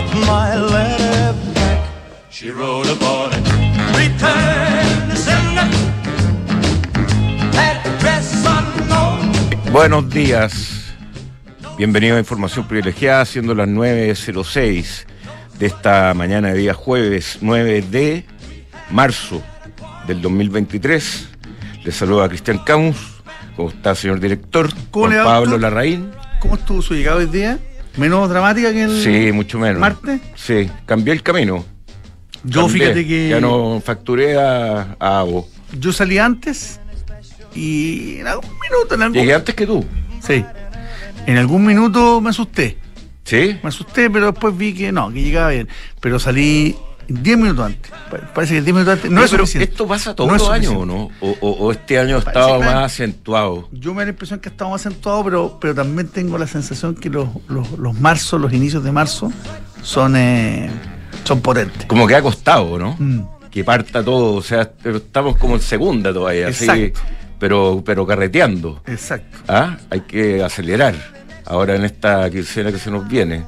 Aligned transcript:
brought 0.00 0.26
my 0.26 0.56
letter 0.56 1.34
back. 1.54 1.80
She 2.30 2.50
wrote 2.50 2.88
upon 2.88 3.32
it, 3.34 3.44
return 3.96 5.08
to 5.08 5.16
sender. 5.16 5.68
Address 7.56 8.44
unknown. 8.46 9.72
Buenos 9.72 10.08
días. 10.10 10.94
Bienvenido 11.76 12.16
a 12.16 12.18
Información 12.18 12.66
Privilegiada, 12.66 13.24
siendo 13.24 13.54
las 13.54 13.68
9.06 13.68 15.06
de 15.58 15.66
esta 15.66 16.12
mañana 16.14 16.48
de 16.48 16.58
día 16.58 16.74
jueves 16.74 17.38
9 17.40 17.82
de 17.90 18.24
marzo 18.90 19.42
del 20.06 20.20
2023. 20.22 21.28
Le 21.84 21.92
saluda 21.92 22.26
a 22.26 22.28
Cristian 22.28 22.58
Camus. 22.58 23.22
¿Cómo 23.56 23.70
está, 23.70 23.94
señor 23.94 24.20
director? 24.20 24.70
¿Cómo 24.90 25.06
Juan 25.06 25.10
le 25.10 25.18
va, 25.18 25.24
Pablo 25.24 25.50
doctor? 25.52 25.60
Larraín. 25.60 26.10
¿Cómo 26.40 26.54
estuvo 26.54 26.82
su 26.82 26.94
llegada 26.94 27.18
hoy 27.18 27.26
día? 27.26 27.58
¿Menos 27.96 28.28
dramática 28.30 28.72
que 28.72 28.84
el 28.84 29.02
Sí, 29.02 29.32
mucho 29.32 29.58
menos. 29.58 29.80
martes? 29.80 30.20
Sí, 30.36 30.70
cambié 30.86 31.12
el 31.12 31.22
camino. 31.22 31.64
Yo 32.44 32.62
Cambié. 32.62 32.80
fíjate 32.80 33.06
que 33.06 33.28
Ya 33.28 33.40
no 33.40 33.82
facturé 33.84 34.38
a, 34.38 34.96
a 34.98 35.18
Abo. 35.20 35.48
yo 35.78 35.92
salí 35.92 36.18
antes 36.18 36.80
y 37.54 38.18
en 38.18 38.26
algún 38.28 38.50
minuto, 38.60 38.94
en 38.94 39.02
algún, 39.02 39.18
Llegué 39.18 39.34
antes 39.34 39.54
que 39.54 39.66
tú. 39.66 39.84
sí, 40.20 40.44
en 41.26 41.36
algún 41.36 41.66
minuto 41.66 42.20
me 42.20 42.30
asusté. 42.30 42.78
¿Sí? 43.24 43.58
Me 43.62 43.68
asusté, 43.68 44.08
pero 44.10 44.30
después 44.32 44.56
vi 44.56 44.72
que 44.72 44.90
no, 44.90 45.12
que 45.12 45.22
llegaba 45.22 45.50
bien. 45.50 45.68
Pero 46.00 46.18
salí 46.18 46.76
10 47.10 47.36
minutos 47.38 47.66
antes. 47.66 47.90
Pa- 48.10 48.18
Parece 48.34 48.54
que 48.54 48.62
10 48.62 48.74
minutos 48.74 48.94
antes 48.94 49.10
no 49.10 49.22
es 49.24 49.30
pero 49.30 49.42
suficiente. 49.44 49.70
¿Esto 49.72 49.86
pasa 49.86 50.14
todos 50.14 50.30
No 50.30 50.36
los 50.38 50.48
años 50.50 50.72
o 50.76 50.86
no? 50.86 51.10
O, 51.20 51.36
o- 51.40 51.50
o 51.66 51.72
este 51.72 51.98
año 51.98 52.16
ha 52.16 52.18
estado 52.20 52.58
más 52.60 52.74
acentuado? 52.92 53.68
Yo 53.72 53.92
me 53.94 54.00
da 54.00 54.06
la 54.06 54.10
impresión 54.10 54.40
que 54.40 54.48
estamos 54.48 54.72
más 54.72 54.86
acentuados, 54.86 55.24
pero, 55.24 55.58
pero 55.60 55.74
también 55.74 56.08
tengo 56.08 56.38
la 56.38 56.46
sensación 56.46 56.94
que 56.94 57.10
los, 57.10 57.28
los, 57.48 57.70
los 57.78 57.98
marzos, 58.00 58.40
los 58.40 58.52
inicios 58.52 58.82
de 58.84 58.92
marzo, 58.92 59.32
son, 59.82 60.14
eh, 60.16 60.70
son 61.24 61.40
potentes. 61.40 61.86
Como 61.86 62.06
que 62.06 62.14
ha 62.14 62.22
costado, 62.22 62.78
¿no? 62.78 62.96
Mm. 62.98 63.22
que 63.50 63.64
parta 63.64 64.04
todo, 64.04 64.34
o 64.36 64.42
sea, 64.42 64.70
estamos 64.84 65.36
como 65.36 65.56
en 65.56 65.60
segunda 65.60 66.12
todavía, 66.12 66.48
así, 66.48 66.64
Exacto. 66.64 67.00
pero, 67.40 67.82
pero 67.84 68.06
carreteando. 68.06 68.80
Exacto. 68.86 69.38
¿Ah? 69.48 69.76
Hay 69.90 70.02
que 70.02 70.42
acelerar 70.44 70.94
ahora 71.46 71.74
en 71.74 71.84
esta 71.84 72.30
quincena 72.30 72.70
que 72.70 72.78
se 72.78 72.92
nos 72.92 73.08
viene. 73.08 73.44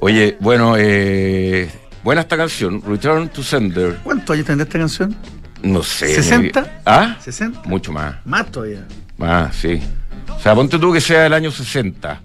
Oye, 0.00 0.36
bueno, 0.40 0.74
eh, 0.76 1.70
buena 2.02 2.22
esta 2.22 2.36
canción, 2.36 2.82
Return 2.86 3.28
to 3.28 3.42
Sender. 3.42 3.96
¿Cuántos 4.02 4.34
años 4.34 4.46
tendrá 4.46 4.64
esta 4.64 4.78
canción? 4.78 5.16
No 5.62 5.82
sé. 5.82 6.20
¿60? 6.20 6.60
muy- 6.60 6.70
¿Ah? 6.86 7.16
¿60? 7.24 7.64
Mucho 7.66 7.92
más. 7.92 8.16
Más 8.24 8.50
todavía. 8.50 8.84
Más, 9.16 9.54
sí. 9.54 9.80
O 10.28 10.40
sea, 10.40 10.54
ponte 10.54 10.78
tú 10.78 10.92
que 10.92 11.00
sea 11.00 11.22
del 11.22 11.32
año 11.34 11.50
60, 11.50 12.20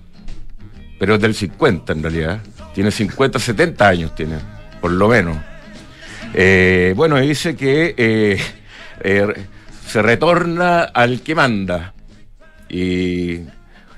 pero 1.00 1.16
es 1.16 1.22
del 1.22 1.36
50 1.36 1.94
en 1.94 2.02
realidad. 2.04 2.40
Tiene 2.74 2.92
50, 2.92 3.40
70 3.40 3.88
años, 3.88 4.16
tiene, 4.16 4.38
por 4.82 4.92
lo 4.92 5.08
menos. 5.08 5.38
Eh, 6.34 6.94
bueno, 6.96 7.18
dice 7.18 7.56
que 7.56 7.94
eh, 7.98 8.40
eh, 9.02 9.46
se 9.88 10.02
retorna 10.02 10.84
al 10.84 11.22
que 11.22 11.36
manda. 11.36 11.94
Y 12.70 13.42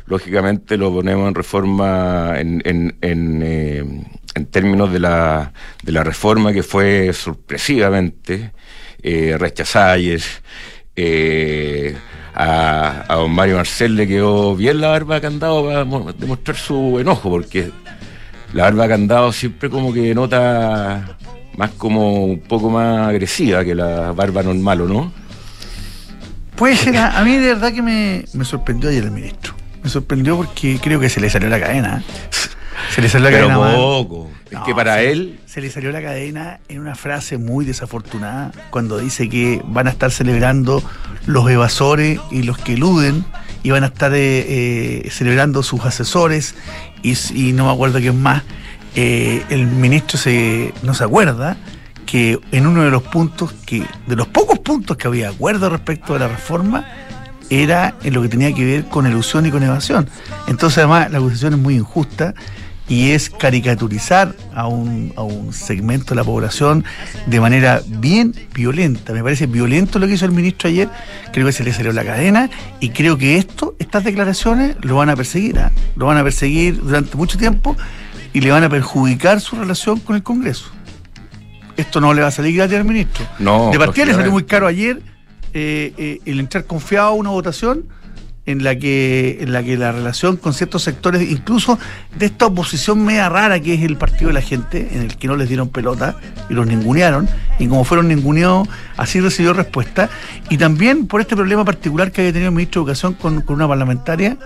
lógicamente 0.09 0.75
lo 0.75 0.91
ponemos 0.91 1.27
en 1.27 1.35
reforma, 1.35 2.33
en, 2.37 2.61
en, 2.65 2.97
en, 3.01 3.41
eh, 3.43 3.85
en 4.35 4.45
términos 4.47 4.91
de 4.91 4.99
la, 4.99 5.53
de 5.83 5.91
la 5.91 6.03
reforma 6.03 6.51
que 6.51 6.63
fue 6.63 7.13
sorpresivamente 7.13 8.51
eh, 9.01 9.35
rechazada. 9.37 9.97
Eh, 10.95 11.95
a, 12.35 13.05
a 13.07 13.15
don 13.15 13.31
Mario 13.31 13.55
Marcel 13.57 13.95
le 13.95 14.07
quedó 14.07 14.55
bien 14.55 14.81
la 14.81 14.89
barba 14.89 15.15
de 15.15 15.21
candado 15.21 15.65
para 15.65 15.85
mo- 15.85 16.11
demostrar 16.13 16.57
su 16.57 16.97
enojo, 16.99 17.29
porque 17.29 17.71
la 18.53 18.63
barba 18.63 18.83
de 18.83 18.89
candado 18.89 19.31
siempre 19.31 19.69
como 19.69 19.93
que 19.93 20.13
nota 20.15 21.17
más 21.57 21.71
como 21.71 22.25
un 22.25 22.39
poco 22.39 22.69
más 22.69 23.09
agresiva 23.09 23.63
que 23.63 23.75
la 23.75 24.11
barba 24.13 24.41
normal, 24.43 24.81
¿o 24.81 24.87
no? 24.87 25.13
Puede 26.55 26.75
ser, 26.75 26.97
a, 26.97 27.19
a 27.19 27.23
mí 27.23 27.35
de 27.37 27.53
verdad 27.53 27.73
que 27.73 27.81
me, 27.81 28.25
me 28.33 28.43
sorprendió 28.45 28.89
ayer 28.89 29.03
el 29.03 29.11
ministro. 29.11 29.53
Me 29.83 29.89
sorprendió 29.89 30.37
porque 30.37 30.79
creo 30.81 30.99
que 30.99 31.09
se 31.09 31.19
le 31.21 31.29
salió 31.29 31.49
la 31.49 31.59
cadena. 31.59 32.03
Se 32.93 33.01
le 33.01 33.09
salió 33.09 33.29
la 33.29 33.37
Pero 33.37 33.47
cadena. 33.49 33.75
poco. 33.75 34.29
Es 34.47 34.53
No, 34.53 34.63
que 34.63 34.73
para 34.73 34.95
se- 34.95 35.11
él, 35.11 35.39
Se 35.45 35.61
le 35.61 35.69
salió 35.69 35.91
la 35.91 36.01
cadena 36.01 36.59
en 36.69 36.79
una 36.79 36.95
frase 36.95 37.37
muy 37.37 37.65
desafortunada 37.65 38.51
cuando 38.71 38.97
dice 38.97 39.29
que 39.29 39.61
van 39.65 39.87
a 39.87 39.91
estar 39.91 40.11
celebrando 40.11 40.83
los 41.25 41.49
evasores 41.49 42.19
y 42.31 42.43
los 42.43 42.57
que 42.57 42.73
eluden 42.73 43.25
y 43.63 43.71
van 43.71 43.83
a 43.83 43.87
estar 43.87 44.13
eh, 44.13 44.45
eh, 45.05 45.09
celebrando 45.11 45.61
sus 45.63 45.81
asesores 45.85 46.55
y, 47.03 47.15
y 47.33 47.53
no 47.53 47.65
me 47.67 47.71
acuerdo 47.73 47.99
quién 47.99 48.21
más. 48.21 48.43
Eh, 48.95 49.43
el 49.49 49.67
ministro 49.67 50.17
se, 50.17 50.73
no 50.81 50.93
se 50.93 51.03
acuerda 51.03 51.57
que 52.05 52.39
en 52.51 52.65
uno 52.65 52.83
de 52.83 52.89
los 52.89 53.03
puntos 53.03 53.53
que 53.67 53.83
de 54.07 54.15
los 54.15 54.27
pocos 54.27 54.57
puntos 54.59 54.97
que 54.97 55.07
había 55.07 55.29
acuerdo 55.29 55.69
respecto 55.69 56.13
de 56.13 56.19
la 56.19 56.27
reforma 56.27 56.87
era 57.49 57.95
en 58.03 58.13
lo 58.13 58.21
que 58.21 58.29
tenía 58.29 58.53
que 58.53 58.65
ver 58.65 58.85
con 58.85 59.05
elusión 59.05 59.45
y 59.45 59.51
con 59.51 59.63
evasión. 59.63 60.07
Entonces, 60.47 60.79
además, 60.79 61.11
la 61.11 61.17
acusación 61.17 61.53
es 61.53 61.59
muy 61.59 61.75
injusta 61.75 62.33
y 62.89 63.11
es 63.11 63.29
caricaturizar 63.29 64.35
a 64.53 64.67
un, 64.67 65.13
a 65.15 65.21
un 65.21 65.53
segmento 65.53 66.09
de 66.09 66.15
la 66.15 66.23
población 66.23 66.83
de 67.27 67.39
manera 67.39 67.81
bien 67.85 68.33
violenta. 68.53 69.13
Me 69.13 69.23
parece 69.23 69.45
violento 69.45 69.99
lo 69.99 70.07
que 70.07 70.13
hizo 70.13 70.25
el 70.25 70.31
ministro 70.31 70.69
ayer, 70.69 70.89
creo 71.31 71.45
que 71.45 71.51
se 71.51 71.63
le 71.63 71.71
salió 71.71 71.93
la 71.93 72.03
cadena 72.03 72.49
y 72.79 72.89
creo 72.89 73.17
que 73.17 73.37
esto, 73.37 73.75
estas 73.77 74.03
declaraciones 74.03 74.75
lo 74.81 74.95
van 74.95 75.09
a 75.09 75.15
perseguir, 75.15 75.59
¿ah? 75.59 75.71
lo 75.95 76.07
van 76.07 76.17
a 76.17 76.23
perseguir 76.23 76.81
durante 76.81 77.15
mucho 77.15 77.37
tiempo 77.37 77.77
y 78.33 78.41
le 78.41 78.51
van 78.51 78.63
a 78.63 78.69
perjudicar 78.69 79.39
su 79.39 79.55
relación 79.55 79.99
con 79.99 80.15
el 80.15 80.23
Congreso. 80.23 80.71
Esto 81.77 82.01
no 82.01 82.13
le 82.13 82.21
va 82.21 82.27
a 82.27 82.31
salir 82.31 82.55
gratis 82.55 82.75
al 82.75 82.85
ministro. 82.85 83.25
No, 83.37 83.69
de 83.71 83.77
partida 83.77 84.05
le 84.05 84.13
salió 84.13 84.31
muy 84.31 84.43
caro 84.43 84.67
ayer 84.67 85.01
eh, 85.53 85.93
eh, 85.97 86.19
el 86.25 86.39
entrar 86.39 86.65
confiado 86.65 87.07
a 87.07 87.11
una 87.13 87.29
votación 87.29 87.85
en 88.45 88.63
la 88.63 88.75
que 88.77 89.37
en 89.41 89.51
la 89.53 89.61
que 89.61 89.77
la 89.77 89.91
relación 89.91 90.35
con 90.35 90.53
ciertos 90.55 90.81
sectores, 90.81 91.29
incluso 91.29 91.77
de 92.17 92.25
esta 92.25 92.47
oposición 92.47 93.03
media 93.05 93.29
rara 93.29 93.59
que 93.59 93.75
es 93.75 93.83
el 93.83 93.95
partido 93.95 94.29
de 94.29 94.33
la 94.33 94.41
gente, 94.41 94.89
en 94.91 95.01
el 95.03 95.17
que 95.17 95.27
no 95.27 95.35
les 95.35 95.47
dieron 95.49 95.69
pelota 95.69 96.15
y 96.49 96.55
los 96.55 96.65
ningunearon, 96.65 97.29
y 97.59 97.67
como 97.67 97.83
fueron 97.83 98.07
ninguneados, 98.07 98.67
así 98.97 99.19
recibió 99.19 99.53
respuesta, 99.53 100.09
y 100.49 100.57
también 100.57 101.05
por 101.05 101.21
este 101.21 101.35
problema 101.35 101.63
particular 101.63 102.11
que 102.11 102.21
había 102.21 102.33
tenido 102.33 102.49
el 102.49 102.55
ministro 102.55 102.81
de 102.81 102.83
Educación 102.85 103.13
con, 103.13 103.41
con 103.41 103.55
una 103.57 103.67
parlamentaria 103.67 104.37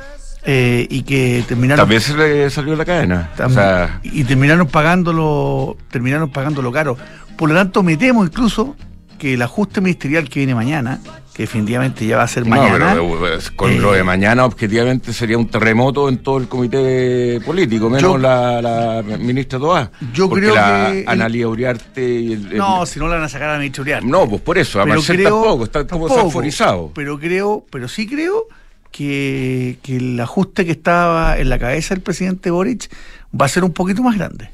eh, 0.43 0.85
y 0.89 1.03
que 1.03 1.45
terminaron 1.47 1.81
también 1.83 2.01
se 2.01 2.17
le 2.17 2.49
salió 2.49 2.75
la 2.75 2.83
cadena. 2.83 3.29
O 3.35 3.41
Tam- 3.41 3.53
sea, 3.53 3.99
y 4.03 4.25
terminaron 4.25 4.67
pagándolo, 4.67 5.77
terminaron 5.89 6.29
pagándolo 6.29 6.73
caro. 6.73 6.97
Por 7.37 7.47
lo 7.47 7.55
tanto, 7.55 7.81
me 7.83 7.95
temo 7.95 8.25
incluso 8.25 8.75
que 9.23 9.35
el 9.35 9.41
ajuste 9.41 9.79
ministerial 9.79 10.27
que 10.27 10.41
viene 10.41 10.53
mañana, 10.53 10.99
que 11.33 11.43
definitivamente 11.43 12.05
ya 12.05 12.17
va 12.17 12.23
a 12.23 12.27
ser 12.27 12.43
no, 12.45 12.57
mañana, 12.57 12.89
pero 12.91 13.25
eh, 13.33 13.39
con 13.55 13.71
eh, 13.71 13.79
lo 13.79 13.93
de 13.93 14.03
mañana 14.03 14.43
objetivamente 14.43 15.13
sería 15.13 15.37
un 15.37 15.47
terremoto 15.47 16.09
en 16.09 16.17
todo 16.17 16.39
el 16.39 16.49
comité 16.49 17.39
político, 17.45 17.89
menos 17.89 18.01
Yo- 18.01 18.17
la, 18.17 18.61
la 18.61 19.01
ministra 19.17 19.57
Toá. 19.59 19.89
Yo 20.13 20.29
creo 20.29 20.53
la 20.53 20.89
que 20.91 21.05
Analía 21.07 21.47
Uriarte 21.47 22.03
y 22.19 22.33
el, 22.33 22.51
el- 22.51 22.57
no, 22.57 22.85
si 22.85 22.99
no 22.99 23.07
la 23.07 23.15
van 23.15 23.23
a 23.23 23.29
sacar 23.29 23.47
a 23.47 23.53
la 23.53 23.59
ministra 23.59 23.83
Uriarte. 23.83 24.05
No, 24.07 24.27
pues 24.27 24.41
por 24.41 24.57
eso, 24.57 24.81
a 24.81 24.83
Pero 24.83 24.95
Marcel 24.97 25.15
creo- 25.15 25.29
tampoco, 25.41 25.63
está 25.63 25.87
como 25.87 26.09
sanforizado. 26.09 26.91
Pero 26.93 27.17
creo, 27.17 27.65
pero 27.71 27.87
sí 27.87 28.05
creo 28.05 28.47
que, 28.91 29.77
que 29.83 29.95
el 29.95 30.19
ajuste 30.19 30.65
que 30.65 30.71
estaba 30.73 31.37
en 31.37 31.47
la 31.47 31.57
cabeza 31.59 31.93
del 31.95 32.03
presidente 32.03 32.51
Boric 32.51 32.93
va 33.39 33.45
a 33.45 33.49
ser 33.49 33.63
un 33.63 33.71
poquito 33.71 34.03
más 34.03 34.17
grande. 34.17 34.49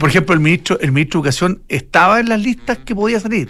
Por 0.00 0.08
ejemplo, 0.08 0.34
el 0.34 0.40
ministro, 0.40 0.80
el 0.80 0.90
ministro 0.90 1.20
de 1.20 1.28
Educación 1.28 1.62
estaba 1.68 2.18
en 2.18 2.28
las 2.28 2.40
listas 2.40 2.78
que 2.78 2.96
podía 2.96 3.20
salir. 3.20 3.48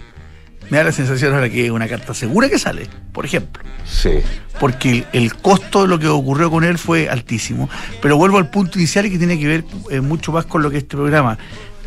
Me 0.69 0.77
da 0.77 0.85
la 0.85 0.91
sensación 0.91 1.33
ahora 1.33 1.49
que 1.49 1.65
es 1.65 1.71
una 1.71 1.87
carta 1.87 2.13
segura 2.13 2.49
que 2.49 2.57
sale, 2.57 2.87
por 3.11 3.25
ejemplo. 3.25 3.63
Sí. 3.85 4.19
porque 4.59 4.89
el, 4.91 5.05
el 5.13 5.35
costo 5.35 5.83
de 5.83 5.87
lo 5.87 5.99
que 5.99 6.07
ocurrió 6.07 6.49
con 6.49 6.63
él 6.63 6.77
fue 6.77 7.07
altísimo. 7.09 7.69
Pero 8.01 8.17
vuelvo 8.17 8.37
al 8.37 8.49
punto 8.49 8.79
inicial 8.79 9.09
que 9.09 9.17
tiene 9.17 9.37
que 9.39 9.47
ver 9.47 9.63
eh, 9.91 10.01
mucho 10.01 10.31
más 10.31 10.45
con 10.45 10.63
lo 10.63 10.71
que 10.71 10.77
este 10.77 10.95
programa. 10.95 11.37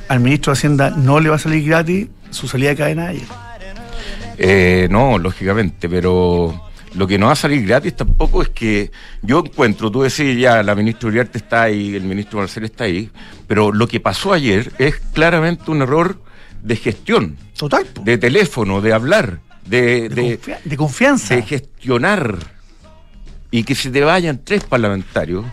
Al 0.08 0.20
ministro 0.20 0.52
de 0.52 0.58
Hacienda 0.58 0.90
no 0.90 1.20
le 1.20 1.28
va 1.28 1.36
a 1.36 1.38
salir 1.40 1.64
gratis 1.66 2.08
su 2.30 2.46
salida 2.46 2.70
de 2.70 2.76
cadena 2.76 3.08
ayer. 3.08 3.26
Eh, 4.38 4.86
no, 4.90 5.18
lógicamente, 5.18 5.88
pero 5.88 6.68
lo 6.94 7.06
que 7.06 7.18
no 7.18 7.26
va 7.26 7.32
a 7.32 7.36
salir 7.36 7.66
gratis 7.66 7.96
tampoco 7.96 8.42
es 8.42 8.48
que 8.48 8.90
yo 9.22 9.40
encuentro, 9.44 9.90
tú 9.90 10.02
decís 10.02 10.38
ya, 10.38 10.62
la 10.62 10.74
ministra 10.74 11.08
Uriarte 11.08 11.38
está 11.38 11.62
ahí, 11.62 11.94
el 11.94 12.04
ministro 12.04 12.38
Marcel 12.38 12.64
está 12.64 12.84
ahí, 12.84 13.10
pero 13.46 13.72
lo 13.72 13.88
que 13.88 13.98
pasó 14.00 14.32
ayer 14.32 14.72
es 14.78 14.96
claramente 15.12 15.70
un 15.70 15.82
error 15.82 16.20
de 16.62 16.76
gestión, 16.76 17.36
Total. 17.56 17.84
po. 17.86 18.02
de 18.02 18.18
teléfono, 18.18 18.80
de 18.80 18.92
hablar, 18.92 19.40
de, 19.64 20.08
De, 20.08 20.40
de 20.64 20.76
confianza. 20.76 21.34
de 21.36 21.42
gestionar 21.42 22.38
y 23.50 23.64
que 23.64 23.74
se 23.74 23.90
te 23.90 24.00
vayan 24.02 24.40
tres 24.44 24.64
parlamentarios 24.64 25.44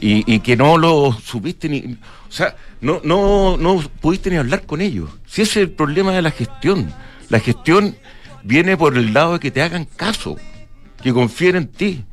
y, 0.00 0.32
y 0.32 0.40
que 0.40 0.56
no 0.56 0.78
lo 0.78 1.12
supiste 1.12 1.68
ni. 1.68 1.98
O 2.28 2.32
sea, 2.32 2.56
no, 2.80 3.00
no, 3.04 3.56
no 3.56 3.80
pudiste 4.00 4.30
ni 4.30 4.36
hablar 4.36 4.62
con 4.66 4.80
ellos. 4.80 5.10
Si 5.26 5.42
ese 5.42 5.60
es 5.62 5.68
el 5.68 5.72
problema 5.72 6.12
de 6.12 6.22
la 6.22 6.30
gestión. 6.30 6.92
La 7.28 7.38
gestión 7.40 7.96
viene 8.42 8.76
por 8.76 8.96
el 8.96 9.12
lado 9.12 9.34
de 9.34 9.40
que 9.40 9.50
te 9.50 9.62
hagan 9.62 9.84
caso, 9.84 10.36
que 11.02 11.12
confíen 11.12 11.56
en 11.56 11.68
ti, 11.68 12.04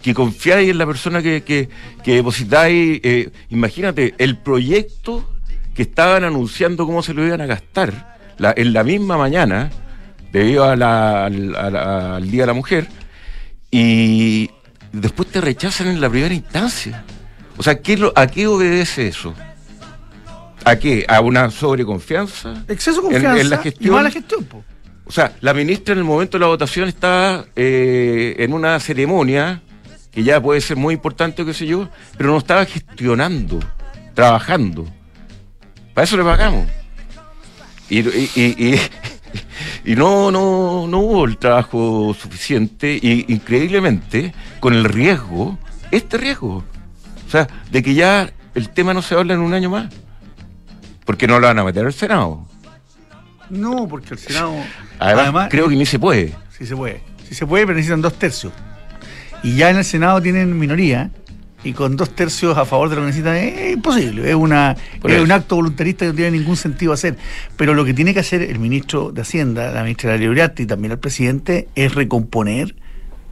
que 0.00 0.14
confiáis 0.14 0.70
en 0.70 0.78
la 0.78 0.86
persona 0.86 1.22
que, 1.22 1.42
que, 1.42 1.68
que 2.02 2.14
depositáis. 2.14 3.00
eh, 3.02 3.30
imagínate, 3.50 4.14
el 4.18 4.38
proyecto 4.38 5.33
que 5.74 5.82
estaban 5.82 6.24
anunciando 6.24 6.86
cómo 6.86 7.02
se 7.02 7.12
lo 7.14 7.26
iban 7.26 7.40
a 7.40 7.46
gastar 7.46 8.16
la- 8.38 8.54
en 8.56 8.72
la 8.72 8.84
misma 8.84 9.16
mañana, 9.18 9.70
debido 10.32 10.64
a 10.64 10.76
la- 10.76 11.26
al, 11.26 11.54
a 11.56 11.70
la- 11.70 12.16
al 12.16 12.30
Día 12.30 12.42
de 12.42 12.46
la 12.46 12.52
Mujer, 12.52 12.86
y 13.70 14.50
después 14.92 15.28
te 15.30 15.40
rechazan 15.40 15.88
en 15.88 16.00
la 16.00 16.08
primera 16.08 16.34
instancia. 16.34 17.04
O 17.56 17.62
sea, 17.62 17.80
¿qué 17.80 17.96
lo- 17.96 18.12
¿a 18.16 18.26
qué 18.26 18.46
obedece 18.46 19.08
eso? 19.08 19.34
¿A 20.64 20.76
qué? 20.76 21.04
¿A 21.08 21.20
una 21.20 21.50
sobreconfianza? 21.50 22.64
Exceso 22.68 23.02
de 23.02 23.08
En- 23.08 23.14
en 23.16 23.22
confianza 23.22 23.48
la 23.50 23.56
y 23.56 23.62
gestión. 23.64 23.94
mala 23.94 24.10
gestión. 24.10 24.44
po. 24.44 24.64
O 25.06 25.12
sea, 25.12 25.32
la 25.42 25.52
ministra 25.52 25.92
en 25.92 25.98
el 25.98 26.04
momento 26.04 26.38
de 26.38 26.40
la 26.40 26.46
votación 26.46 26.88
estaba 26.88 27.44
eh, 27.54 28.36
en 28.38 28.52
una 28.54 28.80
ceremonia 28.80 29.60
que 30.10 30.22
ya 30.22 30.40
puede 30.40 30.60
ser 30.62 30.76
muy 30.78 30.94
importante 30.94 31.42
o 31.42 31.46
qué 31.46 31.52
sé 31.52 31.66
yo, 31.66 31.88
pero 32.16 32.30
no 32.30 32.38
estaba 32.38 32.64
gestionando, 32.64 33.60
trabajando. 34.14 34.86
Para 35.94 36.04
eso 36.04 36.16
le 36.16 36.24
pagamos. 36.24 36.66
Y, 37.88 38.00
y- 38.00 38.30
y- 38.34 38.80
y- 39.84 39.94
no, 39.94 40.30
no, 40.30 40.86
no 40.88 40.98
hubo 40.98 41.24
el 41.24 41.36
trabajo 41.38 42.14
suficiente 42.18 42.98
y 43.00 43.26
increíblemente 43.32 44.34
con 44.60 44.74
el 44.74 44.84
riesgo, 44.84 45.58
este 45.90 46.16
riesgo, 46.16 46.64
o 47.26 47.30
sea, 47.30 47.46
de 47.70 47.82
que 47.82 47.94
ya 47.94 48.32
el 48.54 48.70
tema 48.70 48.94
no 48.94 49.02
se 49.02 49.14
habla 49.14 49.34
en 49.34 49.40
un 49.40 49.54
año 49.54 49.70
más. 49.70 49.92
Porque 51.04 51.26
no 51.26 51.38
lo 51.38 51.46
van 51.46 51.58
a 51.58 51.64
meter 51.64 51.84
al 51.84 51.92
Senado. 51.92 52.46
No, 53.50 53.86
porque 53.86 54.14
el 54.14 54.18
Senado. 54.18 54.54
Además, 54.98 55.48
creo 55.50 55.68
que 55.68 55.76
ni 55.76 55.84
se 55.84 55.98
puede. 55.98 56.34
Sí 56.56 56.64
se 56.66 56.74
puede. 56.74 57.02
Sí 57.28 57.34
se 57.34 57.46
puede, 57.46 57.66
pero 57.66 57.76
necesitan 57.76 58.00
dos 58.00 58.14
tercios. 58.14 58.52
Y 59.42 59.56
ya 59.56 59.68
en 59.68 59.76
el 59.76 59.84
Senado 59.84 60.22
tienen 60.22 60.58
minoría. 60.58 61.10
Y 61.64 61.72
con 61.72 61.96
dos 61.96 62.10
tercios 62.14 62.56
a 62.58 62.64
favor 62.66 62.90
de 62.90 62.96
lo 62.96 63.00
que 63.02 63.06
necesitan 63.06 63.36
es 63.36 63.72
imposible. 63.72 64.28
Es, 64.28 64.34
una, 64.34 64.76
es 65.02 65.20
un 65.20 65.32
acto 65.32 65.56
voluntarista 65.56 66.04
que 66.04 66.10
no 66.10 66.14
tiene 66.14 66.38
ningún 66.38 66.56
sentido 66.56 66.92
hacer. 66.92 67.16
Pero 67.56 67.72
lo 67.74 67.84
que 67.84 67.94
tiene 67.94 68.12
que 68.12 68.20
hacer 68.20 68.42
el 68.42 68.58
ministro 68.58 69.10
de 69.12 69.22
Hacienda, 69.22 69.70
la 69.72 69.82
ministra 69.82 70.12
de 70.12 70.18
la 70.18 70.22
Libriati 70.24 70.64
y 70.64 70.66
también 70.66 70.92
el 70.92 70.98
presidente 70.98 71.68
es 71.74 71.94
recomponer 71.94 72.76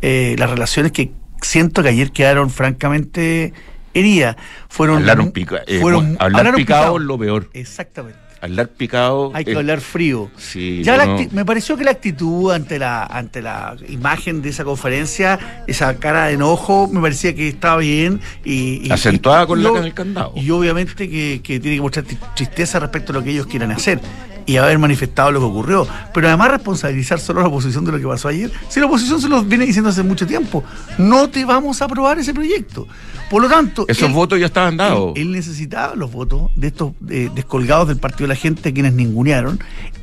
eh, 0.00 0.34
las 0.38 0.48
relaciones 0.50 0.92
que 0.92 1.12
siento 1.42 1.82
que 1.82 1.90
ayer 1.90 2.10
quedaron 2.10 2.48
francamente 2.50 3.52
heridas. 3.94 4.36
Fueron, 4.68 4.98
Hablaron 4.98 5.30
pica- 5.32 5.62
eh, 5.66 5.80
fueron- 5.80 6.16
hablar 6.18 6.38
hablaron 6.40 6.54
picado 6.56 6.96
es 6.96 7.02
lo 7.04 7.18
peor. 7.18 7.50
Exactamente. 7.52 8.18
Hablar 8.42 8.68
picado. 8.68 9.30
Hay 9.34 9.44
que 9.44 9.52
es- 9.52 9.56
hablar 9.56 9.80
frío. 9.80 10.28
Sí, 10.36 10.82
Ya 10.82 10.96
me 11.30 11.44
pareció 11.44 11.76
que 11.76 11.84
la 11.84 11.92
actitud 11.92 12.50
ante 12.52 12.78
la 12.78 13.04
ante 13.06 13.40
la 13.40 13.76
imagen 13.88 14.42
de 14.42 14.48
esa 14.50 14.64
conferencia, 14.64 15.62
esa 15.68 15.94
cara 15.98 16.26
de 16.26 16.34
enojo, 16.34 16.88
me 16.88 17.00
parecía 17.00 17.34
que 17.36 17.48
estaba 17.48 17.76
bien 17.76 18.20
y, 18.44 18.86
y- 18.86 18.90
Acentuada 18.90 19.44
y- 19.44 19.46
con 19.46 19.60
y 19.60 19.62
la 19.62 19.68
con 19.70 19.84
el 19.84 19.94
candado. 19.94 20.32
Y 20.34 20.50
obviamente 20.50 21.08
que, 21.08 21.40
que 21.42 21.60
tiene 21.60 21.76
que 21.76 21.82
mostrar 21.82 22.04
tri- 22.04 22.18
tristeza 22.34 22.80
respecto 22.80 23.12
a 23.12 23.14
lo 23.14 23.22
que 23.22 23.30
ellos 23.30 23.46
quieran 23.46 23.70
hacer 23.70 24.00
y 24.46 24.56
haber 24.56 24.78
manifestado 24.78 25.30
lo 25.32 25.40
que 25.40 25.46
ocurrió. 25.46 25.86
Pero 26.14 26.28
además 26.28 26.50
responsabilizar 26.52 27.20
solo 27.20 27.40
a 27.40 27.42
la 27.44 27.48
oposición 27.48 27.84
de 27.84 27.92
lo 27.92 27.98
que 27.98 28.06
pasó 28.06 28.28
ayer. 28.28 28.50
Si 28.68 28.80
la 28.80 28.86
oposición 28.86 29.20
se 29.20 29.28
lo 29.28 29.42
viene 29.42 29.66
diciendo 29.66 29.90
hace 29.90 30.02
mucho 30.02 30.26
tiempo, 30.26 30.62
no 30.98 31.28
te 31.30 31.44
vamos 31.44 31.80
a 31.82 31.86
aprobar 31.86 32.18
ese 32.18 32.32
proyecto. 32.34 32.86
Por 33.30 33.42
lo 33.42 33.48
tanto, 33.48 33.84
Esos 33.88 34.08
él- 34.08 34.14
votos 34.14 34.38
ya 34.38 34.46
estaban 34.46 34.76
dados. 34.76 35.12
él, 35.16 35.22
él 35.22 35.32
necesitaba 35.32 35.94
los 35.94 36.12
votos 36.12 36.50
de 36.56 36.66
estos 36.68 36.92
eh, 37.08 37.30
descolgados 37.34 37.88
del 37.88 37.96
Partido 37.98 38.24
de 38.24 38.34
la 38.34 38.36
Gente, 38.40 38.72
quienes 38.72 38.92
ningunearon, 38.92 39.58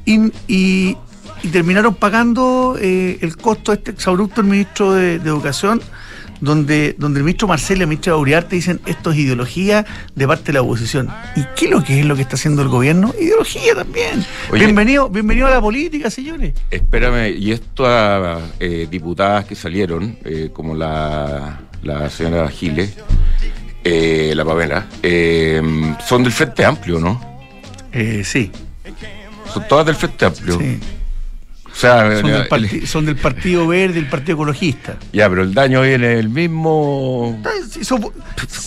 y, 0.06 0.32
y- 0.48 0.98
y 1.42 1.48
terminaron 1.50 1.96
pagando 1.96 2.76
eh, 2.82 3.18
el 3.22 3.38
costo 3.38 3.72
de 3.72 3.78
este 3.78 3.92
exabrupto 3.92 4.42
el 4.42 4.48
ministro 4.48 4.92
de, 4.94 5.20
de 5.20 5.30
Educación, 5.30 5.82
donde, 6.42 6.96
donde 6.98 7.20
el 7.20 7.24
ministro 7.24 7.48
Marcelo 7.48 7.78
y 7.78 7.80
la 7.82 7.86
ministra 7.88 8.16
Uriarte 8.16 8.56
dicen 8.56 8.80
esto 8.86 9.12
es 9.12 9.18
ideología 9.18 9.86
de 10.16 10.28
parte 10.28 10.46
de 10.48 10.54
la 10.54 10.62
oposición. 10.62 11.10
¿Y 11.36 11.44
qué 11.56 11.66
es 11.66 11.72
lo 11.72 11.84
que 11.84 12.00
es 12.00 12.06
lo 12.06 12.16
que 12.16 12.22
está 12.22 12.36
haciendo 12.36 12.62
el 12.62 12.70
gobierno? 12.70 13.14
Ideología 13.20 13.76
también. 13.76 14.26
Oye. 14.52 14.66
bienvenido, 14.66 15.10
bienvenido 15.10 15.48
a 15.48 15.52
la 15.52 15.62
política, 15.62 16.10
señores. 16.10 16.54
Espérame, 16.70 17.36
y 17.38 17.52
estas 17.52 18.42
eh, 18.60 18.88
diputadas 18.90 19.46
que 19.46 19.56
salieron, 19.56 20.18
eh, 20.24 20.50
como 20.54 20.76
la, 20.76 21.60
la 21.84 22.10
señora 22.10 22.50
Giles, 22.50 22.96
eh, 23.84 24.34
la 24.36 24.46
Pamela, 24.46 24.88
eh, 25.02 25.62
son 26.06 26.24
del 26.24 26.32
Frente 26.34 26.66
Amplio, 26.66 27.00
¿no? 27.00 27.22
Eh, 27.92 28.24
sí, 28.24 28.52
Son 29.54 29.68
todas 29.68 29.86
del 29.86 29.96
Frente 29.96 30.26
Amplio. 30.26 30.60
sí. 30.60 30.80
O 31.80 31.82
sea, 31.82 32.20
Son, 32.20 32.30
del 32.30 32.42
el- 32.42 32.48
parti- 32.50 32.86
son 32.86 33.06
del 33.06 33.16
Partido 33.16 33.66
Verde, 33.66 33.94
del 33.94 34.10
Partido 34.10 34.34
Ecologista. 34.34 34.98
ya, 35.14 35.30
pero 35.30 35.44
el 35.44 35.54
daño 35.54 35.82
viene 35.82 36.08
del 36.10 36.28
mismo. 36.28 37.42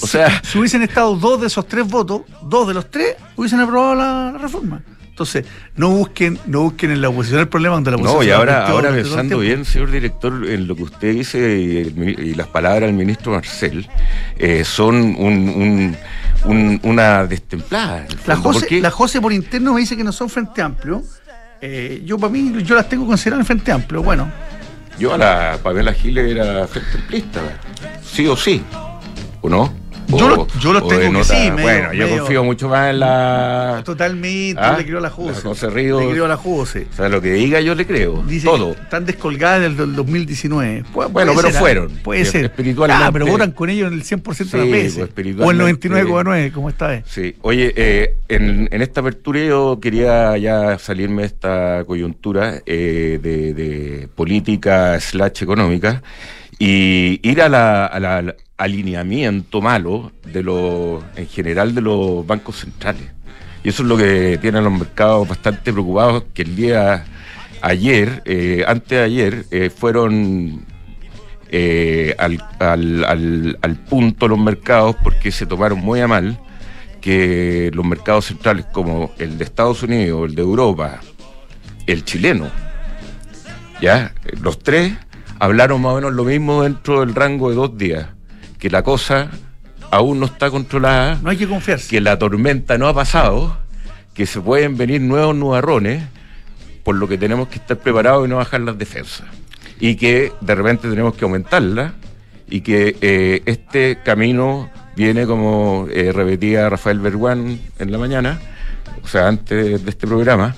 O 0.03 0.07
sea, 0.07 0.41
si 0.43 0.59
hubiesen 0.59 0.81
estado 0.83 1.15
dos 1.17 1.41
de 1.41 1.49
esos 1.49 1.69
tres 1.69 1.87
votos, 1.87 2.23
dos 2.43 2.67
de 2.69 2.73
los 2.75 2.91
tres 2.91 3.17
hubiesen 3.37 3.61
aprobado 3.61 3.95
la, 3.95 4.31
la 4.33 4.39
reforma. 4.39 4.83
Entonces, 5.11 5.45
no 5.77 5.91
busquen, 5.91 6.39
no 6.47 6.63
busquen 6.63 6.91
en 6.91 7.03
la 7.03 7.11
oposición 7.11 7.41
el 7.41 7.49
problema 7.49 7.75
donde 7.75 7.91
la 7.91 7.97
oposición. 7.99 8.19
No, 8.21 8.27
y 8.27 8.31
ahora, 8.31 8.67
ahora 8.67 8.89
el 8.89 9.03
pensando 9.03 9.39
bien, 9.41 9.67
señor 9.67 9.91
director, 9.91 10.33
en 10.49 10.67
lo 10.67 10.75
que 10.75 10.83
usted 10.85 11.13
dice 11.13 11.61
y, 11.61 11.77
el 11.77 12.37
las 12.37 12.47
palabras 12.47 12.85
del 12.85 12.95
ministro 12.95 13.33
Marcel, 13.33 13.87
eh, 14.39 14.65
son 14.65 14.97
un, 14.97 15.17
un- 15.19 15.97
un- 16.45 16.81
una 16.85 17.27
destemplada. 17.27 18.07
el 18.07 18.17
La 18.25 18.37
José, 18.37 18.81
la 18.81 18.91
José 18.91 19.21
por 19.21 19.35
interno 19.35 19.75
me 19.75 19.81
dice 19.81 19.99
que 19.99 20.03
no 20.03 20.13
son 20.13 20.31
Frente 20.31 20.63
Amplio. 20.63 21.03
Eh, 21.65 22.03
yo 22.05 22.19
para 22.19 22.33
mí, 22.33 22.53
yo 22.65 22.75
las 22.75 22.89
tengo 22.89 23.07
consideradas 23.07 23.43
en 23.43 23.47
Frente 23.47 23.71
Amplio. 23.71 24.03
Bueno, 24.03 24.29
Yo 24.99 25.15
a 25.15 25.19
la 25.19 25.59
Pamela 25.63 25.93
Giles 25.93 26.29
era 26.31 26.67
frente 26.67 26.99
amplista, 26.99 27.41
sí 28.05 28.27
o 28.27 28.37
sí, 28.37 28.63
¿o 29.41 29.49
no? 29.49 29.73
Yo 30.19 30.29
lo- 30.29 30.47
yo 30.61 30.73
lo 30.73 30.85
o 30.85 30.89
tengo 30.89 31.03
en 31.03 31.13
que 31.15 31.25
sí, 31.25 31.33
medio- 31.51 31.53
bueno, 31.63 31.93
yo 31.93 32.05
medio- 32.07 32.19
confío 32.19 32.45
mucho 32.45 32.69
más 32.69 32.91
en 32.91 33.01
la... 33.01 33.83
totalmente, 33.85 34.61
Ah, 34.63 34.73
yo 34.73 34.79
le 34.79 34.85
creo 34.85 34.99
a 34.99 35.01
la 35.01 35.09
la 35.09 35.15
José. 35.15 35.71
Ríos. 35.71 36.03
Le 36.05 36.11
creo 36.13 36.25
a 36.25 36.29
la 36.29 36.37
José. 36.37 36.87
O 36.93 36.97
sea, 36.97 37.09
lo 37.09 37.21
que 37.21 37.33
diga 37.33 37.61
yo 37.61 37.75
le 37.75 37.87
creo, 37.87 38.23
Dice 38.27 38.47
todo. 38.47 38.73
están 38.73 39.05
descolgadas 39.07 39.61
del, 39.63 39.77
del 39.77 39.95
2019. 39.95 40.85
Pu- 40.93 41.09
Bueno, 41.11 41.33
pero 41.37 41.49
ser, 41.49 41.57
¿ah? 41.57 41.61
fueron. 41.61 41.89
Puede 42.03 42.21
Eh, 42.23 42.25
ser. 42.25 42.45
espiritualmente. 42.47 43.05
Ah, 43.05 43.11
pero 43.13 43.27
votan 43.27 43.53
con 43.53 43.71
ellos 43.71 43.89
en 43.89 43.95
el 43.95 44.05
100% 44.05 44.57
de 44.59 44.65
Sí, 44.65 44.71
las 44.71 44.71
veces. 44.71 44.93
pues, 44.93 44.99
o 44.99 45.03
el 45.03 45.09
espiritualmente. 45.09 45.89
99,9, 45.89 46.53
como 46.53 46.69
esta 46.69 46.87
vez. 46.89 47.05
Sí, 47.07 47.35
oye, 47.43 47.73
eh, 47.77 48.15
en, 48.29 48.69
en 48.71 48.83
esta 48.83 49.01
apertura 49.01 49.41
yo 49.41 49.79
quería 49.81 50.37
ya 50.39 50.79
salirme 50.79 51.23
de 51.23 51.27
esta 51.29 51.85
coyuntura 51.87 52.61
eh, 52.67 53.19
de, 53.23 53.55
de 53.55 54.09
política 54.15 54.99
slash 55.01 55.43
económica 55.43 56.03
y 56.65 57.19
ir 57.29 57.43
a 57.43 57.49
la, 57.49 57.87
al 57.87 58.37
alineamiento 58.57 59.61
malo 59.61 60.13
de 60.25 60.45
lo, 60.45 61.03
en 61.17 61.27
general 61.27 61.75
de 61.75 61.81
los 61.81 62.25
bancos 62.25 62.61
centrales. 62.61 63.11
Y 63.65 63.71
eso 63.71 63.83
es 63.83 63.89
lo 63.89 63.97
que 63.97 64.39
tienen 64.41 64.63
los 64.63 64.73
mercados 64.73 65.27
bastante 65.27 65.73
preocupados, 65.73 66.23
que 66.33 66.43
el 66.43 66.55
día 66.55 67.05
ayer, 67.63 68.23
eh, 68.27 68.63
antes 68.65 68.91
de 68.91 69.03
ayer, 69.03 69.45
eh, 69.51 69.71
fueron 69.71 70.65
eh, 71.51 72.15
al, 72.17 72.41
al, 72.61 73.05
al, 73.07 73.59
al 73.61 73.77
punto 73.77 74.29
los 74.29 74.39
mercados 74.39 74.95
porque 75.03 75.33
se 75.33 75.47
tomaron 75.47 75.81
muy 75.81 75.99
a 75.99 76.07
mal 76.07 76.39
que 77.01 77.73
los 77.75 77.85
mercados 77.85 78.27
centrales 78.27 78.67
como 78.67 79.11
el 79.19 79.37
de 79.37 79.43
Estados 79.43 79.83
Unidos, 79.83 80.29
el 80.29 80.37
de 80.37 80.43
Europa, 80.43 81.01
el 81.89 82.05
chileno, 82.05 82.49
ya, 83.81 84.15
los 84.41 84.61
tres 84.61 84.93
hablaron 85.43 85.83
más 85.83 85.91
o 85.91 85.95
menos 85.97 86.13
lo 86.13 86.23
mismo 86.23 86.63
dentro 86.63 87.01
del 87.01 87.17
rango 87.17 87.51
de 87.51 87.57
dos 87.57 87.77
días, 87.77 88.07
que 88.61 88.71
la 88.71 88.85
cosa 88.85 89.29
aún 89.91 90.21
no 90.21 90.27
está 90.27 90.53
controlada, 90.53 91.19
No 91.21 91.31
hay 91.31 91.37
que 91.37 91.49
confiarse. 91.49 91.89
que 91.91 92.01
la 92.01 92.17
tormenta 92.17 92.79
no 92.79 92.87
ha 92.87 92.95
pasado, 92.95 93.57
que 94.15 94.25
se 94.25 94.41
pueden 94.41 94.77
venir 94.77 95.01
nuevos 95.01 95.35
nubarrones, 95.35 96.05
por 96.85 96.95
lo 96.95 97.09
que 97.09 97.19
tenemos 97.19 97.49
que 97.49 97.57
estar 97.57 97.77
preparados 97.77 98.25
y 98.25 98.31
no 98.31 98.37
bajar 98.37 98.61
las 98.61 98.79
defensas. 98.79 99.27
Y 99.81 99.97
que 99.97 100.33
de 100.41 100.55
repente 100.55 100.89
tenemos 100.89 101.15
que 101.15 101.25
aumentarlas 101.25 101.93
y 102.49 102.61
que 102.61 102.97
eh, 103.01 103.43
este 103.45 103.99
camino 104.05 104.71
viene 104.95 105.27
como 105.27 105.89
eh, 105.91 106.13
repetía 106.13 106.71
Rafael 106.71 107.01
Berguán 107.01 107.59
en 107.81 107.91
la 107.91 107.99
mañana, 107.99 108.41
o 109.03 109.09
sea, 109.09 109.27
antes 109.27 109.85
de 109.85 109.91
este 109.91 110.07
programa, 110.07 110.55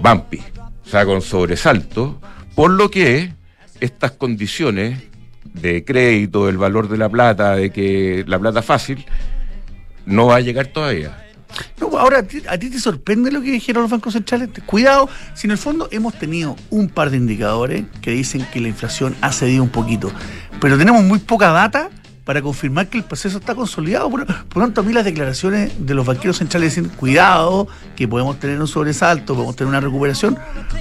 Bampi, 0.00 0.40
o 0.86 0.88
sea, 0.88 1.04
con 1.04 1.22
sobresalto, 1.22 2.20
por 2.54 2.70
lo 2.70 2.88
que 2.88 3.36
estas 3.80 4.12
condiciones 4.12 5.00
de 5.54 5.84
crédito, 5.84 6.48
el 6.48 6.58
valor 6.58 6.88
de 6.88 6.98
la 6.98 7.08
plata, 7.08 7.56
de 7.56 7.70
que 7.70 8.24
la 8.26 8.38
plata 8.38 8.62
fácil, 8.62 9.04
no 10.06 10.26
va 10.26 10.36
a 10.36 10.40
llegar 10.40 10.68
todavía. 10.68 11.24
No, 11.80 11.98
ahora, 11.98 12.18
¿a 12.18 12.22
ti, 12.22 12.42
a 12.48 12.58
ti 12.58 12.70
te 12.70 12.78
sorprende 12.78 13.30
lo 13.32 13.40
que 13.40 13.50
dijeron 13.50 13.82
los 13.82 13.90
bancos 13.90 14.12
centrales? 14.12 14.50
Cuidado, 14.66 15.08
si 15.34 15.46
en 15.46 15.52
el 15.52 15.58
fondo 15.58 15.88
hemos 15.90 16.14
tenido 16.18 16.56
un 16.70 16.88
par 16.88 17.10
de 17.10 17.16
indicadores 17.16 17.84
que 18.02 18.10
dicen 18.10 18.46
que 18.52 18.60
la 18.60 18.68
inflación 18.68 19.16
ha 19.20 19.32
cedido 19.32 19.62
un 19.62 19.70
poquito, 19.70 20.12
pero 20.60 20.76
tenemos 20.76 21.02
muy 21.02 21.18
poca 21.18 21.50
data 21.50 21.90
para 22.28 22.42
confirmar 22.42 22.88
que 22.88 22.98
el 22.98 23.04
proceso 23.04 23.38
está 23.38 23.54
consolidado. 23.54 24.10
Por, 24.10 24.26
por 24.26 24.62
tanto, 24.62 24.82
a 24.82 24.84
mí 24.84 24.92
las 24.92 25.06
declaraciones 25.06 25.72
de 25.86 25.94
los 25.94 26.04
banqueros 26.04 26.36
centrales 26.36 26.76
dicen, 26.76 26.90
cuidado, 26.94 27.68
que 27.96 28.06
podemos 28.06 28.38
tener 28.38 28.60
un 28.60 28.68
sobresalto, 28.68 29.32
podemos 29.32 29.56
tener 29.56 29.70
una 29.70 29.80
recuperación. 29.80 30.38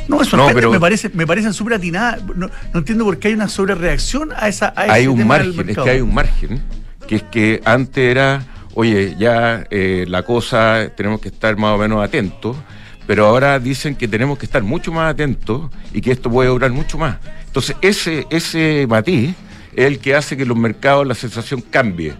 No, 0.09 0.21
eso 0.21 0.35
No, 0.35 0.49
pero- 0.53 0.69
me, 0.69 0.77
parece, 0.81 1.09
me 1.13 1.25
parecen 1.25 1.53
súper 1.53 1.75
atinadas. 1.75 2.21
No, 2.35 2.49
no 2.73 2.79
entiendo 2.79 3.05
por 3.05 3.17
qué 3.17 3.29
hay 3.29 3.33
una 3.35 3.47
sobrereacción 3.47 4.33
a 4.35 4.49
esa 4.49 4.73
a 4.75 4.91
hay 4.91 5.03
ese 5.03 5.07
un 5.07 5.19
tema 5.19 5.37
margen, 5.37 5.69
es 5.69 5.77
que 5.77 5.89
hay 5.89 6.01
un 6.01 6.13
margen, 6.13 6.61
que 7.07 7.15
es 7.15 7.23
que 7.23 7.61
antes 7.63 8.11
era, 8.11 8.45
oye, 8.73 9.15
ya 9.17 9.65
eh, 9.71 10.03
la 10.05 10.23
cosa, 10.23 10.91
tenemos 10.97 11.21
que 11.21 11.29
estar 11.29 11.55
más 11.55 11.75
o 11.75 11.77
menos 11.77 12.03
atentos, 12.03 12.57
pero 13.05 13.25
ahora 13.25 13.57
dicen 13.57 13.95
que 13.95 14.09
tenemos 14.09 14.37
que 14.37 14.45
estar 14.45 14.63
mucho 14.63 14.91
más 14.91 15.13
atentos 15.13 15.71
y 15.93 16.01
que 16.01 16.11
esto 16.11 16.29
puede 16.29 16.49
durar 16.49 16.71
mucho 16.71 16.97
más. 16.97 17.19
Entonces, 17.45 17.77
ese, 17.81 18.27
ese 18.31 18.85
matiz 18.89 19.33
es 19.77 19.85
el 19.85 19.99
que 19.99 20.15
hace 20.15 20.35
que 20.35 20.45
los 20.45 20.57
mercados, 20.57 21.05
la 21.05 21.13
sensación 21.13 21.61
cambie. 21.61 22.15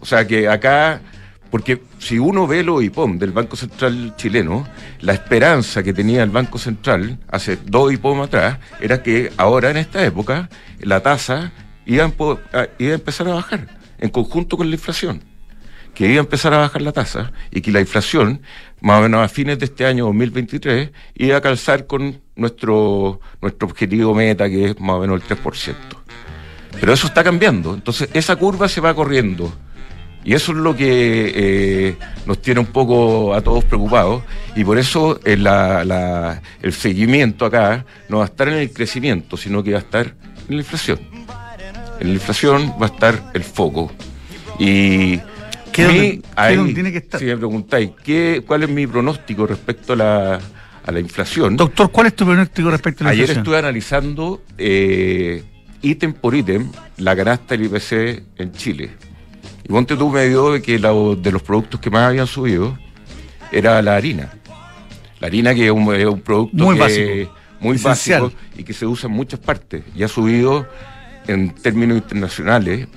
O 0.00 0.04
sea 0.04 0.26
que 0.26 0.50
acá, 0.50 1.00
porque 1.50 1.80
si 1.98 2.18
uno 2.18 2.46
ve 2.46 2.62
los 2.62 2.84
IPOM 2.84 3.18
del 3.18 3.32
Banco 3.32 3.56
Central 3.56 4.14
chileno, 4.16 4.68
la 5.00 5.14
esperanza 5.14 5.82
que 5.82 5.94
tenía 5.94 6.22
el 6.22 6.28
Banco 6.28 6.58
Central 6.58 7.18
hace 7.28 7.56
dos 7.56 7.90
IPOM 7.90 8.20
atrás 8.20 8.58
era 8.82 9.02
que 9.02 9.32
ahora 9.38 9.70
en 9.70 9.78
esta 9.78 10.04
época 10.04 10.50
la 10.78 11.00
tasa 11.00 11.52
iba 11.86 12.04
a 12.04 12.68
empezar 12.78 13.28
a 13.28 13.34
bajar 13.34 13.66
en 13.98 14.10
conjunto 14.10 14.58
con 14.58 14.68
la 14.68 14.76
inflación. 14.76 15.22
Que 15.94 16.06
iba 16.08 16.18
a 16.18 16.24
empezar 16.24 16.52
a 16.52 16.58
bajar 16.58 16.82
la 16.82 16.92
tasa 16.92 17.32
y 17.50 17.62
que 17.62 17.72
la 17.72 17.80
inflación, 17.80 18.42
más 18.82 18.98
o 18.98 19.02
menos 19.04 19.24
a 19.24 19.28
fines 19.28 19.58
de 19.58 19.64
este 19.64 19.86
año 19.86 20.04
2023, 20.04 20.90
iba 21.14 21.38
a 21.38 21.40
calzar 21.40 21.86
con 21.86 22.20
nuestro, 22.36 23.20
nuestro 23.40 23.68
objetivo 23.68 24.14
meta, 24.14 24.50
que 24.50 24.66
es 24.66 24.80
más 24.80 24.96
o 24.96 25.00
menos 25.00 25.22
el 25.22 25.38
3%. 25.38 26.04
Pero 26.80 26.92
eso 26.92 27.06
está 27.06 27.22
cambiando. 27.24 27.74
Entonces, 27.74 28.08
esa 28.14 28.36
curva 28.36 28.68
se 28.68 28.80
va 28.80 28.94
corriendo. 28.94 29.52
Y 30.26 30.32
eso 30.32 30.52
es 30.52 30.58
lo 30.58 30.74
que 30.74 31.32
eh, 31.34 31.96
nos 32.24 32.40
tiene 32.40 32.60
un 32.60 32.66
poco 32.66 33.34
a 33.34 33.42
todos 33.42 33.62
preocupados. 33.64 34.22
Y 34.56 34.64
por 34.64 34.78
eso 34.78 35.20
eh, 35.24 35.36
la- 35.36 35.84
la- 35.84 36.40
el 36.62 36.72
seguimiento 36.72 37.44
acá 37.44 37.84
no 38.08 38.18
va 38.18 38.24
a 38.24 38.26
estar 38.26 38.48
en 38.48 38.54
el 38.54 38.72
crecimiento, 38.72 39.36
sino 39.36 39.62
que 39.62 39.72
va 39.72 39.78
a 39.78 39.82
estar 39.82 40.14
en 40.48 40.56
la 40.56 40.62
inflación. 40.62 40.98
En 42.00 42.08
la 42.08 42.14
inflación 42.14 42.74
va 42.80 42.86
a 42.86 42.88
estar 42.88 43.30
el 43.34 43.44
foco. 43.44 43.92
Y 44.58 45.18
¿Qué 45.72 45.88
mi- 45.88 46.22
ahí, 46.36 46.72
tiene 46.72 46.90
que 46.92 46.98
estar? 46.98 47.20
Si 47.20 47.26
me 47.26 47.36
preguntáis, 47.36 47.90
¿qué, 48.02 48.42
¿cuál 48.46 48.62
es 48.62 48.68
mi 48.70 48.86
pronóstico 48.86 49.46
respecto 49.46 49.92
a 49.92 49.96
la, 49.96 50.40
a 50.86 50.92
la 50.92 51.00
inflación? 51.00 51.56
Doctor, 51.56 51.90
¿cuál 51.90 52.06
es 52.06 52.16
tu 52.16 52.24
pronóstico 52.24 52.70
respecto 52.70 53.04
a 53.04 53.06
la 53.06 53.10
Ayer 53.10 53.22
inflación? 53.22 53.42
estuve 53.42 53.58
analizando 53.58 54.42
eh, 54.56 55.42
ítem 55.84 56.12
por 56.12 56.34
ítem 56.34 56.70
la 56.98 57.14
canasta 57.14 57.56
del 57.56 57.66
IPC 57.66 58.22
en 58.38 58.52
Chile. 58.52 58.90
Y 59.64 59.68
ponte 59.68 59.96
tú 59.96 60.10
me 60.10 60.26
dio 60.28 60.52
de 60.52 60.62
que 60.62 60.78
la- 60.78 60.92
de 60.92 61.32
los 61.32 61.42
productos 61.42 61.80
que 61.80 61.90
más 61.90 62.08
habían 62.08 62.26
subido 62.26 62.78
era 63.52 63.80
la 63.82 63.96
harina. 63.96 64.32
La 65.20 65.28
harina 65.28 65.54
que 65.54 65.66
es 65.66 65.70
un, 65.70 65.94
es 65.94 66.06
un 66.06 66.20
producto 66.20 66.56
Muy 66.64 66.74
que- 66.76 66.80
básico, 66.80 67.34
muy 67.60 67.76
esencial. 67.76 68.22
básico 68.22 68.40
y 68.58 68.64
que 68.64 68.72
se 68.72 68.86
usa 68.86 69.08
en 69.08 69.14
muchas 69.16 69.40
partes. 69.40 69.82
Y 69.94 70.02
ha 70.02 70.08
subido 70.08 70.66
en 71.26 71.54
términos 71.54 71.96
internacionales, 71.96 72.88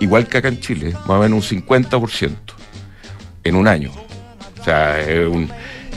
igual 0.00 0.26
que 0.26 0.38
acá 0.38 0.48
en 0.48 0.60
Chile, 0.60 0.92
más 0.92 1.10
o 1.10 1.20
menos 1.20 1.36
un 1.38 1.42
50% 1.42 2.54
en 3.44 3.54
un 3.56 3.66
año. 3.68 3.90
O 4.60 4.64
sea, 4.64 5.00
es 5.00 5.26
un, 5.26 5.48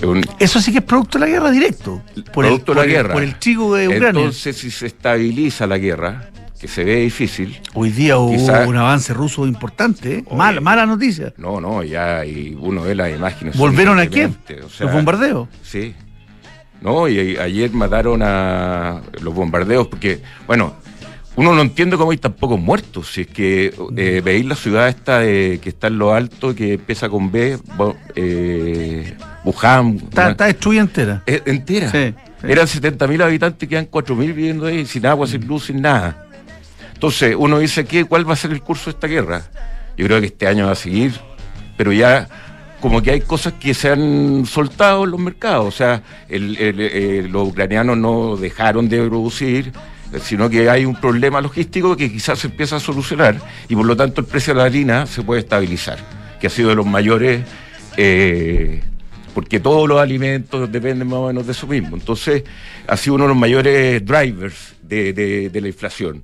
un- 0.04 0.24
Eso 0.40 0.60
sí 0.60 0.72
que 0.72 0.80
es 0.80 0.84
producto 0.84 1.18
de 1.20 1.26
la 1.26 1.32
guerra 1.32 1.52
directo. 1.52 2.02
Por 2.34 2.46
producto 2.46 2.72
el, 2.74 2.76
de 2.78 2.82
la 2.82 2.84
el- 2.86 2.92
guerra. 2.92 3.14
por 3.14 3.24
el 3.24 3.36
trigo 3.40 3.76
de 3.76 3.88
Ucrania. 3.88 4.08
Entonces, 4.22 4.58
si 4.58 4.72
se 4.72 4.88
estabiliza 4.88 5.68
la 5.68 5.78
guerra, 5.78 6.30
que 6.60 6.68
se 6.68 6.84
ve 6.84 6.98
difícil, 6.98 7.60
Hoy 7.74 7.92
día 7.92 8.18
hubo 8.18 8.32
un 8.68 8.78
avance 8.78 9.14
ruso 9.14 9.46
importante. 9.46 10.20
¿eh? 10.20 10.24
Mala, 10.32 10.62
mala 10.62 10.86
noticia. 10.86 11.34
no, 11.38 11.60
no, 11.62 11.84
ya 11.84 12.26
y 12.26 12.58
uno 12.60 12.82
ve 12.84 12.96
las 12.96 13.12
imágenes. 13.14 13.58
Volvieron 13.58 14.00
a 14.00 14.08
Kiev. 14.08 14.32
o 14.66 14.70
sea, 14.70 14.86
los 14.88 14.96
bombardeos. 14.96 15.48
Sí. 15.64 15.94
No, 16.82 17.08
y, 17.08 17.38
ayer 17.38 17.72
mataron 17.72 18.22
a 18.22 19.02
los 19.22 19.34
bombardeos 19.34 19.88
porque, 19.88 20.22
bueno, 20.46 20.74
uno 21.36 21.54
no 21.54 21.62
entiende 21.62 21.98
cómo 21.98 22.12
hay 22.12 22.18
tan 22.18 22.34
pocos 22.34 22.60
muertos. 22.60 23.12
Si 23.14 23.22
es 23.22 23.28
que 23.28 23.74
eh, 23.98 24.22
veis 24.24 24.46
la 24.46 24.56
ciudad 24.56 24.88
esta 24.88 25.20
de, 25.20 25.60
que 25.62 25.70
está 25.70 25.88
en 25.88 25.98
lo 25.98 26.14
alto, 26.14 26.54
que 26.56 26.74
empieza 26.74 27.10
con 27.10 27.32
B, 27.32 27.58
eh, 28.16 29.16
Wuhan, 29.46 29.98
Está, 30.04 30.32
está 30.32 30.46
destruida 30.46 30.82
entera. 30.82 31.24
eh, 31.28 31.42
entera. 31.46 31.92
Sí, 31.92 32.14
sí. 32.42 32.48
Eran 32.48 32.68
70.000 32.68 33.22
habitantes, 33.24 33.70
quedan 33.70 33.86
4.000 33.86 34.18
viviendo 34.34 34.66
ahí, 34.66 34.86
sin 34.86 35.06
agua, 35.06 35.28
sin 35.28 35.46
luz, 35.48 35.66
sin 35.66 35.82
nada. 35.82 36.26
Entonces, 36.94 37.36
uno 37.38 37.60
dice, 37.60 37.86
¿qué, 37.86 38.06
¿cuál 38.06 38.28
va 38.28 38.34
a 38.34 38.38
ser 38.38 38.52
el 38.52 38.62
curso 38.62 38.86
de 38.86 38.92
esta 38.92 39.08
guerra? 39.08 39.44
Yo 39.98 40.06
creo 40.06 40.20
que 40.20 40.28
este 40.28 40.48
año 40.48 40.66
va 40.66 40.72
a 40.74 40.76
seguir, 40.76 41.14
pero 41.78 41.92
ya 41.94 42.28
como 42.82 43.02
que 43.02 43.12
hay 43.12 43.22
cosas 43.22 43.54
que 43.54 43.74
se 43.74 43.90
han 43.90 44.46
soltado 44.46 45.04
en 45.06 45.12
los 45.12 45.20
mercados. 45.20 45.66
O 45.68 45.72
sea, 45.72 46.02
el- 46.30 46.58
el- 46.58 46.80
eh, 46.80 47.28
los 47.30 47.48
ucranianos 47.50 47.98
no 47.98 48.36
dejaron 48.38 48.88
de 48.90 49.00
producir, 49.08 49.72
sino 50.22 50.50
que 50.50 50.70
hay 50.70 50.86
un 50.86 50.96
problema 50.96 51.42
logístico 51.42 51.98
que 51.98 52.12
quizás 52.12 52.40
se 52.40 52.48
empieza 52.48 52.76
a 52.78 52.80
solucionar 52.80 53.38
y 53.68 53.76
por 53.76 53.86
lo 53.86 53.96
tanto 53.98 54.22
el 54.22 54.28
precio 54.28 54.54
de 54.54 54.60
la 54.60 54.66
harina 54.66 55.06
se 55.08 55.22
puede 55.24 55.42
estabilizar, 55.42 55.98
que 56.40 56.48
ha 56.48 56.50
sido 56.50 56.70
de 56.70 56.76
los 56.76 56.86
mayores... 56.86 57.42
eh, 57.98 58.82
porque 59.36 59.60
todos 59.60 59.88
los 59.88 60.00
alimentos 60.02 60.72
dependen 60.72 61.08
más 61.10 61.18
o 61.20 61.28
menos 61.28 61.46
de 61.46 61.52
eso 61.52 61.68
mismo. 61.68 61.96
Entonces, 61.96 62.44
ha 62.88 62.98
sido 62.98 63.16
uno 63.16 63.26
de 63.26 63.28
los 63.28 63.38
mayores 63.38 64.04
drivers 64.04 64.74
de, 64.82 65.14
de- 65.14 65.50
de 65.50 65.62
la 65.62 65.68
inflación. 65.68 66.24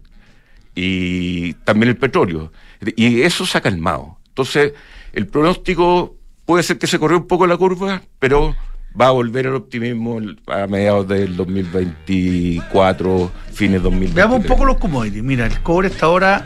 Y 0.73 1.53
también 1.65 1.89
el 1.89 1.97
petróleo. 1.97 2.51
Y 2.95 3.21
eso 3.21 3.45
se 3.45 3.57
ha 3.57 3.61
calmado. 3.61 4.17
Entonces, 4.29 4.73
el 5.13 5.27
pronóstico 5.27 6.15
puede 6.45 6.63
ser 6.63 6.77
que 6.79 6.87
se 6.87 6.97
corrió 6.97 7.17
un 7.17 7.27
poco 7.27 7.45
la 7.45 7.57
curva, 7.57 8.01
pero 8.17 8.55
va 8.99 9.07
a 9.07 9.11
volver 9.11 9.45
el 9.47 9.55
optimismo 9.55 10.19
a 10.47 10.65
mediados 10.67 11.07
del 11.07 11.35
2024, 11.35 13.31
fines 13.53 13.83
2023. 13.83 14.15
Veamos 14.15 14.39
un 14.39 14.45
poco 14.45 14.65
los 14.65 14.77
commodities. 14.77 15.23
Mira, 15.23 15.45
el 15.45 15.61
cobre 15.61 15.89
está 15.89 16.05
ahora 16.05 16.45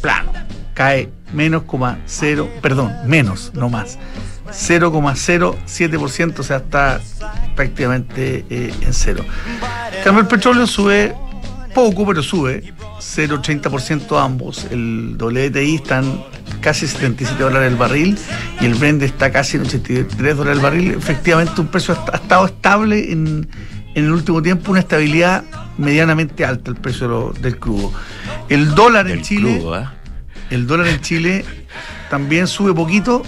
plano. 0.00 0.32
Cae 0.74 1.10
menos, 1.34 1.64
cero, 2.06 2.48
perdón, 2.62 2.92
menos, 3.06 3.52
no 3.54 3.68
más. 3.68 3.98
0,07%, 4.48 6.38
o 6.38 6.42
sea, 6.42 6.56
está 6.58 7.00
prácticamente 7.56 8.44
eh, 8.50 8.72
en 8.80 8.92
cero. 8.92 9.24
Cambio, 10.04 10.22
el 10.22 10.28
petróleo 10.28 10.66
sube 10.66 11.14
poco, 11.74 12.06
pero 12.06 12.22
sube 12.22 12.72
0,30% 12.98 14.22
ambos. 14.22 14.66
El 14.70 15.16
WTI 15.20 15.76
está 15.76 15.98
en 16.00 16.22
casi 16.60 16.86
77 16.86 17.42
dólares 17.42 17.70
el 17.72 17.76
barril 17.78 18.18
y 18.60 18.66
el 18.66 18.74
Brent 18.74 19.02
está 19.02 19.30
casi 19.30 19.56
en 19.56 19.62
83 19.64 20.36
dólares 20.36 20.58
el 20.58 20.62
barril. 20.62 20.90
Efectivamente, 20.92 21.60
un 21.60 21.68
precio 21.68 21.96
ha 22.12 22.16
estado 22.16 22.46
estable 22.46 23.12
en, 23.12 23.48
en 23.94 24.04
el 24.04 24.10
último 24.12 24.42
tiempo, 24.42 24.72
una 24.72 24.80
estabilidad 24.80 25.44
medianamente 25.78 26.44
alta 26.44 26.70
el 26.70 26.76
precio 26.76 27.08
lo- 27.08 27.32
del 27.40 27.58
crudo. 27.58 27.92
El 28.48 28.74
dólar 28.74 29.06
en 29.06 29.18
El 29.18 29.22
Chile, 29.22 29.58
crudo, 29.58 29.74
¿ah? 29.74 29.94
el 30.50 30.66
dólar 30.66 30.88
en 30.88 31.00
Chile 31.00 31.44
también 32.10 32.46
sube 32.48 32.74
poquito, 32.74 33.22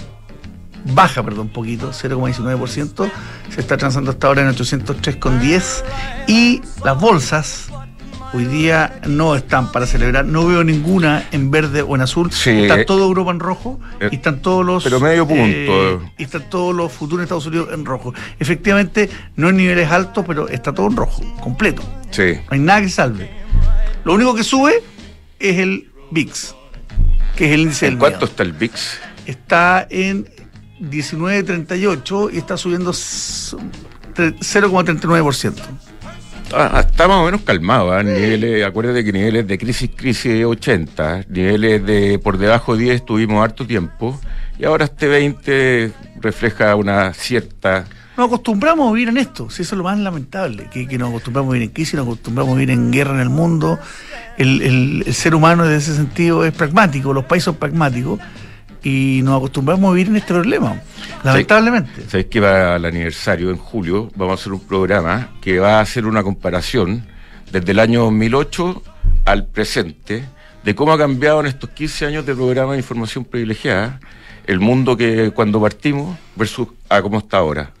baja, 0.85 1.23
perdón, 1.23 1.49
poquito, 1.49 1.91
0,19%, 1.91 3.09
se 3.53 3.61
está 3.61 3.77
transando 3.77 4.11
hasta 4.11 4.27
ahora 4.27 4.41
en 4.41 4.49
803,10 4.49 5.83
y 6.27 6.61
las 6.83 6.99
bolsas 6.99 7.67
hoy 8.33 8.45
día 8.45 8.99
no 9.07 9.35
están 9.35 9.71
para 9.71 9.85
celebrar, 9.85 10.25
no 10.25 10.45
veo 10.47 10.63
ninguna 10.63 11.27
en 11.31 11.51
verde 11.51 11.83
o 11.83 11.93
en 11.95 12.01
azul, 12.01 12.31
Sí. 12.31 12.49
está 12.63 12.83
todo 12.85 13.03
Europa 13.05 13.29
en 13.31 13.39
rojo 13.39 13.79
Eh, 13.99 14.09
y 14.11 14.15
están 14.15 14.41
todos 14.41 14.65
los 14.65 14.83
pero 14.83 14.99
medio 14.99 15.27
punto. 15.27 15.43
eh, 15.45 15.99
y 16.17 16.23
están 16.23 16.49
todos 16.49 16.73
los 16.75 16.91
futuros 16.91 17.19
en 17.19 17.23
Estados 17.25 17.45
Unidos 17.45 17.69
en 17.71 17.85
rojo. 17.85 18.11
Efectivamente, 18.39 19.07
no 19.35 19.49
en 19.49 19.57
niveles 19.57 19.91
altos, 19.91 20.25
pero 20.27 20.47
está 20.49 20.73
todo 20.73 20.87
en 20.87 20.95
rojo, 20.97 21.21
completo. 21.41 21.83
Sí. 22.09 22.33
No 22.33 22.47
hay 22.49 22.59
nada 22.59 22.81
que 22.81 22.89
salve. 22.89 23.29
Lo 24.03 24.13
único 24.15 24.33
que 24.33 24.43
sube 24.43 24.83
es 25.39 25.59
el 25.59 25.91
VIX, 26.09 26.55
que 27.35 27.45
es 27.45 27.51
el 27.51 27.61
índice 27.61 27.85
del 27.85 27.93
¿En 27.93 27.99
cuánto 27.99 28.17
miedo. 28.17 28.25
está 28.31 28.43
el 28.43 28.53
VIX? 28.53 28.99
Está 29.27 29.87
en 29.91 30.27
19.38 30.89 32.29
y 32.33 32.37
está 32.37 32.57
subiendo 32.57 32.91
s- 32.91 33.55
tre- 34.15 34.35
0,39%. 34.39 35.53
Ah, 36.55 36.83
está 36.87 37.07
más 37.07 37.17
o 37.17 37.25
menos 37.25 37.41
calmado, 37.41 37.91
¿ah? 37.91 38.03
niveles, 38.03 38.63
acuérdate 38.65 39.03
que 39.03 39.11
niveles 39.11 39.47
de 39.47 39.57
crisis, 39.57 39.89
crisis 39.95 40.45
80, 40.45 41.25
niveles 41.29 41.83
de 41.83 42.19
por 42.19 42.37
debajo 42.37 42.75
de 42.77 42.83
10 42.83 43.05
tuvimos 43.05 43.43
harto 43.43 43.65
tiempo 43.65 44.19
y 44.59 44.65
ahora 44.65 44.85
este 44.85 45.07
20 45.07 45.91
refleja 46.21 46.75
una 46.75 47.11
cierta... 47.13 47.85
Nos 48.15 48.27
acostumbramos 48.27 48.87
a 48.87 48.93
vivir 48.93 49.09
en 49.09 49.17
esto, 49.17 49.49
si 49.49 49.63
eso 49.63 49.73
es 49.73 49.77
lo 49.77 49.83
más 49.85 49.97
lamentable, 49.97 50.69
que, 50.71 50.87
que 50.87 50.99
nos 50.99 51.09
acostumbramos 51.09 51.49
a 51.49 51.53
vivir 51.53 51.69
en 51.69 51.73
crisis, 51.73 51.95
nos 51.95 52.05
acostumbramos 52.05 52.51
a 52.53 52.55
vivir 52.59 52.69
en 52.69 52.91
guerra 52.91 53.15
en 53.15 53.21
el 53.21 53.29
mundo. 53.29 53.79
El, 54.37 54.61
el- 54.61 55.03
el 55.07 55.13
ser 55.15 55.33
humano 55.33 55.65
en 55.65 55.71
ese 55.71 55.95
sentido 55.95 56.45
es 56.45 56.53
pragmático, 56.53 57.11
los 57.13 57.25
países 57.25 57.45
son 57.45 57.55
pragmáticos 57.55 58.19
y 58.83 59.21
nos 59.23 59.37
acostumbramos 59.37 59.89
a 59.89 59.93
vivir 59.93 60.09
en 60.09 60.17
este 60.17 60.33
problema, 60.33 60.81
lamentablemente. 61.23 62.03
Sabéis 62.07 62.27
que 62.27 62.39
va 62.39 62.75
al 62.75 62.85
aniversario 62.85 63.49
en 63.49 63.57
julio, 63.57 64.11
vamos 64.15 64.37
a 64.37 64.41
hacer 64.41 64.53
un 64.53 64.59
programa 64.59 65.31
que 65.41 65.59
va 65.59 65.79
a 65.79 65.81
hacer 65.81 66.05
una 66.05 66.21
comparación 66.21 67.05
desde 67.51 67.71
el 67.71 67.79
año 67.79 68.01
2008 68.03 68.83
al 69.25 69.45
presente 69.47 70.25
de 70.63 70.75
cómo 70.75 70.93
ha 70.93 70.97
cambiado 70.97 71.39
en 71.39 71.47
estos 71.47 71.69
15 71.69 72.05
años 72.07 72.25
de 72.25 72.35
programa 72.35 72.73
de 72.73 72.79
información 72.79 73.25
privilegiada 73.25 73.99
el 74.45 74.59
mundo 74.59 74.97
que 74.97 75.31
cuando 75.31 75.61
partimos 75.61 76.17
versus 76.35 76.67
a 76.89 77.01
cómo 77.01 77.19
está 77.19 77.37
ahora. 77.37 77.71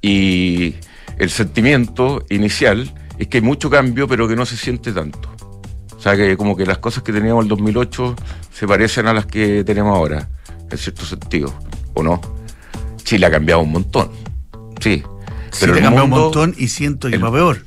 Y 0.00 0.74
el 1.18 1.30
sentimiento 1.30 2.24
inicial 2.30 2.92
es 3.18 3.26
que 3.26 3.38
hay 3.38 3.42
mucho 3.42 3.68
cambio, 3.68 4.08
pero 4.08 4.28
que 4.28 4.36
no 4.36 4.46
se 4.46 4.56
siente 4.56 4.92
tanto. 4.92 5.37
O 5.98 6.00
sea, 6.00 6.16
que 6.16 6.36
como 6.36 6.56
que 6.56 6.64
las 6.64 6.78
cosas 6.78 7.02
que 7.02 7.12
teníamos 7.12 7.44
en 7.44 7.50
el 7.50 7.56
2008 7.56 8.14
se 8.52 8.68
parecen 8.68 9.08
a 9.08 9.12
las 9.12 9.26
que 9.26 9.64
tenemos 9.64 9.96
ahora, 9.96 10.28
en 10.70 10.78
cierto 10.78 11.04
sentido, 11.04 11.52
¿o 11.94 12.04
no? 12.04 12.20
Chile 13.02 13.26
ha 13.26 13.30
cambiado 13.30 13.62
un 13.62 13.72
montón, 13.72 14.10
sí. 14.80 15.02
Pero 15.58 15.74
sí, 15.74 15.80
ha 15.80 15.82
cambiado 15.82 16.04
un 16.04 16.10
montón 16.10 16.54
y 16.56 16.68
siento 16.68 17.10
que 17.10 17.18
va 17.18 17.32
peor. 17.32 17.64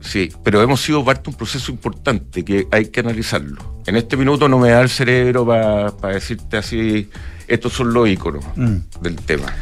Sí, 0.00 0.30
pero 0.44 0.62
hemos 0.62 0.82
sido 0.82 1.04
parte 1.04 1.24
de 1.24 1.30
un 1.30 1.36
proceso 1.36 1.72
importante 1.72 2.44
que 2.44 2.68
hay 2.70 2.86
que 2.86 3.00
analizarlo. 3.00 3.80
En 3.86 3.96
este 3.96 4.16
minuto 4.16 4.48
no 4.48 4.58
me 4.58 4.70
da 4.70 4.80
el 4.80 4.88
cerebro 4.88 5.44
para 5.44 6.14
decirte 6.14 6.58
así, 6.58 7.10
estos 7.48 7.72
son 7.72 7.92
los 7.92 8.08
íconos 8.08 8.44
mm. 8.54 8.76
del 9.00 9.16
tema. 9.16 9.52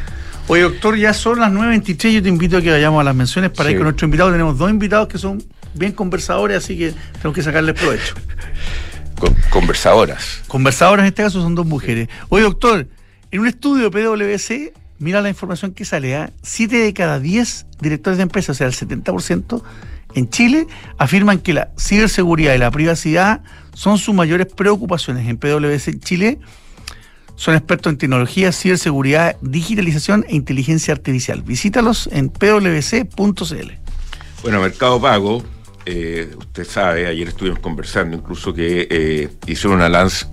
Oye, 0.47 0.63
doctor, 0.63 0.97
ya 0.97 1.13
son 1.13 1.39
las 1.39 1.51
9.23. 1.51 2.11
Yo 2.11 2.21
te 2.21 2.29
invito 2.29 2.57
a 2.57 2.61
que 2.61 2.69
vayamos 2.69 2.99
a 2.99 3.03
las 3.05 3.15
menciones 3.15 3.51
para 3.51 3.71
ir 3.71 3.77
con 3.77 3.85
nuestro 3.85 4.05
invitado. 4.05 4.31
Tenemos 4.31 4.57
dos 4.57 4.69
invitados 4.69 5.07
que 5.07 5.17
son 5.17 5.41
bien 5.73 5.91
conversadores, 5.91 6.57
así 6.57 6.77
que 6.77 6.93
tenemos 7.13 7.35
que 7.35 7.43
sacarles 7.43 7.79
provecho. 7.79 8.15
conversadoras. 9.49 10.41
Conversadoras 10.47 11.03
en 11.03 11.07
este 11.07 11.23
caso 11.23 11.41
son 11.41 11.55
dos 11.55 11.65
mujeres. 11.65 12.09
Oye, 12.29 12.43
doctor, 12.43 12.87
en 13.31 13.39
un 13.39 13.47
estudio 13.47 13.89
de 13.89 13.91
PwC, 13.91 14.73
mira 14.99 15.21
la 15.21 15.29
información 15.29 15.73
que 15.73 15.85
sale: 15.85 16.15
¿ah? 16.15 16.31
siete 16.41 16.77
de 16.77 16.93
cada 16.93 17.19
10 17.19 17.65
directores 17.81 18.17
de 18.17 18.23
empresas, 18.23 18.55
o 18.55 18.57
sea, 18.57 18.67
el 18.67 18.73
70%, 18.73 19.63
en 20.15 20.29
Chile 20.29 20.67
afirman 20.97 21.39
que 21.39 21.53
la 21.53 21.71
ciberseguridad 21.77 22.53
y 22.53 22.57
la 22.57 22.71
privacidad 22.71 23.41
son 23.73 23.97
sus 23.97 24.13
mayores 24.13 24.47
preocupaciones. 24.47 25.27
En 25.27 25.37
PwC 25.37 25.99
Chile 25.99 26.39
son 27.35 27.55
expertos 27.55 27.91
en 27.91 27.97
tecnología, 27.97 28.51
ciberseguridad, 28.51 29.35
digitalización 29.41 30.25
e 30.29 30.35
inteligencia 30.35 30.93
artificial. 30.93 31.41
Visítalos 31.41 32.07
en 32.11 32.29
pwc.cl. 32.29 33.71
Bueno, 34.43 34.61
Mercado 34.61 35.01
Pago, 35.01 35.43
eh, 35.85 36.33
usted 36.37 36.65
sabe, 36.65 37.07
ayer 37.07 37.27
estuvimos 37.27 37.59
conversando 37.59 38.15
incluso 38.15 38.53
que 38.53 38.87
eh, 38.89 39.29
hicieron 39.47 39.81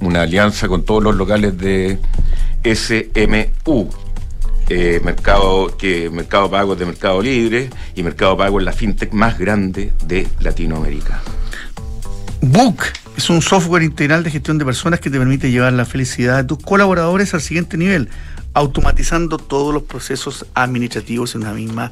una, 0.00 0.22
alianza 0.22 0.68
con 0.68 0.84
todos 0.84 1.02
los 1.02 1.16
locales 1.16 1.58
de 1.58 1.98
SMU 2.62 3.90
eh, 4.68 5.00
mercado, 5.02 5.76
que 5.76 6.08
Mercado 6.10 6.48
Pago 6.48 6.76
de 6.76 6.86
Mercado 6.86 7.20
Libre 7.20 7.68
y 7.96 8.04
Mercado 8.04 8.36
Pago 8.36 8.60
es 8.60 8.64
la 8.64 8.72
fintech 8.72 9.12
más 9.12 9.36
grande 9.36 9.92
de 10.06 10.28
Latinoamérica. 10.38 11.20
Book 12.40 12.84
es 13.16 13.28
un 13.28 13.42
software 13.42 13.82
integral 13.82 14.22
de 14.22 14.30
gestión 14.30 14.58
de 14.58 14.64
personas 14.64 15.00
que 15.00 15.10
te 15.10 15.18
permite 15.18 15.50
llevar 15.50 15.72
la 15.72 15.84
felicidad 15.84 16.36
de 16.36 16.44
tus 16.44 16.58
colaboradores 16.58 17.34
al 17.34 17.40
siguiente 17.40 17.76
nivel, 17.76 18.08
automatizando 18.54 19.38
todos 19.38 19.74
los 19.74 19.82
procesos 19.82 20.46
administrativos 20.54 21.34
en 21.34 21.42
una 21.42 21.52
misma 21.52 21.90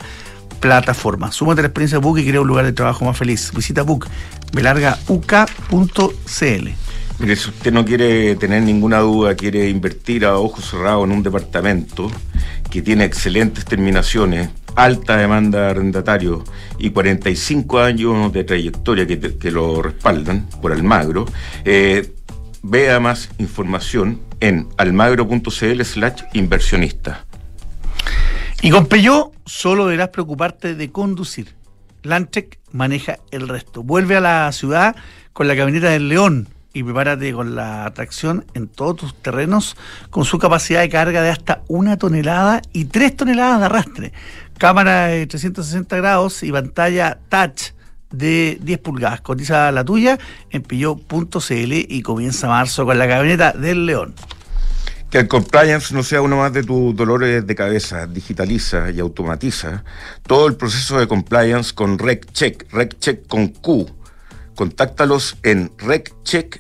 plataforma. 0.60 1.32
Súmate 1.32 1.60
a 1.60 1.62
la 1.62 1.68
experiencia 1.68 1.98
Book 1.98 2.18
y 2.18 2.26
crea 2.26 2.40
un 2.40 2.48
lugar 2.48 2.64
de 2.64 2.72
trabajo 2.72 3.04
más 3.04 3.16
feliz. 3.16 3.52
Visita 3.54 3.82
Book, 3.82 4.06
belargauk.cl. 4.52 6.68
Mire, 7.20 7.34
si 7.34 7.48
usted 7.48 7.72
no 7.72 7.84
quiere 7.84 8.36
tener 8.36 8.62
ninguna 8.62 9.00
duda, 9.00 9.34
quiere 9.34 9.68
invertir 9.68 10.24
a 10.24 10.38
ojos 10.38 10.70
cerrados 10.70 11.04
en 11.04 11.12
un 11.12 11.22
departamento 11.22 12.10
que 12.70 12.80
tiene 12.80 13.04
excelentes 13.04 13.64
terminaciones, 13.64 14.50
alta 14.76 15.16
demanda 15.16 15.62
de 15.62 15.70
arrendatarios 15.70 16.42
y 16.78 16.90
45 16.90 17.80
años 17.80 18.32
de 18.32 18.44
trayectoria 18.44 19.06
que, 19.06 19.50
lo 19.50 19.82
respaldan 19.82 20.46
por 20.62 20.72
Almagro, 20.72 21.26
eh, 21.64 22.14
vea 22.62 23.00
más 23.00 23.30
información 23.38 24.20
en 24.40 24.68
almagro.cl 24.76 25.82
slash 25.82 26.22
inversionista. 26.34 27.27
Y 28.60 28.70
con 28.70 28.86
Peugeot 28.86 29.32
solo 29.46 29.86
deberás 29.86 30.08
preocuparte 30.08 30.74
de 30.74 30.90
conducir. 30.90 31.54
Landcheck 32.02 32.58
maneja 32.72 33.18
el 33.30 33.48
resto. 33.48 33.82
Vuelve 33.82 34.16
a 34.16 34.20
la 34.20 34.50
ciudad 34.52 34.96
con 35.32 35.46
la 35.46 35.56
camioneta 35.56 35.90
del 35.90 36.08
León 36.08 36.48
y 36.72 36.82
prepárate 36.82 37.32
con 37.32 37.54
la 37.54 37.86
atracción 37.86 38.44
en 38.54 38.68
todos 38.68 38.96
tus 38.96 39.14
terrenos 39.14 39.76
con 40.10 40.24
su 40.24 40.38
capacidad 40.38 40.80
de 40.80 40.88
carga 40.88 41.22
de 41.22 41.30
hasta 41.30 41.62
una 41.68 41.96
tonelada 41.96 42.60
y 42.72 42.86
tres 42.86 43.16
toneladas 43.16 43.60
de 43.60 43.66
arrastre. 43.66 44.12
Cámara 44.58 45.06
de 45.06 45.26
360 45.26 45.96
grados 45.96 46.42
y 46.42 46.50
pantalla 46.50 47.18
touch 47.28 47.72
de 48.10 48.58
10 48.60 48.78
pulgadas. 48.80 49.20
Cotiza 49.20 49.70
la 49.70 49.84
tuya 49.84 50.18
en 50.50 50.62
pillo.cl 50.62 51.72
y 51.72 52.02
comienza 52.02 52.48
marzo 52.48 52.84
con 52.84 52.98
la 52.98 53.06
camioneta 53.06 53.52
del 53.52 53.86
León. 53.86 54.14
Que 55.10 55.18
el 55.18 55.28
compliance 55.28 55.94
no 55.94 56.02
sea 56.02 56.20
uno 56.20 56.36
más 56.36 56.52
de 56.52 56.62
tus 56.62 56.94
dolores 56.94 57.46
de 57.46 57.54
cabeza, 57.54 58.06
digitaliza 58.06 58.90
y 58.90 59.00
automatiza 59.00 59.84
todo 60.26 60.46
el 60.46 60.56
proceso 60.56 60.98
de 60.98 61.08
compliance 61.08 61.74
con 61.74 61.98
RecCheck, 61.98 62.70
RecCheck 62.72 63.26
con 63.26 63.48
Q 63.48 63.98
Contáctalos 64.58 65.38
en 65.44 65.70
reccheck.com. 65.78 66.58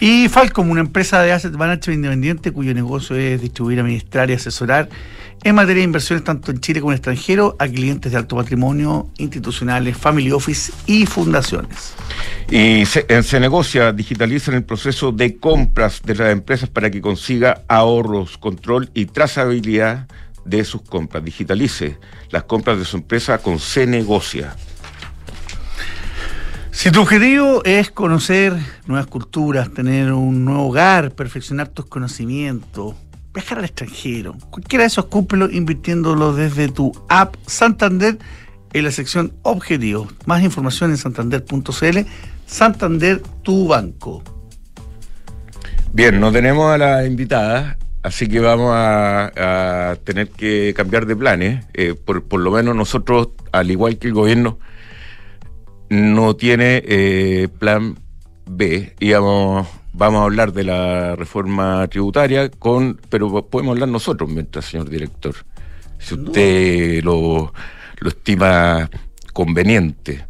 Y 0.00 0.28
Falcom, 0.30 0.70
una 0.70 0.80
empresa 0.80 1.20
de 1.20 1.30
asset 1.30 1.52
management 1.52 1.98
independiente 1.98 2.52
cuyo 2.52 2.72
negocio 2.72 3.14
es 3.14 3.42
distribuir, 3.42 3.80
administrar 3.80 4.30
y 4.30 4.32
asesorar 4.32 4.88
en 5.44 5.54
materia 5.54 5.80
de 5.80 5.84
inversiones 5.84 6.24
tanto 6.24 6.50
en 6.50 6.58
Chile 6.58 6.80
como 6.80 6.92
en 6.92 6.96
extranjero 6.96 7.54
a 7.58 7.68
clientes 7.68 8.10
de 8.10 8.18
alto 8.18 8.34
patrimonio, 8.36 9.10
institucionales, 9.18 9.96
family 9.96 10.32
office 10.32 10.72
y 10.86 11.04
fundaciones. 11.04 11.94
Y 12.50 12.86
se, 12.86 13.22
se 13.22 13.40
negocia, 13.40 13.92
digitaliza 13.92 14.54
el 14.56 14.64
proceso 14.64 15.12
de 15.12 15.36
compras 15.36 16.00
de 16.02 16.14
las 16.14 16.32
empresas 16.32 16.70
para 16.70 16.90
que 16.90 17.02
consiga 17.02 17.62
ahorros, 17.68 18.38
control 18.38 18.90
y 18.94 19.04
trazabilidad 19.04 20.08
de 20.46 20.64
sus 20.64 20.80
compras. 20.82 21.22
Digitalice 21.22 21.98
las 22.30 22.44
compras 22.44 22.78
de 22.78 22.84
su 22.86 22.96
empresa 22.96 23.38
con 23.38 23.58
Se 23.58 23.86
Negocia. 23.86 24.56
Si 26.70 26.90
tu 26.90 27.02
objetivo 27.02 27.62
es 27.64 27.90
conocer 27.90 28.52
nuevas 28.86 29.06
culturas, 29.06 29.72
tener 29.72 30.12
un 30.12 30.44
nuevo 30.44 30.66
hogar, 30.66 31.12
perfeccionar 31.12 31.68
tus 31.68 31.86
conocimientos, 31.86 32.94
viajar 33.34 33.58
al 33.58 33.64
extranjero, 33.64 34.36
cualquiera 34.50 34.84
de 34.84 34.88
esos 34.88 35.06
cúmplelo 35.06 35.50
invirtiéndolo 35.50 36.32
desde 36.32 36.68
tu 36.68 36.92
app 37.08 37.34
Santander 37.46 38.16
en 38.72 38.84
la 38.84 38.92
sección 38.92 39.32
Objetivos. 39.42 40.08
Más 40.24 40.42
información 40.42 40.90
en 40.92 40.96
santander.cl. 40.96 41.98
Santander, 42.46 43.20
tu 43.42 43.68
banco. 43.68 44.22
Bien, 45.92 46.18
no 46.20 46.32
tenemos 46.32 46.72
a 46.72 46.78
la 46.78 47.06
invitada, 47.06 47.78
así 48.02 48.28
que 48.28 48.40
vamos 48.40 48.72
a, 48.74 49.96
tener 50.04 50.28
que 50.28 50.72
cambiar 50.76 51.06
de 51.06 51.16
planes. 51.16 51.64
Eh, 51.74 51.94
por, 51.94 52.24
por 52.24 52.40
lo 52.40 52.50
menos 52.50 52.74
nosotros, 52.74 53.28
al 53.52 53.70
igual 53.70 53.98
que 53.98 54.08
el 54.08 54.14
gobierno, 54.14 54.58
no 55.88 56.36
tiene 56.36 56.82
eh, 56.86 57.48
plan 57.58 57.96
B. 58.46 58.94
Íbamos, 59.00 59.68
vamos 59.94 60.20
a 60.20 60.24
hablar 60.24 60.52
de 60.52 60.64
la 60.64 61.16
reforma 61.16 61.86
tributaria, 61.88 62.50
con, 62.50 63.00
pero 63.08 63.46
podemos 63.46 63.72
hablar 63.72 63.88
nosotros 63.88 64.28
mientras, 64.28 64.66
señor 64.66 64.90
director, 64.90 65.34
si 65.98 66.14
usted 66.14 67.02
lo, 67.02 67.52
lo 67.98 68.08
estima 68.08 68.90
conveniente. 69.32 70.26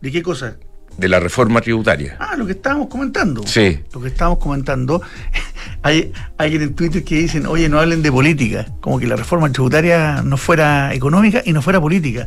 ¿De 0.00 0.12
qué 0.12 0.22
cosa? 0.22 0.56
De 0.96 1.08
la 1.08 1.20
reforma 1.20 1.60
tributaria. 1.60 2.16
Ah, 2.18 2.36
lo 2.36 2.44
que 2.44 2.52
estábamos 2.52 2.88
comentando. 2.88 3.46
Sí. 3.46 3.80
Lo 3.92 4.00
que 4.00 4.08
estábamos 4.08 4.38
comentando. 4.38 5.00
hay 5.82 6.12
alguien 6.36 6.62
en 6.62 6.74
Twitter 6.74 7.04
que 7.04 7.16
dicen, 7.16 7.46
oye, 7.46 7.68
no 7.68 7.78
hablen 7.78 8.02
de 8.02 8.10
política. 8.10 8.66
Como 8.80 8.98
que 8.98 9.06
la 9.06 9.16
reforma 9.16 9.50
tributaria 9.50 10.22
no 10.22 10.36
fuera 10.36 10.92
económica 10.94 11.42
y 11.44 11.52
no 11.52 11.62
fuera 11.62 11.80
política. 11.80 12.26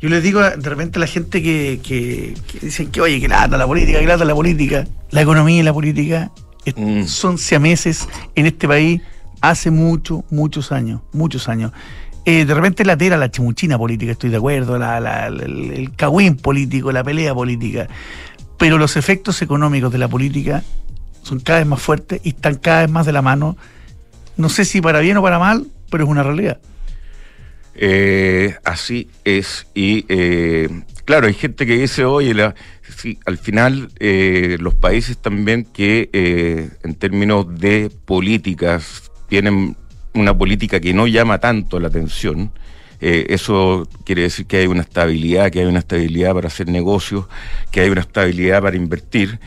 Yo 0.00 0.10
les 0.10 0.22
digo 0.22 0.42
de 0.42 0.68
repente 0.68 0.98
a 0.98 1.00
la 1.00 1.06
gente 1.06 1.42
que, 1.42 1.80
que, 1.82 2.34
dicen 2.60 2.90
que, 2.90 3.00
oye, 3.00 3.20
que 3.20 3.28
lata 3.28 3.56
la 3.56 3.66
política, 3.66 3.98
que 3.98 4.06
lata 4.06 4.24
la 4.24 4.34
política. 4.34 4.86
La 5.10 5.22
economía 5.22 5.60
y 5.60 5.62
la 5.62 5.72
política 5.72 6.30
mm. 6.76 7.04
son 7.04 7.38
siameses 7.38 8.08
en 8.34 8.46
este 8.46 8.68
país 8.68 9.00
hace 9.40 9.70
muchos, 9.70 10.20
muchos 10.30 10.70
años, 10.70 11.00
muchos 11.12 11.48
años. 11.48 11.72
Eh, 12.26 12.44
de 12.44 12.54
repente 12.54 12.84
la 12.84 12.96
tera, 12.96 13.16
la 13.16 13.30
chimuchina 13.30 13.78
política, 13.78 14.12
estoy 14.12 14.30
de 14.30 14.36
acuerdo, 14.36 14.78
la, 14.78 15.28
el, 15.28 15.72
el 15.72 15.92
cagüín 15.94 16.36
político, 16.36 16.92
la 16.92 17.02
pelea 17.02 17.34
política. 17.34 17.88
Pero 18.58 18.78
los 18.78 18.96
efectos 18.96 19.40
económicos 19.42 19.92
de 19.92 19.98
la 19.98 20.08
política 20.08 20.62
son 21.22 21.40
cada 21.40 21.60
vez 21.60 21.68
más 21.68 21.80
fuertes 21.80 22.20
y 22.22 22.30
están 22.30 22.56
cada 22.56 22.82
vez 22.82 22.90
más 22.90 23.06
de 23.06 23.12
la 23.12 23.22
mano. 23.22 23.56
No 24.36 24.48
sé 24.48 24.64
si 24.64 24.80
para 24.80 25.00
bien 25.00 25.16
o 25.16 25.22
para 25.22 25.38
mal, 25.38 25.66
pero 25.90 26.04
es 26.04 26.10
una 26.10 26.22
realidad. 26.22 26.58
Eh, 27.78 28.56
así 28.64 29.08
es. 29.24 29.66
Y 29.74 30.04
eh, 30.08 30.68
claro, 31.04 31.26
hay 31.26 31.34
gente 31.34 31.66
que 31.66 31.76
dice, 31.76 32.04
oye, 32.04 32.34
al 33.24 33.38
final 33.38 33.90
eh, 34.00 34.56
los 34.60 34.74
países 34.74 35.18
también 35.18 35.64
que 35.64 36.08
en 36.82 36.94
términos 36.94 37.46
de 37.58 37.90
políticas 38.04 39.10
tienen 39.28 39.76
una 40.14 40.36
política 40.36 40.80
que 40.80 40.94
no 40.94 41.06
llama 41.06 41.38
tanto 41.38 41.78
la 41.78 41.88
atención, 41.88 42.52
Eh, 43.00 43.26
eso 43.28 43.86
quiere 44.04 44.22
decir 44.22 44.46
que 44.46 44.58
hay 44.58 44.66
una 44.66 44.80
estabilidad, 44.82 45.50
que 45.50 45.60
hay 45.60 45.66
una 45.66 45.80
estabilidad 45.80 46.32
para 46.34 46.48
hacer 46.48 46.68
negocios, 46.68 47.26
que 47.70 47.80
hay 47.82 47.90
una 47.90 48.00
estabilidad 48.00 48.62
para 48.62 48.76
invertir. 48.76 49.38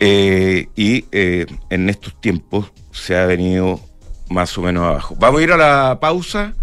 Eh, 0.00 0.68
y 0.76 1.04
eh, 1.12 1.44
en 1.68 1.90
estos 1.90 2.18
tiempos 2.20 2.72
se 2.90 3.16
ha 3.16 3.26
venido 3.26 3.80
más 4.30 4.56
o 4.56 4.62
menos 4.62 4.84
abajo. 4.84 5.14
Vamos 5.18 5.40
a 5.40 5.44
ir 5.44 5.52
a 5.52 5.56
la 5.56 5.98
pausa. 6.00 6.54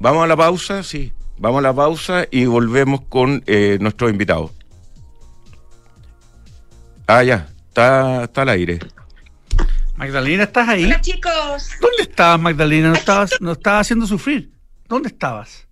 Vamos 0.00 0.24
a 0.24 0.26
la 0.26 0.36
pausa, 0.36 0.82
sí. 0.82 1.12
Vamos 1.38 1.58
a 1.58 1.62
la 1.62 1.74
pausa 1.74 2.26
y 2.30 2.46
volvemos 2.46 3.02
con 3.08 3.42
nuestros 3.80 4.10
invitados. 4.10 4.52
Ah, 7.06 7.22
ya, 7.22 7.48
está, 7.68 8.24
está 8.24 8.42
al 8.42 8.50
aire. 8.50 8.78
Magdalena, 9.96 10.44
¿estás 10.44 10.68
ahí? 10.68 10.84
Hola 10.84 11.00
chicos. 11.00 11.70
¿Dónde 11.80 12.02
estabas, 12.02 12.40
Magdalena? 12.40 12.88
No 12.88 12.94
estabas, 12.94 13.32
no 13.40 13.52
estabas 13.52 13.86
haciendo 13.86 14.06
sufrir. 14.06 14.52
¿Dónde 14.86 15.08
estabas? 15.08 15.66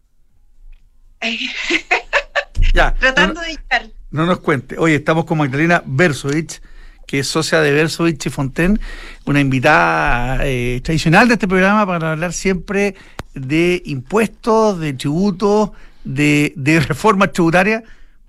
ya. 2.74 2.94
Tratando 2.94 3.40
de 3.40 3.48
llegar. 3.50 3.90
No 4.10 4.26
nos 4.26 4.40
cuente. 4.40 4.78
Oye, 4.78 4.96
estamos 4.96 5.26
con 5.26 5.38
Magdalena 5.38 5.82
Versovich, 5.86 6.60
que 7.06 7.20
es 7.20 7.28
socia 7.28 7.60
de 7.60 7.72
Versovich 7.72 8.26
y 8.26 8.30
Fonten, 8.30 8.80
una 9.24 9.40
invitada 9.40 10.40
eh, 10.42 10.80
tradicional 10.82 11.28
de 11.28 11.34
este 11.34 11.48
programa 11.48 11.86
para 11.86 12.12
hablar 12.12 12.32
siempre 12.32 12.94
de 13.34 13.82
impuestos, 13.86 14.78
de 14.80 14.92
tributos, 14.92 15.70
de, 16.04 16.52
de 16.56 16.80
reformas 16.88 17.32
tributarias, 17.32 17.82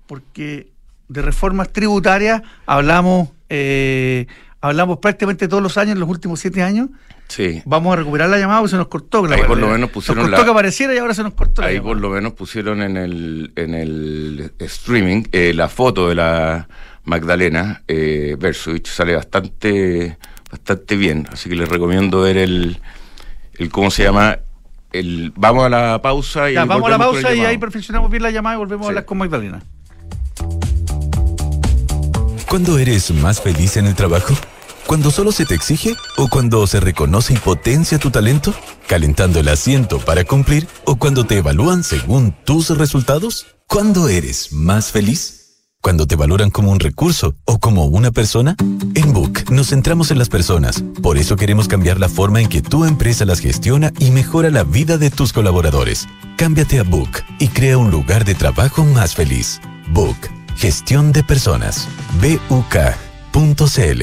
porque 0.06 0.68
de 1.08 1.22
reformas 1.22 1.72
tributarias 1.72 2.42
hablamos 2.66 3.30
eh, 3.48 4.26
hablamos 4.60 4.98
prácticamente 4.98 5.48
todos 5.48 5.62
los 5.62 5.76
años, 5.78 5.94
en 5.94 6.00
los 6.00 6.08
últimos 6.08 6.40
siete 6.40 6.62
años. 6.62 6.88
Sí. 7.28 7.62
Vamos 7.66 7.92
a 7.92 7.96
recuperar 7.96 8.30
la 8.30 8.38
llamada 8.38 8.60
porque 8.60 8.70
se 8.70 8.76
nos 8.76 8.88
cortó. 8.88 9.24
ahí 9.26 9.42
por 9.46 9.58
lo 9.58 9.68
menos 9.68 9.90
pusieron 9.90 10.22
nos 10.22 10.30
cortó 10.30 10.44
que 10.44 10.50
apareciera 10.50 10.94
y 10.94 10.98
ahora 10.98 11.14
se 11.14 11.22
nos 11.22 11.34
cortó. 11.34 11.62
Ahí 11.62 11.80
por 11.80 11.98
lo 11.98 12.08
menos 12.10 12.32
pusieron 12.32 12.82
en 12.82 12.96
el, 12.96 13.52
en 13.56 13.74
el 13.74 14.52
streaming 14.58 15.24
eh, 15.32 15.52
la 15.54 15.68
foto 15.68 16.08
de 16.08 16.14
la 16.14 16.68
Magdalena 17.08 17.82
eh, 17.88 18.36
Sale 18.84 19.14
bastante, 19.16 20.18
bastante 20.50 20.96
bien. 20.96 21.26
Así 21.32 21.48
que 21.48 21.56
les 21.56 21.68
recomiendo 21.68 22.20
ver 22.20 22.36
el, 22.36 22.80
el 23.54 23.70
¿cómo 23.70 23.90
se 23.90 24.04
llama? 24.04 24.38
El, 24.92 25.32
vamos 25.34 25.64
a 25.64 25.68
la 25.68 26.02
pausa 26.02 26.50
y 26.50 26.54
ya, 26.54 26.64
vamos 26.64 26.86
a 26.86 26.90
la 26.90 26.98
pausa 26.98 27.34
y 27.34 27.40
ahí 27.40 27.58
perfeccionamos 27.58 28.10
bien 28.10 28.22
la 28.22 28.30
llamada 28.30 28.56
y 28.56 28.58
volvemos 28.58 28.86
a 28.86 28.88
hablar 28.90 29.04
con 29.04 29.18
Magdalena. 29.18 29.62
¿Cuándo 32.48 32.78
eres 32.78 33.10
más 33.10 33.40
feliz 33.40 33.76
en 33.76 33.86
el 33.86 33.94
trabajo? 33.94 34.34
¿Cuando 34.86 35.10
solo 35.10 35.32
se 35.32 35.44
te 35.44 35.54
exige 35.54 35.94
o 36.16 36.28
cuando 36.28 36.66
se 36.66 36.80
reconoce 36.80 37.34
y 37.34 37.36
potencia 37.36 37.98
tu 37.98 38.10
talento? 38.10 38.54
¿Calentando 38.86 39.40
el 39.40 39.48
asiento 39.48 39.98
para 39.98 40.24
cumplir 40.24 40.66
o 40.84 40.96
cuando 40.96 41.24
te 41.24 41.38
evalúan 41.38 41.84
según 41.84 42.34
tus 42.44 42.70
resultados? 42.70 43.46
¿Cuándo 43.66 44.08
eres 44.08 44.50
más 44.50 44.90
feliz? 44.90 45.37
¿Cuando 45.80 46.06
te 46.06 46.16
valoran 46.16 46.50
como 46.50 46.72
un 46.72 46.80
recurso 46.80 47.34
o 47.44 47.58
como 47.58 47.84
una 47.86 48.10
persona? 48.10 48.56
En 48.94 49.12
Book 49.12 49.50
nos 49.50 49.68
centramos 49.68 50.10
en 50.10 50.18
las 50.18 50.28
personas. 50.28 50.82
Por 51.02 51.18
eso 51.18 51.36
queremos 51.36 51.68
cambiar 51.68 52.00
la 52.00 52.08
forma 52.08 52.40
en 52.40 52.48
que 52.48 52.62
tu 52.62 52.84
empresa 52.84 53.24
las 53.24 53.40
gestiona 53.40 53.92
y 53.98 54.10
mejora 54.10 54.50
la 54.50 54.64
vida 54.64 54.98
de 54.98 55.10
tus 55.10 55.32
colaboradores. 55.32 56.06
Cámbiate 56.36 56.80
a 56.80 56.82
Book 56.82 57.22
y 57.38 57.48
crea 57.48 57.78
un 57.78 57.90
lugar 57.90 58.24
de 58.24 58.34
trabajo 58.34 58.84
más 58.84 59.14
feliz. 59.14 59.60
Book 59.92 60.16
Gestión 60.56 61.12
de 61.12 61.22
Personas. 61.22 61.88
BUK.cl 62.20 64.02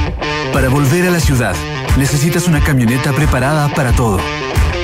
Para 0.53 0.69
volver 0.69 1.07
a 1.07 1.11
la 1.11 1.19
ciudad, 1.19 1.55
necesitas 1.97 2.47
una 2.47 2.61
camioneta 2.61 3.13
preparada 3.13 3.69
para 3.73 3.91
todo. 3.93 4.19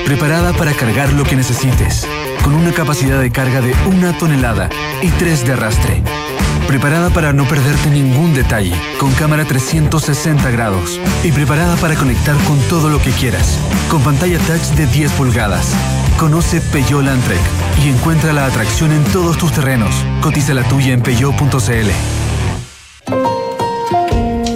Preparada 0.04 0.52
para 0.52 0.72
cargar 0.72 1.12
lo 1.12 1.24
que 1.24 1.36
necesites, 1.36 2.06
con 2.42 2.54
una 2.54 2.72
capacidad 2.72 3.20
de 3.20 3.30
carga 3.30 3.60
de 3.60 3.74
una 3.86 4.16
tonelada 4.16 4.68
y 5.02 5.08
tres 5.10 5.46
de 5.46 5.52
arrastre. 5.52 6.02
Preparada 6.66 7.10
para 7.10 7.32
no 7.32 7.44
perderte 7.44 7.90
ningún 7.90 8.34
detalle, 8.34 8.74
con 8.98 9.12
cámara 9.12 9.44
360 9.44 10.50
grados. 10.50 11.00
Y 11.24 11.32
preparada 11.32 11.76
para 11.76 11.94
conectar 11.94 12.36
con 12.44 12.58
todo 12.68 12.88
lo 12.90 13.00
que 13.00 13.10
quieras, 13.10 13.58
con 13.90 14.02
pantalla 14.02 14.38
touch 14.38 14.76
de 14.76 14.86
10 14.86 15.12
pulgadas 15.12 15.74
Conoce 16.18 16.60
Peugeot 16.60 17.04
Landtrek 17.04 17.40
y 17.84 17.90
encuentra 17.90 18.32
la 18.32 18.46
atracción 18.46 18.90
en 18.90 19.04
todos 19.04 19.38
tus 19.38 19.52
terrenos. 19.52 19.94
Cotiza 20.20 20.52
la 20.52 20.64
tuya 20.64 20.92
en 20.92 21.00
peugeot.cl. 21.00 21.90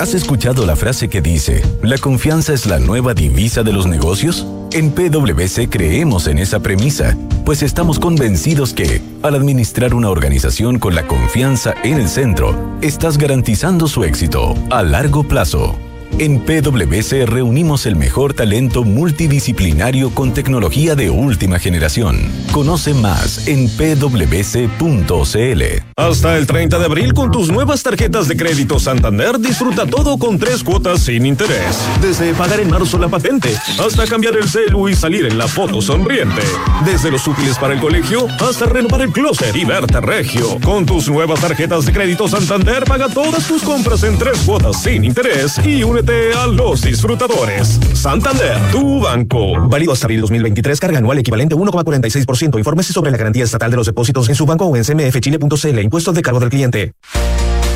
¿Has 0.02 0.14
escuchado 0.14 0.66
la 0.66 0.74
frase 0.74 1.08
que 1.08 1.22
dice, 1.22 1.62
la 1.80 1.96
confianza 1.96 2.52
es 2.52 2.66
la 2.66 2.80
nueva 2.80 3.14
divisa 3.14 3.62
de 3.62 3.72
los 3.72 3.86
negocios? 3.86 4.44
En 4.72 4.90
PwC 4.90 5.68
creemos 5.70 6.26
en 6.26 6.38
esa 6.38 6.58
premisa, 6.58 7.16
pues 7.44 7.62
estamos 7.62 8.00
convencidos 8.00 8.72
que, 8.72 9.00
al 9.22 9.36
administrar 9.36 9.94
una 9.94 10.10
organización 10.10 10.80
con 10.80 10.96
la 10.96 11.06
confianza 11.06 11.74
en 11.84 12.00
el 12.00 12.08
centro, 12.08 12.76
estás 12.80 13.16
garantizando 13.16 13.86
su 13.86 14.02
éxito 14.02 14.56
a 14.70 14.82
largo 14.82 15.22
plazo. 15.22 15.78
En 16.18 16.40
PwC 16.40 17.24
reunimos 17.26 17.86
el 17.86 17.96
mejor 17.96 18.34
talento 18.34 18.84
multidisciplinario 18.84 20.10
con 20.10 20.34
tecnología 20.34 20.94
de 20.94 21.08
última 21.10 21.58
generación. 21.58 22.30
Conoce 22.52 22.92
más 22.92 23.48
en 23.48 23.68
pwc.cl. 23.68 25.62
Hasta 25.96 26.36
el 26.36 26.46
30 26.46 26.78
de 26.78 26.84
abril 26.84 27.14
con 27.14 27.30
tus 27.30 27.50
nuevas 27.50 27.82
tarjetas 27.82 28.28
de 28.28 28.36
crédito 28.36 28.78
Santander 28.78 29.38
disfruta 29.38 29.86
todo 29.86 30.18
con 30.18 30.38
tres 30.38 30.62
cuotas 30.62 31.00
sin 31.00 31.24
interés. 31.24 31.78
Desde 32.00 32.34
pagar 32.34 32.60
en 32.60 32.70
marzo 32.70 32.98
la 32.98 33.08
patente 33.08 33.56
hasta 33.78 34.06
cambiar 34.06 34.36
el 34.36 34.48
celu 34.48 34.88
y 34.88 34.94
salir 34.94 35.26
en 35.26 35.38
la 35.38 35.48
foto 35.48 35.80
sonriente. 35.80 36.42
Desde 36.84 37.10
los 37.10 37.26
útiles 37.26 37.58
para 37.58 37.74
el 37.74 37.80
colegio 37.80 38.26
hasta 38.40 38.66
renovar 38.66 39.02
el 39.02 39.12
closet 39.12 39.56
y 39.56 39.64
verte 39.64 40.00
regio. 40.00 40.58
Con 40.62 40.84
tus 40.84 41.08
nuevas 41.08 41.40
tarjetas 41.40 41.86
de 41.86 41.92
crédito 41.92 42.28
Santander 42.28 42.84
paga 42.84 43.08
todas 43.08 43.48
tus 43.48 43.62
compras 43.62 44.02
en 44.02 44.18
tres 44.18 44.38
cuotas 44.44 44.82
sin 44.82 45.04
interés 45.04 45.58
y 45.64 45.82
a 46.10 46.46
los 46.46 46.82
disfrutadores. 46.82 47.78
Santander, 47.94 48.58
tu 48.70 49.00
banco. 49.00 49.68
Válido 49.68 49.92
hasta 49.92 50.06
abril 50.06 50.20
2023, 50.22 50.80
carga 50.80 50.98
anual 50.98 51.18
equivalente 51.18 51.54
a 51.54 51.58
1,46%. 51.58 52.58
Infórmese 52.58 52.92
sobre 52.92 53.10
la 53.10 53.16
garantía 53.16 53.44
estatal 53.44 53.70
de 53.70 53.76
los 53.76 53.86
depósitos 53.86 54.28
en 54.28 54.34
su 54.34 54.46
banco 54.46 54.66
o 54.66 54.76
en 54.76 54.84
cmfchile.cl. 54.84 55.78
Impuestos 55.78 56.14
de 56.14 56.22
cargo 56.22 56.40
del 56.40 56.50
cliente. 56.50 56.92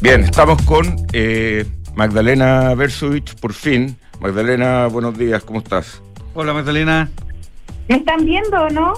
Bien, 0.00 0.22
estamos 0.22 0.62
con 0.62 0.94
eh, 1.12 1.66
Magdalena 1.96 2.72
Versovich, 2.76 3.34
por 3.34 3.52
fin. 3.52 3.96
Magdalena, 4.20 4.86
buenos 4.86 5.18
días, 5.18 5.42
¿cómo 5.42 5.58
estás? 5.58 6.00
Hola 6.34 6.52
Magdalena. 6.52 7.10
¿Me 7.88 7.96
están 7.96 8.24
viendo 8.24 8.62
o 8.62 8.70
no? 8.70 8.94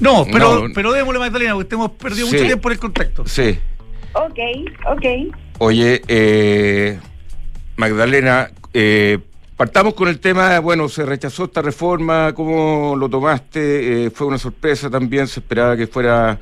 No, 0.00 0.24
pero, 0.32 0.64
pero 0.74 0.92
démosle 0.92 1.20
Magdalena, 1.20 1.52
porque 1.54 1.74
hemos 1.74 1.90
perdido 1.90 2.26
mucho 2.26 2.42
tiempo 2.42 2.70
en 2.70 2.72
el 2.72 2.78
contacto. 2.78 3.26
Sí. 3.26 3.58
Ok, 4.14 4.38
ok. 4.96 5.36
Oye, 5.58 6.00
eh, 6.08 6.98
Magdalena, 7.76 8.50
eh, 8.72 9.18
partamos 9.58 9.92
con 9.92 10.08
el 10.08 10.20
tema, 10.20 10.58
bueno, 10.60 10.88
se 10.88 11.04
rechazó 11.04 11.44
esta 11.44 11.60
reforma, 11.60 12.32
¿cómo 12.32 12.96
lo 12.96 13.10
tomaste? 13.10 14.10
fue 14.14 14.26
una 14.26 14.38
sorpresa 14.38 14.88
también, 14.88 15.28
se 15.28 15.40
esperaba 15.40 15.76
que 15.76 15.86
fuera 15.86 16.38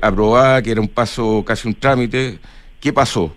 aprobada, 0.00 0.62
que 0.62 0.70
era 0.70 0.80
un 0.80 0.88
paso, 0.88 1.42
casi 1.44 1.66
un 1.66 1.74
trámite. 1.74 2.38
¿Qué 2.86 2.92
pasó? 2.92 3.34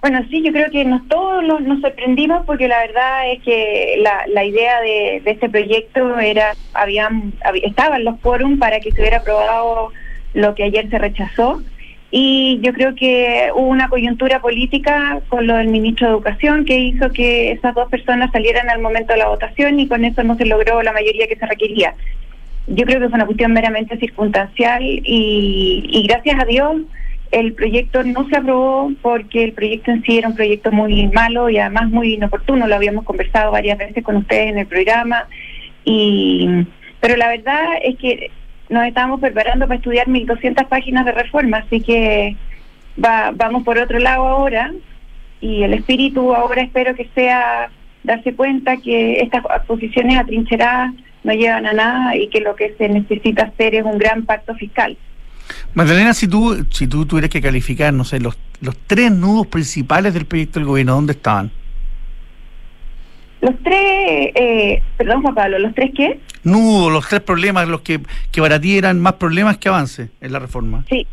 Bueno, 0.00 0.24
sí, 0.30 0.40
yo 0.44 0.52
creo 0.52 0.70
que 0.70 0.84
nos, 0.84 1.08
todos 1.08 1.42
nos, 1.42 1.80
sorprendimos 1.80 2.46
porque 2.46 2.68
la 2.68 2.78
verdad 2.78 3.32
es 3.32 3.42
que 3.42 3.96
la, 3.98 4.24
la 4.28 4.44
idea 4.44 4.80
de, 4.80 5.20
este 5.24 5.48
proyecto 5.48 6.16
era, 6.20 6.54
habían, 6.74 7.32
estaban 7.60 8.04
los 8.04 8.20
quórum 8.20 8.60
para 8.60 8.78
que 8.78 8.92
se 8.92 9.00
hubiera 9.00 9.16
aprobado 9.16 9.90
lo 10.32 10.54
que 10.54 10.62
ayer 10.62 10.88
se 10.88 10.96
rechazó 10.96 11.60
y 12.12 12.60
yo 12.62 12.72
creo 12.72 12.94
que 12.94 13.50
hubo 13.52 13.66
una 13.66 13.88
coyuntura 13.88 14.40
política 14.40 15.20
con 15.28 15.48
lo 15.48 15.56
del 15.56 15.66
ministro 15.66 16.06
de 16.06 16.12
Educación 16.12 16.66
que 16.66 16.78
hizo 16.78 17.10
que 17.10 17.50
esas 17.50 17.74
dos 17.74 17.88
personas 17.88 18.30
salieran 18.30 18.70
al 18.70 18.80
momento 18.80 19.12
de 19.12 19.18
la 19.18 19.28
votación 19.28 19.80
y 19.80 19.88
con 19.88 20.04
eso 20.04 20.22
no 20.22 20.36
se 20.36 20.46
logró 20.46 20.84
la 20.84 20.92
mayoría 20.92 21.26
que 21.26 21.34
se 21.34 21.46
requería. 21.46 21.96
Yo 22.68 22.84
creo 22.84 23.00
que 23.00 23.08
fue 23.08 23.16
una 23.16 23.26
cuestión 23.26 23.52
meramente 23.52 23.98
circunstancial 23.98 24.84
y, 24.84 25.82
y 25.84 26.06
gracias 26.06 26.40
a 26.40 26.44
Dios 26.44 26.76
el 27.30 27.52
proyecto 27.52 28.02
no 28.04 28.28
se 28.28 28.36
aprobó 28.36 28.90
porque 29.02 29.44
el 29.44 29.52
proyecto 29.52 29.90
en 29.90 30.02
sí 30.02 30.18
era 30.18 30.28
un 30.28 30.34
proyecto 30.34 30.72
muy 30.72 31.08
malo 31.08 31.48
y 31.50 31.58
además 31.58 31.88
muy 31.90 32.14
inoportuno. 32.14 32.66
Lo 32.66 32.74
habíamos 32.74 33.04
conversado 33.04 33.52
varias 33.52 33.78
veces 33.78 34.02
con 34.02 34.16
ustedes 34.16 34.50
en 34.50 34.58
el 34.58 34.66
programa. 34.66 35.28
Y, 35.84 36.48
pero 37.00 37.16
la 37.16 37.28
verdad 37.28 37.64
es 37.82 37.96
que 37.98 38.30
nos 38.68 38.86
estábamos 38.86 39.20
preparando 39.20 39.66
para 39.66 39.76
estudiar 39.76 40.06
1.200 40.06 40.66
páginas 40.68 41.04
de 41.06 41.12
reforma, 41.12 41.58
así 41.58 41.80
que 41.80 42.36
va, 43.02 43.30
vamos 43.34 43.62
por 43.64 43.78
otro 43.78 43.98
lado 43.98 44.26
ahora. 44.26 44.72
Y 45.40 45.62
el 45.62 45.74
espíritu 45.74 46.34
ahora 46.34 46.62
espero 46.62 46.94
que 46.94 47.08
sea 47.14 47.70
darse 48.02 48.34
cuenta 48.34 48.76
que 48.78 49.20
estas 49.20 49.44
posiciones 49.66 50.18
atrincheradas 50.18 50.92
no 51.24 51.32
llevan 51.32 51.66
a 51.66 51.72
nada 51.72 52.16
y 52.16 52.28
que 52.28 52.40
lo 52.40 52.56
que 52.56 52.74
se 52.78 52.88
necesita 52.88 53.44
hacer 53.44 53.74
es 53.74 53.84
un 53.84 53.98
gran 53.98 54.24
pacto 54.24 54.54
fiscal. 54.54 54.96
Magdalena, 55.74 56.14
si 56.14 56.28
tú, 56.28 56.66
si 56.70 56.86
tú 56.86 57.06
tuvieras 57.06 57.30
que 57.30 57.40
calificar, 57.40 57.92
no 57.92 58.04
sé, 58.04 58.20
los, 58.20 58.36
los 58.60 58.76
tres 58.86 59.12
nudos 59.12 59.46
principales 59.46 60.14
del 60.14 60.26
proyecto 60.26 60.58
del 60.58 60.66
gobierno, 60.66 60.94
¿dónde 60.94 61.12
estaban? 61.12 61.50
Los 63.40 63.54
tres, 63.62 64.32
eh, 64.34 64.82
perdón 64.96 65.22
Juan 65.22 65.34
Pablo, 65.34 65.58
¿los 65.60 65.74
tres 65.74 65.92
qué? 65.96 66.18
Nudos, 66.42 66.92
los 66.92 67.08
tres 67.08 67.20
problemas, 67.20 67.68
los 67.68 67.82
que, 67.82 68.00
que 68.32 68.40
para 68.40 68.60
ti 68.60 68.76
eran 68.76 68.98
más 69.00 69.14
problemas 69.14 69.58
que 69.58 69.68
avance 69.68 70.08
en 70.20 70.32
la 70.32 70.40
reforma. 70.40 70.84
Sí, 70.88 71.06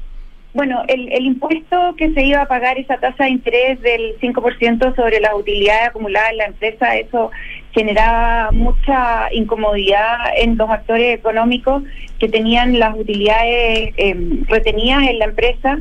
bueno, 0.56 0.84
el, 0.88 1.12
el 1.12 1.26
impuesto 1.26 1.96
que 1.98 2.14
se 2.14 2.24
iba 2.24 2.42
a 2.42 2.48
pagar, 2.48 2.78
esa 2.80 2.98
tasa 2.98 3.26
de 3.26 3.32
interés 3.32 3.82
del 3.82 4.18
5% 4.22 4.96
sobre 4.96 5.20
las 5.20 5.34
utilidades 5.34 5.90
acumuladas 5.90 6.32
en 6.32 6.38
la 6.38 6.46
empresa, 6.46 6.96
eso 6.96 7.30
generaba 7.76 8.52
mucha 8.52 9.28
incomodidad 9.34 10.18
en 10.38 10.58
los 10.58 10.70
actores 10.70 11.14
económicos 11.14 11.84
que 12.20 12.30
tenían 12.30 12.80
las 12.80 12.98
utilidades 12.98 13.94
em, 13.98 14.46
retenidas 14.48 15.04
en 15.10 15.20
la 15.20 15.26
empresa, 15.26 15.78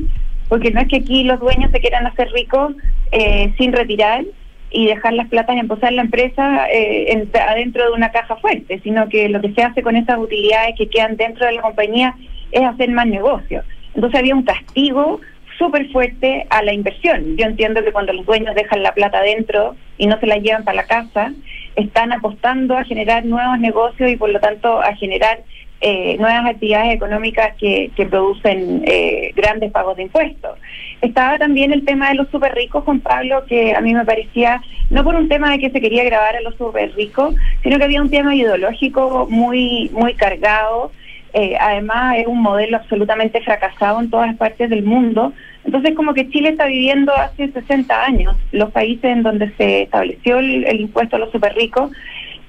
porque 0.49 0.71
no 0.71 0.81
es 0.81 0.89
que 0.89 0.97
aquí 0.97 1.23
los 1.23 1.39
dueños 1.39 1.71
se 1.71 1.79
quieran 1.79 2.05
hacer 2.05 2.29
ricos 2.31 2.73
eh, 3.11 3.53
sin 3.57 3.71
retirar 3.71 4.25
y 4.71 4.87
dejar 4.87 5.13
las 5.13 5.29
platas 5.29 5.55
en 5.55 5.69
posar 5.69 5.93
la 5.93 6.01
empresa 6.01 6.67
eh, 6.69 7.27
adentro 7.33 7.85
de 7.85 7.91
una 7.91 8.11
caja 8.11 8.35
fuerte, 8.35 8.81
sino 8.83 9.07
que 9.07 9.29
lo 9.29 9.39
que 9.39 9.53
se 9.53 9.63
hace 9.63 9.81
con 9.81 9.95
esas 9.95 10.19
utilidades 10.19 10.75
que 10.77 10.89
quedan 10.89 11.15
dentro 11.15 11.45
de 11.45 11.53
la 11.53 11.61
compañía 11.61 12.13
es 12.51 12.61
hacer 12.61 12.89
más 12.91 13.07
negocios. 13.07 13.63
Entonces 13.93 14.19
había 14.19 14.35
un 14.35 14.43
castigo 14.43 15.21
súper 15.57 15.89
fuerte 15.91 16.45
a 16.49 16.61
la 16.61 16.73
inversión. 16.73 17.37
Yo 17.37 17.45
entiendo 17.45 17.83
que 17.83 17.93
cuando 17.93 18.11
los 18.11 18.25
dueños 18.25 18.53
dejan 18.55 18.83
la 18.83 18.93
plata 18.93 19.21
dentro 19.21 19.75
y 19.97 20.07
no 20.07 20.19
se 20.19 20.27
la 20.27 20.37
llevan 20.37 20.65
para 20.65 20.77
la 20.77 20.87
casa, 20.87 21.31
están 21.75 22.11
apostando 22.13 22.77
a 22.77 22.83
generar 22.83 23.25
nuevos 23.25 23.59
negocios 23.59 24.09
y 24.09 24.15
por 24.15 24.29
lo 24.29 24.39
tanto 24.39 24.81
a 24.81 24.95
generar 24.95 25.39
eh, 25.81 26.15
nuevas 26.17 26.45
actividades 26.45 26.95
económicas 26.95 27.53
que, 27.57 27.91
producen 28.09 28.83
eh, 28.85 29.31
grandes 29.35 29.71
pagos 29.71 29.97
de 29.97 30.03
impuestos. 30.03 30.57
Estaba 31.01 31.37
también 31.37 31.73
el 31.73 31.85
tema 31.85 32.09
de 32.09 32.15
los 32.15 32.29
súper 32.29 32.55
ricos, 32.55 32.83
Juan 32.85 33.01
Pablo, 33.01 33.45
que 33.45 33.75
a 33.75 33.81
mí 33.81 33.93
me 33.93 34.05
parecía, 34.05 34.61
no 34.89 35.03
por 35.03 35.15
un 35.15 35.27
tema 35.27 35.51
de 35.51 35.59
que 35.59 35.69
se 35.69 35.81
quería 35.81 36.03
grabar 36.03 36.37
a 36.37 36.41
los 36.41 36.55
súper 36.55 36.95
ricos, 36.95 37.35
sino 37.61 37.77
que 37.77 37.83
había 37.83 38.01
un 38.01 38.09
tema 38.09 38.33
ideológico 38.33 39.27
muy, 39.29 39.89
muy 39.93 40.13
cargado 40.13 40.91
eh, 41.37 41.57
además 41.59 42.15
es 42.17 42.27
un 42.27 42.41
modelo 42.41 42.77
absolutamente 42.77 43.41
fracasado 43.41 43.99
en 43.99 44.09
todas 44.09 44.33
partes 44.37 44.69
del 44.69 44.83
mundo. 44.83 45.33
Entonces, 45.65 45.95
como 45.95 46.13
que 46.13 46.29
Chile 46.29 46.49
está 46.49 46.67
viviendo 46.67 47.13
hace 47.15 47.51
60 47.51 48.03
años. 48.03 48.35
Los 48.51 48.71
países 48.71 49.05
en 49.05 49.23
donde 49.23 49.51
se 49.57 49.83
estableció 49.83 50.37
el, 50.37 50.79
impuesto 50.79 51.15
a 51.15 51.19
los 51.19 51.31
super 51.31 51.55
ricos, 51.55 51.91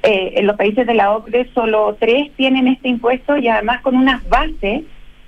eh, 0.02 0.34
en 0.36 0.46
los 0.46 0.56
países 0.56 0.86
de 0.86 0.94
la 0.94 1.12
OCDE, 1.12 1.48
solo 1.54 1.96
tres 1.98 2.30
tienen 2.36 2.68
este 2.68 2.88
impuesto 2.88 3.36
y 3.38 3.48
además 3.48 3.80
con 3.80 3.96
unas 3.96 4.26
bases 4.28 4.82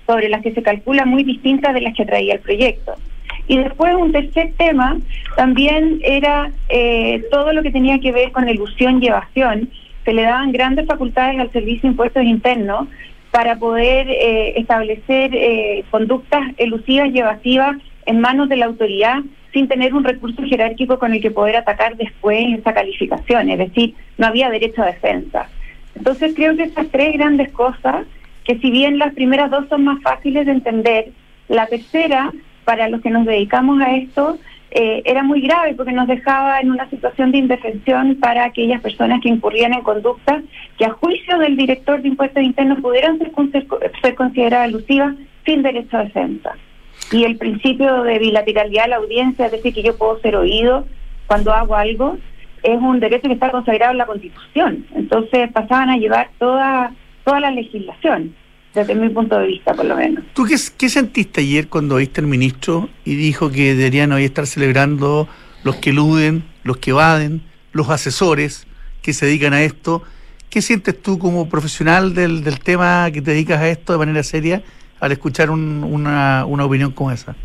sobre 0.07 0.29
las 0.29 0.43
que 0.43 0.53
se 0.53 0.63
calcula 0.63 1.05
muy 1.05 1.25
distintas 1.25 1.75
de 1.75 1.81
las 1.81 1.95
que 1.95 2.05
traía 2.05 2.35
el 2.35 2.41
proyecto. 2.41 2.95
Y 3.49 3.57
después 3.57 3.95
un 3.95 4.13
tercer 4.13 4.53
tema 4.59 4.99
también 5.37 6.01
era 6.05 6.51
eh, 6.69 7.25
todo 7.31 7.53
lo 7.55 7.63
que 7.63 7.71
tenía 7.71 7.99
que 7.99 8.13
ver 8.13 8.31
con 8.33 8.49
ilusión 8.49 9.03
y 9.03 9.09
evasión. 9.09 9.71
Se 10.05 10.13
le 10.13 10.23
daban 10.23 10.53
grandes 10.53 10.87
facultades 10.87 11.41
al 11.41 11.51
Servicio 11.53 11.83
de 11.83 11.89
Impuestos 11.89 12.23
Internos 12.23 12.89
para 13.39 13.55
poder 13.55 14.11
eh, 14.11 14.59
establecer 14.59 15.31
eh, 15.33 15.85
conductas 15.93 16.43
elusivas 16.57 17.09
y 17.15 17.21
evasivas 17.21 17.77
en 18.05 18.21
manos 18.21 18.49
de 18.49 18.57
la 18.57 18.67
autoridad 18.67 19.21
sin 19.53 19.69
tener 19.69 19.95
un 19.95 20.03
recurso 20.03 20.43
jerárquico 20.43 20.99
con 20.99 21.13
el 21.13 21.23
que 21.23 21.31
poder 21.31 21.55
atacar 21.55 21.97
después 21.97 22.59
esa 22.59 22.75
calificación, 22.75 23.49
es 23.51 23.59
decir, 23.61 23.95
no 24.17 24.27
había 24.27 24.51
derecho 24.51 24.83
a 24.83 24.87
defensa. 24.87 25.49
Entonces 25.95 26.33
creo 26.35 26.57
que 26.57 26.65
estas 26.65 26.89
tres 26.89 27.13
grandes 27.13 27.53
cosas, 27.53 28.07
que 28.43 28.59
si 28.59 28.73
bien 28.73 28.99
las 28.99 29.15
primeras 29.15 29.53
dos 29.53 29.69
son 29.69 29.85
más 29.85 30.03
fáciles 30.03 30.45
de 30.45 30.51
entender, 30.51 31.11
la 31.47 31.69
tercera 31.69 32.33
para 32.65 32.89
los 32.89 33.01
que 33.03 33.11
nos 33.11 33.25
dedicamos 33.25 33.81
a 33.81 33.95
esto 33.95 34.37
eh, 34.71 35.03
era 35.07 35.23
muy 35.23 35.41
grave 35.41 35.75
porque 35.75 35.93
nos 35.93 36.07
dejaba 36.07 36.61
en 36.61 36.71
una 36.71 36.89
situación 36.91 37.33
de 37.33 37.39
indefensión 37.39 38.17
para 38.17 38.45
aquellas 38.45 38.83
personas 38.83 39.21
que 39.23 39.31
incurrían 39.31 39.73
en 39.73 39.83
conductas 39.83 40.43
que 40.77 40.85
a 40.85 40.91
juicio 40.91 41.39
del 41.39 41.57
director 41.57 42.03
de 42.03 42.09
impuestos 42.09 42.43
internos 42.43 42.81
pudieran 42.81 43.19
ser, 43.19 43.67
ser 44.03 44.15
consideradas 44.15 44.69
alusivas 44.69 45.15
sin 45.47 45.63
derecho 45.63 45.97
a 45.97 46.05
defensa. 46.05 46.57
Y 47.11 47.25
el 47.25 47.39
principio 47.39 48.03
de 48.03 48.19
bilateralidad 48.19 48.85
de 48.85 48.89
la 48.91 48.97
audiencia, 48.97 49.47
es 49.47 49.53
decir, 49.53 49.73
que 49.73 49.83
yo 49.83 49.97
puedo 49.97 50.21
ser 50.21 50.37
oído 50.37 50.87
cuando 51.27 51.53
hago 51.53 51.75
algo, 51.75 52.19
es 52.63 52.77
un 52.77 53.01
derecho 53.01 53.29
que 53.29 53.35
está 53.35 53.51
consagrado 53.51 53.93
en 53.93 53.99
la 53.99 54.07
Constitución. 54.07 54.85
Entonces 54.95 55.51
pasaban 55.53 55.89
a 55.89 55.97
llevar 55.97 56.29
toda, 56.39 56.93
toda 57.25 57.41
la 57.41 57.51
legislación 57.51 58.35
desde 58.79 58.95
mi 58.95 59.09
punto 59.09 59.39
de 59.39 59.47
vista, 59.47 59.75
por 59.75 59.85
lo 59.85 59.97
menos. 59.97 60.25
¿Tú 60.35 60.45
qué, 60.45 60.57
qué 60.77 60.89
sentiste 60.89 61.41
ayer 61.41 61.69
cuando 61.69 61.97
viste 61.97 62.21
al 62.21 62.27
ministro 62.27 62.89
y 63.05 63.15
dijo 63.15 63.51
que 63.51 63.75
deberían 63.75 64.13
hoy 64.13 64.25
estar 64.25 64.47
celebrando 64.47 65.29
los 65.65 65.77
que 65.77 65.91
eluden, 65.91 66.45
los 66.63 66.79
que 66.79 66.91
evaden, 66.91 67.43
los 67.73 67.91
asesores 67.91 68.67
que 69.03 69.13
se 69.13 69.27
dedican 69.27 69.53
a 69.53 69.63
esto? 69.63 70.03
¿Qué 70.51 70.63
sientes 70.63 71.01
tú 71.01 71.19
como 71.19 71.49
profesional 71.49 72.15
del, 72.15 72.43
del 72.43 72.61
tema 72.61 73.11
que 73.13 73.21
te 73.21 73.33
dedicas 73.33 73.61
a 73.61 73.69
esto 73.69 73.93
de 73.93 73.99
manera 73.99 74.23
seria 74.23 74.63
al 75.01 75.13
escuchar 75.13 75.51
una, 75.51 76.45
una 76.47 76.65
opinión 76.65 76.93
como 76.93 77.11
esa? 77.11 77.37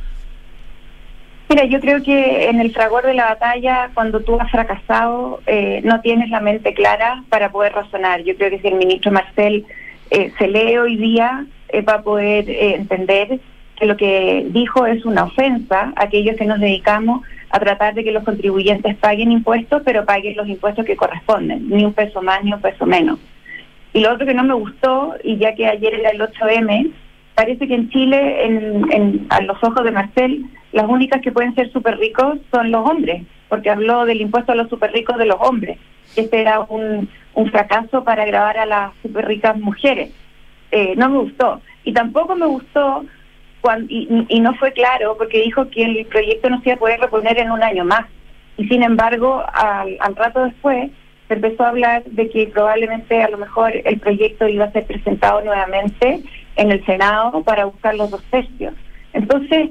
Mira, 1.50 1.66
yo 1.66 1.80
creo 1.80 2.02
que 2.02 2.50
en 2.50 2.60
el 2.62 2.72
fragor 2.72 3.06
de 3.06 3.14
la 3.14 3.26
batalla, 3.26 3.92
cuando 3.94 4.22
tú 4.22 4.40
has 4.40 4.50
fracasado, 4.50 5.42
eh, 5.46 5.82
no 5.84 6.02
tienes 6.02 6.30
la 6.30 6.40
mente 6.40 6.74
clara 6.74 7.24
para 7.30 7.52
poder 7.52 7.74
razonar. 7.74 8.24
Yo 8.24 8.36
creo 8.36 8.50
que 8.50 8.60
si 8.60 8.70
el 8.70 8.76
ministro 8.76 9.12
Marcel 9.12 9.66
eh, 10.14 10.32
se 10.38 10.48
lee 10.48 10.78
hoy 10.78 10.96
día 10.96 11.48
eh, 11.70 11.82
va 11.82 11.96
a 11.96 12.02
poder 12.04 12.48
eh, 12.48 12.76
entender 12.76 13.40
que 13.76 13.86
lo 13.88 13.98
que 13.98 14.46
dijo 14.52 14.86
es 14.86 15.04
una 15.06 15.24
ofensa 15.24 15.92
a 15.96 16.04
aquellos 16.04 16.36
que 16.36 16.46
nos 16.46 16.60
dedicamos 16.60 17.24
a 17.50 17.60
tratar 17.60 17.96
de 17.96 18.04
que 18.04 18.12
los 18.12 18.24
contribuyentes 18.24 18.96
paguen 18.98 19.32
impuestos, 19.32 19.82
pero 19.84 20.06
paguen 20.06 20.38
los 20.38 20.48
impuestos 20.48 20.86
que 20.86 20.96
corresponden, 20.96 21.68
ni 21.68 21.84
un 21.84 21.94
peso 21.94 22.22
más 22.22 22.44
ni 22.44 22.54
un 22.54 22.62
peso 22.62 22.86
menos. 22.86 23.18
Y 23.92 24.02
lo 24.02 24.14
otro 24.14 24.28
que 24.28 24.36
no 24.36 24.44
me 24.44 24.54
gustó, 24.54 25.16
y 25.24 25.38
ya 25.38 25.56
que 25.56 25.66
ayer 25.66 25.96
era 25.96 26.12
el 26.12 26.22
8M, 26.22 26.92
parece 27.34 27.68
que 27.68 27.74
en 27.74 27.90
Chile, 27.90 28.46
en, 28.46 29.26
a 29.32 29.42
los 29.42 29.58
ojos 29.64 29.84
de 29.84 29.92
Marcel, 29.92 30.46
las 30.74 30.88
únicas 30.88 31.22
que 31.22 31.32
pueden 31.32 31.56
ser 31.56 31.72
súper 31.72 31.98
ricos 31.98 32.38
son 32.52 32.70
los 32.70 32.88
hombres, 32.88 33.24
porque 33.50 33.72
habló 33.72 34.06
del 34.06 34.22
impuesto 34.22 34.52
a 34.52 34.56
los 34.56 34.70
súper 34.70 34.92
ricos 34.92 35.18
de 35.18 35.26
los 35.26 35.38
hombres. 35.40 35.80
Este 36.16 36.42
era 36.42 36.62
un, 36.62 37.10
un 37.36 37.52
fracaso 37.52 38.04
para 38.04 38.26
grabar 38.26 38.58
a 38.58 38.66
las 38.66 38.92
super 39.02 39.26
ricas 39.26 39.58
mujeres. 39.58 40.12
Eh, 40.72 40.94
no 40.96 41.10
me 41.10 41.20
gustó. 41.20 41.62
Y 41.84 41.94
tampoco 41.94 42.36
me 42.36 42.46
gustó, 42.46 43.06
cuando, 43.62 43.86
y, 43.90 44.40
no 44.40 44.54
fue 44.56 44.72
claro, 44.72 45.16
porque 45.18 45.42
dijo 45.42 45.70
que 45.70 45.84
el 45.84 46.06
proyecto 46.06 46.50
no 46.50 46.62
se 46.62 46.70
iba 46.70 46.76
a 46.76 46.80
poder 46.80 47.00
reponer 47.00 47.38
en 47.40 47.52
un 47.52 47.64
año 47.64 47.86
más. 47.86 48.06
Y 48.58 48.68
sin 48.68 48.84
embargo, 48.84 49.44
al, 49.54 49.98
al 50.00 50.16
rato 50.16 50.44
después, 50.44 50.92
se 51.28 51.34
empezó 51.36 51.64
a 51.64 51.70
hablar 51.70 52.04
de 52.06 52.30
que 52.30 52.48
probablemente 52.48 53.22
a 53.22 53.30
lo 53.30 53.38
mejor 53.38 53.74
el 53.76 54.00
proyecto 54.00 54.48
iba 54.48 54.66
a 54.66 54.72
ser 54.72 54.86
presentado 54.86 55.42
nuevamente 55.42 56.22
en 56.56 56.72
el 56.72 56.86
Senado 56.86 57.44
para 57.44 57.66
buscar 57.66 57.96
los 57.96 58.12
dos 58.12 58.24
tercios. 58.30 58.74
Entonces, 59.14 59.70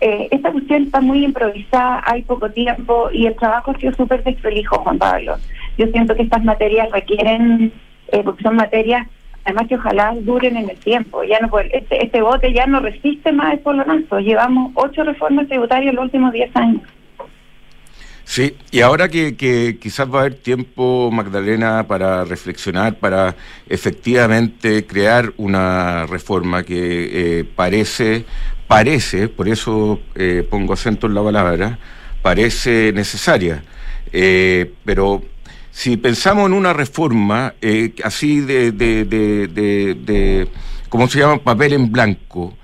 eh, 0.00 0.28
esta 0.30 0.50
cuestión 0.50 0.84
está 0.84 1.00
muy 1.00 1.24
improvisada, 1.24 2.02
hay 2.06 2.22
poco 2.22 2.50
tiempo 2.50 3.10
y 3.12 3.26
el 3.26 3.36
trabajo 3.36 3.70
ha 3.70 3.78
sido 3.78 3.94
súper 3.94 4.22
desprolijo, 4.24 4.78
Juan 4.78 4.98
Pablo 4.98 5.36
yo 5.76 5.86
siento 5.88 6.14
que 6.14 6.22
estas 6.22 6.44
materias 6.44 6.90
requieren, 6.90 7.72
eh, 8.08 8.22
porque 8.24 8.42
son 8.42 8.56
materias, 8.56 9.06
además 9.44 9.68
que 9.68 9.76
ojalá 9.76 10.14
duren 10.20 10.56
en 10.56 10.70
el 10.70 10.76
tiempo. 10.78 11.22
Ya 11.24 11.38
no 11.40 11.58
este, 11.58 12.04
este 12.04 12.22
bote 12.22 12.52
ya 12.52 12.66
no 12.66 12.80
resiste 12.80 13.32
más 13.32 13.52
el 13.52 13.58
polonazo. 13.60 14.18
Llevamos 14.20 14.72
ocho 14.74 15.04
reformas 15.04 15.48
tributarias 15.48 15.90
en 15.90 15.96
los 15.96 16.04
últimos 16.04 16.32
diez 16.32 16.54
años. 16.56 16.82
Sí, 18.24 18.56
y 18.70 18.80
ahora 18.80 19.08
que, 19.08 19.36
que, 19.36 19.78
quizás 19.78 20.10
va 20.10 20.18
a 20.18 20.20
haber 20.22 20.34
tiempo, 20.36 21.10
Magdalena, 21.12 21.86
para 21.86 22.24
reflexionar, 22.24 22.98
para 22.98 23.36
efectivamente 23.68 24.86
crear 24.86 25.34
una 25.36 26.06
reforma 26.06 26.62
que 26.64 27.40
eh, 27.40 27.44
parece, 27.44 28.24
parece, 28.66 29.28
por 29.28 29.46
eso 29.48 30.00
eh, 30.14 30.46
pongo 30.48 30.72
acento 30.72 31.06
en 31.06 31.14
la 31.14 31.22
palabra, 31.22 31.78
parece 32.22 32.92
necesaria, 32.94 33.62
eh, 34.10 34.72
pero 34.86 35.22
si 35.74 35.96
pensamos 35.96 36.46
en 36.46 36.52
una 36.52 36.72
reforma 36.72 37.54
eh, 37.60 37.94
así 38.04 38.40
de, 38.40 38.70
de, 38.70 39.04
de, 39.04 39.48
de, 39.48 40.48
¿cómo 40.88 41.08
se 41.08 41.18
llama? 41.18 41.38
Papel 41.38 41.72
en 41.72 41.90
blanco, 41.90 42.56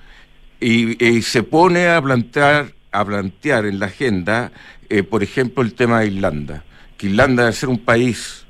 y, 0.60 1.20
se 1.22 1.42
pone 1.42 1.88
a 1.88 2.00
plantear, 2.00 2.72
a 2.92 3.04
plantear 3.04 3.66
en 3.66 3.80
la 3.80 3.86
agenda, 3.86 4.52
eh, 4.88 5.02
por 5.02 5.24
ejemplo, 5.24 5.64
el 5.64 5.74
tema 5.74 6.00
de 6.00 6.06
Irlanda, 6.06 6.62
que 6.96 7.08
Irlanda 7.08 7.46
de 7.46 7.52
ser 7.52 7.68
un 7.68 7.80
país 7.80 8.46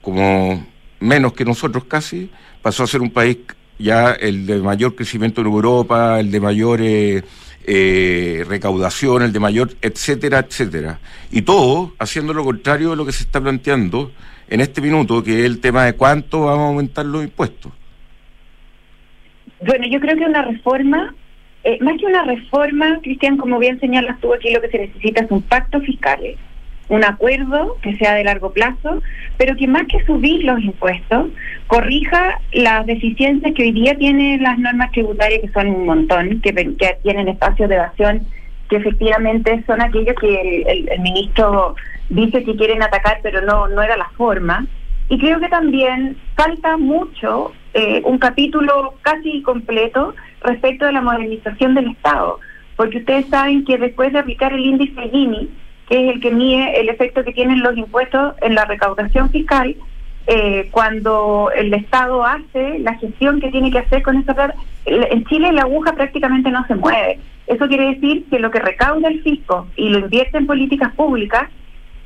como 0.00 0.64
menos 1.00 1.32
que 1.32 1.44
nosotros 1.44 1.84
casi, 1.84 2.30
pasó 2.62 2.84
a 2.84 2.86
ser 2.86 3.00
un 3.00 3.10
país 3.10 3.38
ya 3.80 4.12
el 4.12 4.46
de 4.46 4.58
mayor 4.58 4.94
crecimiento 4.94 5.40
en 5.40 5.48
Europa, 5.48 6.20
el 6.20 6.30
de 6.30 6.40
mayor... 6.40 6.80
Eh, 6.82 7.24
eh, 7.70 8.44
recaudación, 8.48 9.22
el 9.22 9.32
de 9.32 9.40
mayor, 9.40 9.70
etcétera, 9.82 10.38
etcétera. 10.38 11.00
Y 11.30 11.42
todo 11.42 11.92
haciendo 11.98 12.32
lo 12.32 12.42
contrario 12.42 12.90
de 12.90 12.96
lo 12.96 13.04
que 13.04 13.12
se 13.12 13.24
está 13.24 13.42
planteando 13.42 14.10
en 14.48 14.60
este 14.60 14.80
minuto, 14.80 15.22
que 15.22 15.40
es 15.40 15.44
el 15.44 15.60
tema 15.60 15.84
de 15.84 15.92
cuánto 15.92 16.46
vamos 16.46 16.60
a 16.60 16.68
aumentar 16.68 17.04
los 17.04 17.22
impuestos. 17.22 17.70
Bueno, 19.60 19.86
yo 19.86 20.00
creo 20.00 20.16
que 20.16 20.24
una 20.24 20.42
reforma, 20.42 21.14
eh, 21.64 21.78
más 21.82 21.98
que 21.98 22.06
una 22.06 22.24
reforma, 22.24 23.00
Cristian, 23.02 23.36
como 23.36 23.58
bien 23.58 23.78
señalas 23.80 24.18
tú 24.20 24.32
aquí, 24.32 24.50
lo 24.50 24.62
que 24.62 24.70
se 24.70 24.78
necesita 24.78 25.24
es 25.24 25.30
un 25.30 25.42
pacto 25.42 25.80
fiscal 25.80 26.20
un 26.88 27.04
acuerdo 27.04 27.76
que 27.82 27.96
sea 27.96 28.14
de 28.14 28.24
largo 28.24 28.50
plazo, 28.52 29.02
pero 29.36 29.56
que 29.56 29.66
más 29.66 29.86
que 29.86 30.04
subir 30.04 30.44
los 30.44 30.60
impuestos, 30.60 31.28
corrija 31.66 32.40
las 32.52 32.86
deficiencias 32.86 33.52
que 33.54 33.62
hoy 33.62 33.72
día 33.72 33.94
tienen 33.96 34.42
las 34.42 34.58
normas 34.58 34.90
tributarias, 34.92 35.40
que 35.42 35.52
son 35.52 35.68
un 35.68 35.86
montón, 35.86 36.40
que, 36.40 36.52
tienen 37.02 37.28
espacios 37.28 37.68
de 37.68 37.74
evasión, 37.76 38.26
que 38.68 38.76
efectivamente 38.76 39.62
son 39.66 39.80
aquellos 39.80 40.14
que 40.20 40.62
el, 40.62 41.00
ministro 41.00 41.74
dice 42.08 42.42
que 42.42 42.56
quieren 42.56 42.82
atacar, 42.82 43.20
pero 43.22 43.42
no, 43.42 43.68
no 43.68 43.82
era 43.82 43.96
la 43.96 44.08
forma. 44.16 44.66
Y 45.10 45.18
creo 45.18 45.40
que 45.40 45.48
también 45.48 46.16
falta 46.36 46.76
mucho, 46.76 47.52
eh, 47.74 48.02
un 48.04 48.18
capítulo 48.18 48.94
casi 49.02 49.42
completo 49.42 50.14
respecto 50.42 50.86
de 50.86 50.92
la 50.92 51.00
modernización 51.00 51.74
del 51.74 51.88
Estado, 51.88 52.40
porque 52.76 52.98
ustedes 52.98 53.26
saben 53.26 53.64
que 53.64 53.78
después 53.78 54.12
de 54.12 54.18
aplicar 54.18 54.52
el 54.52 54.64
índice 54.64 55.00
Gini, 55.10 55.48
que 55.88 56.04
es 56.04 56.14
el 56.14 56.20
que 56.20 56.30
mide 56.30 56.80
el 56.80 56.88
efecto 56.88 57.24
que 57.24 57.32
tienen 57.32 57.62
los 57.62 57.76
impuestos 57.76 58.34
en 58.42 58.54
la 58.54 58.64
recaudación 58.64 59.30
fiscal, 59.30 59.74
eh, 60.26 60.68
cuando 60.70 61.50
el 61.56 61.72
Estado 61.72 62.22
hace 62.24 62.78
la 62.80 62.94
gestión 62.96 63.40
que 63.40 63.50
tiene 63.50 63.70
que 63.70 63.78
hacer 63.78 64.02
con 64.02 64.16
esa 64.18 64.34
plata. 64.34 64.54
En 64.84 65.24
Chile 65.24 65.52
la 65.52 65.62
aguja 65.62 65.94
prácticamente 65.94 66.50
no 66.50 66.66
se 66.66 66.74
mueve. 66.74 67.18
Eso 67.46 67.66
quiere 67.66 67.94
decir 67.94 68.26
que 68.28 68.38
lo 68.38 68.50
que 68.50 68.58
recauda 68.58 69.08
el 69.08 69.22
fisco 69.22 69.66
y 69.76 69.88
lo 69.88 70.00
invierte 70.00 70.36
en 70.36 70.46
políticas 70.46 70.92
públicas 70.94 71.48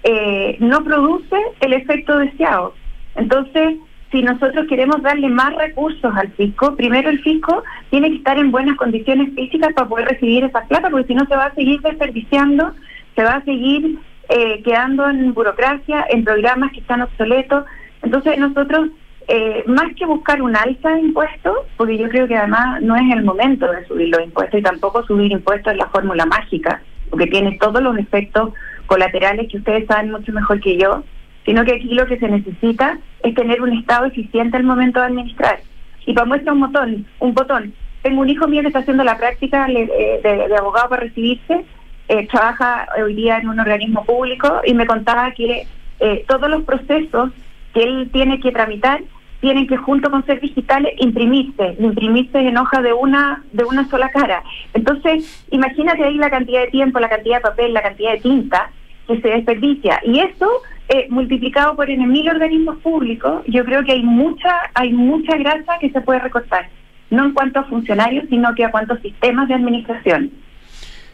eh, 0.05 0.57
no 0.61 0.85
produce 0.85 1.37
el 1.61 1.73
efecto 1.73 2.19
deseado. 2.19 2.75
Entonces, 3.17 3.75
si 4.13 4.23
nosotros 4.23 4.67
queremos 4.69 5.03
darle 5.03 5.29
más 5.29 5.55
recursos 5.57 6.15
al 6.15 6.31
fisco, 6.33 6.77
primero 6.77 7.11
el 7.11 7.21
fisco 7.23 7.65
tiene 7.91 8.11
que 8.11 8.17
estar 8.19 8.39
en 8.39 8.53
buenas 8.53 8.77
condiciones 8.77 9.35
físicas 9.35 9.73
para 9.75 9.89
poder 9.89 10.07
recibir 10.07 10.45
esa 10.45 10.61
plata, 10.63 10.91
porque 10.91 11.09
si 11.09 11.15
no 11.15 11.27
se 11.27 11.35
va 11.35 11.47
a 11.47 11.55
seguir 11.55 11.81
desperdiciando 11.81 12.73
se 13.15 13.25
va 13.25 13.35
a 13.35 13.45
seguir 13.45 13.99
eh, 14.29 14.63
quedando 14.63 15.09
en 15.09 15.35
burocracia, 15.35 16.07
en 16.09 16.25
programas 16.25 16.73
que 16.73 16.81
están 16.81 17.03
obsoletos. 17.03 17.65
Entonces 18.03 18.39
nosotros, 18.39 18.89
eh, 19.29 19.65
más 19.67 19.95
que 19.97 20.07
buscar 20.07 20.41
un 20.41 20.57
alza 20.57 20.91
de 20.91 21.01
impuestos, 21.01 21.57
porque 21.77 21.99
yo 21.99 22.09
creo 22.09 22.27
que 22.27 22.37
además 22.37 22.81
no 22.83 22.97
es 22.97 23.13
el 23.13 23.25
momento 23.25 23.71
de 23.71 23.85
subir 23.87 24.09
los 24.09 24.25
impuestos 24.25 24.61
y 24.61 24.63
tampoco 24.63 25.05
subir 25.05 25.33
impuestos 25.33 25.73
es 25.73 25.79
la 25.79 25.89
fórmula 25.89 26.25
mágica, 26.27 26.83
porque 27.11 27.27
tiene 27.27 27.59
todos 27.59 27.83
los 27.83 27.99
efectos 27.99 28.55
colaterales 28.87 29.51
que 29.51 29.59
ustedes 29.59 29.87
saben 29.87 30.13
mucho 30.13 30.33
mejor 30.33 30.61
que 30.61 30.79
yo, 30.79 31.03
sino 31.45 31.65
que 31.65 31.75
aquí 31.75 31.93
lo 31.95 32.07
que 32.07 32.19
se 32.19 32.29
necesita 32.29 32.99
es 33.23 33.35
tener 33.35 33.61
un 33.61 33.73
Estado 33.73 34.07
eficiente 34.07 34.57
al 34.57 34.65
momento 34.65 35.01
de 35.01 35.07
administrar. 35.07 35.61
Y 36.07 36.15
para 36.15 36.27
muestra 36.27 36.53
un 36.53 36.61
botón, 36.61 37.07
un 37.19 37.35
botón. 37.35 37.75
Tengo 38.03 38.23
un 38.23 38.29
hijo 38.29 38.49
mío 38.49 38.63
que 38.63 38.69
está 38.69 38.81
haciendo 38.81 39.05
la 39.05 39.19
práctica 39.19 39.67
de, 39.67 40.21
de 40.23 40.57
abogado 40.57 40.89
para 40.89 41.03
recibirse 41.03 41.65
eh, 42.13 42.29
trabaja 42.31 42.87
hoy 43.03 43.15
día 43.15 43.39
en 43.39 43.49
un 43.49 43.59
organismo 43.59 44.05
público 44.05 44.61
y 44.67 44.75
me 44.75 44.87
contaba 44.87 45.31
que 45.31 45.67
eh, 45.99 46.25
todos 46.29 46.51
los 46.51 46.63
procesos 46.65 47.31
que 47.73 47.83
él 47.83 48.11
tiene 48.13 48.39
que 48.39 48.53
tramitar 48.53 49.01
tienen 49.41 49.67
que 49.67 49.79
junto 49.79 50.11
con 50.11 50.25
ser 50.27 50.39
digitales 50.39 50.93
imprimirse, 50.99 51.75
imprimirse 51.79 52.39
en 52.39 52.59
hoja 52.59 52.83
de 52.83 52.93
una 52.93 53.43
de 53.53 53.65
una 53.65 53.89
sola 53.89 54.11
cara. 54.11 54.43
Entonces, 54.75 55.47
imagínate 55.51 56.05
ahí 56.05 56.19
la 56.19 56.29
cantidad 56.29 56.61
de 56.61 56.67
tiempo, 56.69 57.01
la 57.01 57.09
cantidad 57.09 57.37
de 57.37 57.49
papel, 57.49 57.73
la 57.73 57.83
cantidad 57.83 58.13
de 58.13 58.21
tinta 58.21 58.71
que 59.07 59.19
se 59.23 59.29
desperdicia. 59.29 59.99
Y 60.05 60.21
eso, 60.21 60.49
eh, 60.91 61.07
multiplicado 61.09 61.75
por 61.77 61.89
en 61.89 62.07
mil 62.13 62.29
organismos 62.29 62.77
públicos, 62.79 63.43
yo 63.47 63.65
creo 63.65 63.83
que 63.85 63.93
hay 63.93 64.03
mucha, 64.03 64.55
hay 64.75 64.93
mucha 64.93 65.39
grasa 65.39 65.79
que 65.81 65.89
se 65.89 66.03
puede 66.03 66.21
recortar. 66.21 66.69
No 67.09 67.25
en 67.25 67.33
cuanto 67.33 67.61
a 67.61 67.65
funcionarios, 67.65 68.27
sino 68.29 68.55
que 68.55 68.67
a 68.67 68.71
cuántos 68.71 69.01
sistemas 69.01 69.49
de 69.49 69.55
administración. 69.55 70.31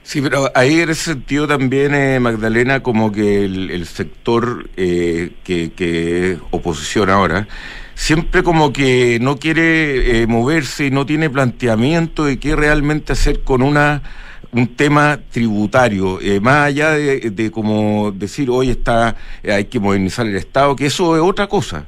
Sí, 0.03 0.22
pero 0.22 0.51
ahí 0.55 0.80
en 0.80 0.88
ese 0.88 1.12
sentido 1.12 1.46
también, 1.46 1.94
eh, 1.94 2.18
Magdalena, 2.18 2.82
como 2.82 3.12
que 3.12 3.44
el, 3.44 3.86
sector 3.86 4.70
eh, 4.76 5.32
que, 5.44 5.72
que 5.72 6.32
es 6.32 6.38
oposición 6.51 7.11
ahora, 7.11 7.46
siempre 7.94 8.42
como 8.42 8.72
que 8.72 9.18
no 9.20 9.36
quiere 9.38 10.22
eh, 10.22 10.26
moverse 10.26 10.86
y 10.86 10.90
no 10.90 11.05
tiene 11.05 11.28
planteamiento 11.28 12.24
de 12.24 12.38
qué 12.38 12.57
realmente 12.57 13.12
hacer 13.12 13.42
con 13.42 13.61
una 13.61 14.03
un 14.51 14.68
tema 14.68 15.20
tributario, 15.30 16.20
eh, 16.22 16.40
más 16.40 16.68
allá 16.68 16.92
de, 16.92 17.30
de, 17.30 17.51
como 17.51 18.12
decir 18.12 18.49
hoy 18.49 18.70
está 18.70 19.14
hay 19.44 19.66
que 19.66 19.78
modernizar 19.78 20.26
el 20.26 20.36
Estado, 20.36 20.74
que 20.74 20.86
eso 20.86 21.16
es 21.16 21.22
otra 21.22 21.49
cosa 21.49 21.86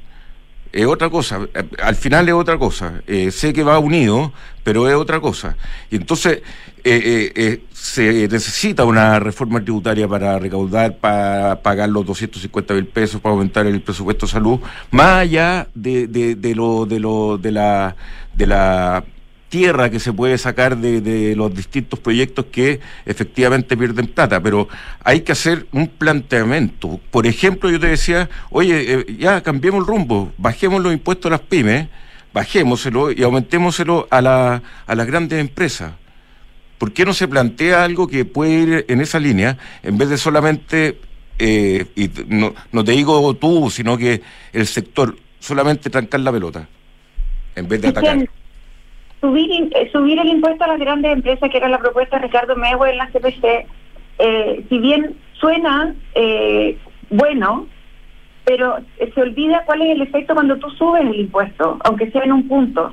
es 0.73 0.87
otra 0.87 1.11
cosa, 1.11 1.41
al 1.83 1.97
final 1.97 2.29
es 2.29 2.35
otra 2.35 2.59
cosa. 2.59 3.03
Eh, 3.07 3.31
sé 3.31 3.53
que 3.53 3.63
va 3.63 3.79
unido, 3.79 4.33
pero 4.63 4.89
es 4.89 4.95
otra 4.95 5.21
cosa. 5.21 5.57
Y 5.91 5.97
entonces 5.97 6.43
eh, 6.85 7.33
eh, 7.35 7.63
se 7.73 8.29
necesita 8.29 8.85
una 8.85 9.19
reforma 9.19 9.61
tributaria 9.61 10.07
para 10.07 10.39
recaudar, 10.39 10.97
para 10.97 11.61
pagar 11.63 11.89
los 11.89 12.07
250 12.07 12.75
mil 12.75 12.87
pesos, 12.87 13.21
para 13.21 13.35
aumentar 13.35 13.67
el 13.67 13.81
presupuesto 13.81 14.27
de 14.27 14.33
salud, 14.33 14.61
más 14.91 15.19
allá 15.19 15.69
de, 15.75 16.07
de, 16.07 16.35
de 16.37 16.55
lo, 16.55 16.87
de 16.87 17.01
lo, 17.01 17.37
de 17.39 17.53
la, 17.53 17.97
de 18.35 18.47
la 18.47 19.05
tierra 19.51 19.91
que 19.91 20.01
se 20.01 20.13
puede 20.13 20.39
sacar 20.39 20.79
de, 20.79 21.35
los 21.37 21.55
distintos 21.55 21.99
proyectos 21.99 22.47
que 22.51 22.81
efectivamente 23.05 23.77
pierden 23.77 24.07
plata, 24.07 24.41
pero 24.41 24.69
hay 25.05 25.21
que 25.21 25.33
hacer 25.33 25.67
un 25.73 25.89
planteamiento. 25.89 26.99
Por 27.11 27.27
ejemplo, 27.27 27.69
yo 27.69 27.79
te 27.79 27.89
decía, 27.89 28.31
oye, 28.49 28.95
eh, 28.95 29.17
ya 29.19 29.43
cambiemos 29.43 29.81
el 29.81 29.87
rumbo, 29.87 30.33
bajemos 30.39 30.81
los 30.81 30.93
impuestos 30.93 31.27
a 31.27 31.33
las 31.33 31.41
pymes, 31.41 31.89
bajémoselo 32.33 33.13
y 33.13 33.23
aumentémoselo 33.23 34.07
a, 34.11 34.23
la, 34.23 34.63
a 34.87 34.95
las 34.95 35.07
grandes 35.07 35.41
empresas. 35.41 35.93
¿Por 36.79 36.93
qué 36.93 37.05
no 37.05 37.13
se 37.13 37.29
plantea 37.29 37.85
algo 37.85 38.07
que 38.07 38.25
puede 38.25 38.53
ir 38.53 38.85
en 38.89 39.01
esa 39.01 39.19
línea 39.19 39.59
en 39.83 39.99
vez 39.99 40.09
de 40.09 40.17
solamente, 40.17 40.99
eh, 41.39 41.87
y 41.97 42.09
no, 42.29 42.55
no 42.73 42.85
te 42.85 42.93
digo 42.93 43.35
tú, 43.35 43.69
sino 43.69 43.99
que 43.99 44.23
el 44.53 44.67
sector, 44.67 45.17
solamente 45.41 45.91
trancar 45.91 46.21
la 46.21 46.33
pelota 46.33 46.69
en 47.57 47.69
vez 47.69 47.83
de 47.83 47.89
atacar? 47.89 48.29
Subir 49.21 49.71
eh, 49.75 49.91
subir 49.93 50.19
el 50.19 50.29
impuesto 50.29 50.65
a 50.65 50.69
las 50.69 50.79
grandes 50.79 51.13
empresas, 51.13 51.51
que 51.51 51.57
era 51.57 51.69
la 51.69 51.79
propuesta 51.79 52.17
de 52.17 52.23
Ricardo 52.23 52.57
Mewe 52.57 52.91
en 52.91 52.99
la 52.99 53.09
CPC, 53.09 53.67
eh, 54.19 54.65
si 54.69 54.79
bien 54.79 55.17
suena 55.35 55.95
eh, 56.15 56.79
bueno, 57.11 57.67
pero 58.45 58.79
se 58.99 59.21
olvida 59.21 59.65
cuál 59.65 59.83
es 59.83 59.91
el 59.91 60.03
efecto 60.03 60.35
cuando 60.35 60.57
tú 60.59 60.71
subes 60.71 61.03
el 61.03 61.15
impuesto, 61.15 61.79
aunque 61.85 62.11
sea 62.11 62.23
en 62.23 62.33
un 62.33 62.49
punto. 62.49 62.93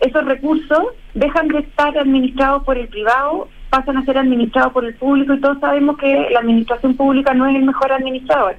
Esos 0.00 0.24
recursos 0.24 0.84
dejan 1.14 1.48
de 1.48 1.60
estar 1.60 1.96
administrados 1.98 2.62
por 2.64 2.78
el 2.78 2.88
privado, 2.88 3.48
pasan 3.70 3.96
a 3.96 4.04
ser 4.04 4.18
administrados 4.18 4.72
por 4.72 4.84
el 4.84 4.94
público 4.94 5.34
y 5.34 5.40
todos 5.40 5.58
sabemos 5.60 5.98
que 5.98 6.28
la 6.30 6.40
administración 6.40 6.94
pública 6.94 7.34
no 7.34 7.46
es 7.46 7.56
el 7.56 7.64
mejor 7.64 7.92
administrador. 7.92 8.56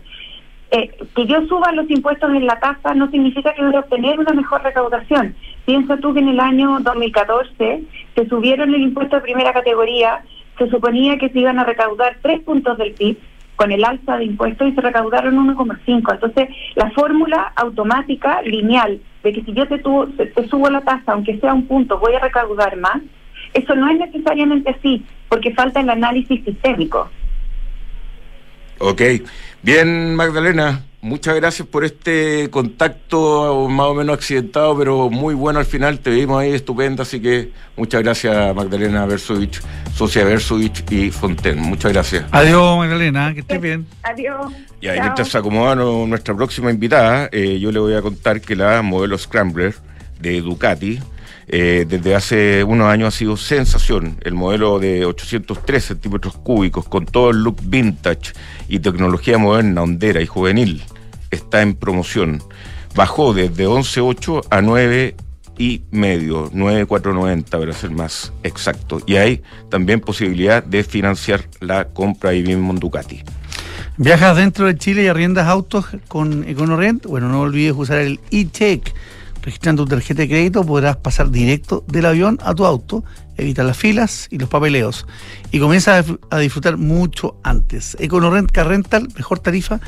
Eh, 0.72 0.92
que 1.16 1.26
yo 1.26 1.46
suba 1.48 1.72
los 1.72 1.90
impuestos 1.90 2.30
en 2.32 2.46
la 2.46 2.60
tasa 2.60 2.94
no 2.94 3.10
significa 3.10 3.54
que 3.54 3.64
voy 3.64 3.76
a 3.76 3.80
obtener 3.80 4.20
una 4.20 4.34
mejor 4.34 4.62
recaudación. 4.62 5.36
Piensa 5.70 5.98
tú 5.98 6.16
que 6.16 6.20
en 6.20 6.30
el 6.30 6.40
año 6.40 6.80
2014 6.80 7.84
se 8.16 8.28
subieron 8.28 8.74
el 8.74 8.82
impuesto 8.82 9.18
de 9.18 9.22
primera 9.22 9.54
categoría, 9.54 10.24
se 10.58 10.68
suponía 10.68 11.20
que 11.20 11.30
se 11.30 11.38
iban 11.38 11.60
a 11.60 11.64
recaudar 11.64 12.18
tres 12.24 12.40
puntos 12.40 12.76
del 12.80 12.94
PIB 12.94 13.20
con 13.56 13.72
el 13.72 13.86
alza 13.86 14.18
de 14.18 14.24
impuestos 14.24 14.68
y 14.68 14.72
se 14.72 14.82
recaudaron 14.82 15.36
1,5. 15.56 16.12
Entonces, 16.12 16.50
la 16.74 16.90
fórmula 16.90 17.54
automática, 17.56 18.42
lineal, 18.42 19.00
de 19.22 19.32
que 19.32 19.44
si 19.44 19.54
yo 19.54 19.68
te, 19.68 19.78
te 19.78 20.48
subo 20.48 20.72
la 20.72 20.82
tasa, 20.82 21.12
aunque 21.12 21.38
sea 21.38 21.54
un 21.54 21.68
punto, 21.68 22.00
voy 22.00 22.16
a 22.16 22.20
recaudar 22.20 22.76
más, 22.78 23.04
eso 23.54 23.76
no 23.76 23.92
es 23.92 24.00
necesariamente 24.00 24.72
así, 24.72 25.06
porque 25.28 25.54
falta 25.54 25.82
el 25.82 25.92
análisis 25.92 26.44
sistémico. 26.46 27.12
Ok, 28.80 29.02
bien 29.64 30.16
Magdalena, 30.16 30.86
muchas 31.02 31.36
gracias 31.36 31.68
por 31.68 31.84
este 31.84 32.50
contacto 32.50 33.68
más 33.70 33.88
o 33.88 33.94
menos 33.94 34.16
accidentado, 34.16 34.78
pero 34.78 35.10
muy 35.10 35.34
bueno 35.34 35.60
al 35.60 35.66
final, 35.66 36.00
te 36.00 36.10
vimos 36.10 36.42
ahí 36.42 36.52
estupenda, 36.52 37.04
así 37.04 37.20
que 37.20 37.52
muchas 37.76 38.02
gracias 38.02 38.56
Magdalena 38.56 39.06
Versovich, 39.06 39.62
Socia 39.94 40.24
Versovich 40.24 40.84
y 40.92 41.12
Fonten, 41.12 41.60
muchas 41.60 41.94
gracias. 41.94 42.26
Adiós 42.32 42.78
Magdalena, 42.78 43.34
que 43.34 43.42
estés 43.42 43.62
bien. 43.62 43.86
Adiós. 44.04 44.52
Y 44.82 44.88
ahí 44.88 45.00
mientras 45.02 45.30
se 45.30 45.38
acomoda 45.38 45.76
nuestra 45.76 46.36
próxima 46.36 46.72
invitada, 46.72 47.30
eh, 47.32 47.60
yo 47.60 47.72
le 47.72 47.80
voy 47.80 47.96
a 47.96 48.02
contar 48.02 48.42
que 48.42 48.56
la 48.56 48.82
modelo 48.82 49.18
Scrambler 49.18 49.76
de 50.20 50.42
Ducati, 50.42 51.00
eh, 51.52 51.86
desde 51.88 52.16
hace 52.16 52.64
unos 52.64 52.88
años 52.88 53.14
ha 53.14 53.18
sido 53.18 53.36
sensación. 53.36 54.18
El 54.22 54.36
modelo 54.36 54.78
de 54.78 55.06
803 55.06 55.84
centímetros 55.84 56.36
cúbicos 56.38 56.88
con 56.88 57.06
todo 57.06 57.32
el 57.32 57.38
look 57.38 57.58
vintage 57.64 58.34
y 58.68 58.80
tecnología 58.80 59.38
moderna, 59.38 59.82
hondera 59.82 60.22
y 60.22 60.28
juvenil 60.28 60.84
está 61.32 61.62
en 61.62 61.74
promoción. 61.76 62.42
Bajó 62.96 63.34
desde 63.34 63.68
11.8 63.68 64.46
a 64.50 64.62
9 64.62 65.16
y 65.58 65.82
medio, 65.92 66.50
9,490 66.54 67.60
para 67.60 67.74
ser 67.74 67.92
más 67.92 68.32
exacto. 68.44 69.02
Y 69.06 69.16
hay 69.16 69.42
también 69.70 70.00
posibilidad 70.00 70.64
de 70.64 70.84
financiar 70.84 71.46
la 71.60 71.86
compra 71.86 72.30
ahí 72.30 72.44
mismo 72.44 72.72
en. 72.72 73.24
¿Viajas 73.98 74.38
dentro 74.38 74.68
de 74.68 74.78
Chile 74.78 75.04
y 75.04 75.08
arriendas 75.08 75.48
autos 75.48 75.88
con 76.08 76.48
EconoRent? 76.48 77.06
Bueno, 77.06 77.28
no 77.28 77.42
olvides 77.42 77.74
usar 77.76 77.98
el 78.00 78.20
e-check 78.32 78.94
Registrando 79.42 79.86
tu 79.86 79.92
tarjeta 79.92 80.22
de 80.22 80.28
crédito 80.28 80.66
podrás 80.66 80.98
pasar 80.98 81.32
directo 81.32 81.84
del 81.88 82.06
avión 82.06 82.40
a 82.44 82.54
tu 82.54 82.66
auto, 82.66 83.04
evita 83.38 83.64
las 83.64 83.78
filas 83.78 84.28
y 84.30 84.38
los 84.38 84.50
papeleos 84.50 85.08
y 85.52 85.60
comienza 85.60 86.04
a 86.30 86.40
disfrutar 86.40 86.78
mucho 86.78 87.38
antes. 87.44 87.96
EconoRent 88.00 88.52
Car 88.52 88.68
Rental, 88.68 89.08
mejor 89.16 89.40
tarifa, 89.40 89.80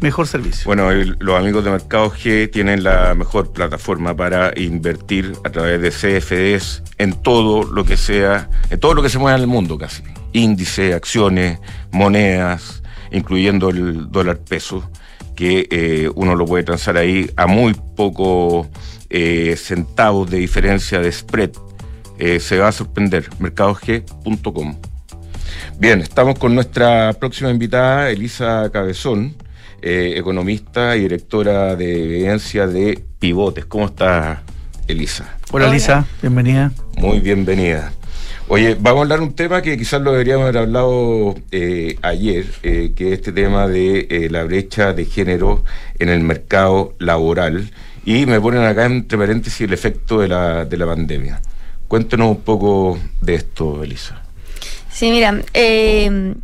mejor 0.00 0.26
servicio. 0.26 0.64
Bueno, 0.66 0.90
los 0.92 1.38
amigos 1.38 1.64
de 1.64 1.70
Mercado 1.70 2.10
G 2.10 2.50
tienen 2.50 2.82
la 2.82 3.14
mejor 3.14 3.52
plataforma 3.52 4.16
para 4.16 4.52
invertir 4.58 5.32
a 5.44 5.50
través 5.50 5.80
de 5.80 5.90
CFDs 5.90 6.82
en 6.98 7.12
todo 7.14 7.64
lo 7.64 7.84
que 7.84 7.96
sea, 7.96 8.48
en 8.70 8.80
todo 8.80 8.94
lo 8.94 9.02
que 9.02 9.08
se 9.08 9.18
mueva 9.18 9.36
en 9.36 9.42
el 9.42 9.48
mundo 9.48 9.78
casi. 9.78 10.02
Índice, 10.32 10.94
acciones, 10.94 11.58
monedas, 11.90 12.82
incluyendo 13.12 13.70
el 13.70 14.10
dólar 14.10 14.38
peso 14.38 14.88
que 15.34 15.66
eh, 15.70 16.10
uno 16.14 16.34
lo 16.36 16.46
puede 16.46 16.64
transar 16.64 16.96
ahí 16.96 17.30
a 17.36 17.46
muy 17.46 17.74
poco 17.74 18.68
eh, 19.10 19.54
centavos 19.56 20.30
de 20.30 20.38
diferencia 20.38 21.00
de 21.00 21.10
spread. 21.10 21.50
Eh, 22.18 22.40
se 22.40 22.58
va 22.58 22.68
a 22.68 22.72
sorprender, 22.72 23.28
mercadog.com. 23.38 24.76
Bien, 25.78 26.00
estamos 26.00 26.38
con 26.38 26.54
nuestra 26.54 27.12
próxima 27.14 27.50
invitada, 27.50 28.10
Elisa 28.10 28.70
Cabezón, 28.72 29.34
economista 29.82 30.96
y 30.96 31.00
directora 31.00 31.76
de 31.76 32.04
evidencia 32.04 32.66
de 32.66 33.04
Pivotes. 33.18 33.66
¿Cómo 33.66 33.86
está, 33.86 34.42
Elisa? 34.88 35.36
Hola, 35.50 35.68
Elisa, 35.68 36.06
bienvenida. 36.22 36.72
Muy 36.96 37.20
bienvenida. 37.20 37.92
Oye, 38.46 38.76
vamos 38.78 38.98
a 38.98 39.02
hablar 39.04 39.20
de 39.20 39.24
un 39.24 39.34
tema 39.34 39.62
que 39.62 39.78
quizás 39.78 40.02
lo 40.02 40.12
deberíamos 40.12 40.44
haber 40.44 40.58
hablado 40.58 41.34
eh, 41.50 41.96
ayer, 42.02 42.44
eh, 42.62 42.92
que 42.94 43.08
es 43.08 43.12
este 43.14 43.32
tema 43.32 43.66
de 43.68 44.06
eh, 44.10 44.28
la 44.30 44.44
brecha 44.44 44.92
de 44.92 45.06
género 45.06 45.64
en 45.98 46.10
el 46.10 46.20
mercado 46.20 46.94
laboral. 46.98 47.70
Y 48.04 48.26
me 48.26 48.40
ponen 48.40 48.62
acá 48.62 48.84
entre 48.86 49.16
paréntesis 49.16 49.62
el 49.62 49.72
efecto 49.72 50.20
de 50.20 50.28
la, 50.28 50.64
de 50.64 50.76
la 50.76 50.86
pandemia. 50.86 51.40
Cuéntenos 51.88 52.28
un 52.28 52.42
poco 52.42 52.98
de 53.20 53.34
esto, 53.34 53.82
Elisa. 53.82 54.22
Sí, 54.90 55.10
mira, 55.10 55.40
he 55.54 56.34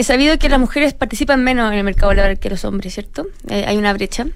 sabido 0.00 0.38
que 0.38 0.48
las 0.48 0.60
mujeres 0.60 0.92
participan 0.94 1.42
menos 1.42 1.72
en 1.72 1.78
el 1.78 1.84
mercado 1.84 2.12
laboral 2.12 2.38
que 2.38 2.50
los 2.50 2.64
hombres, 2.64 2.94
¿cierto? 2.94 3.26
hay 3.48 3.76
una 3.76 3.92
brecha. 3.92 4.26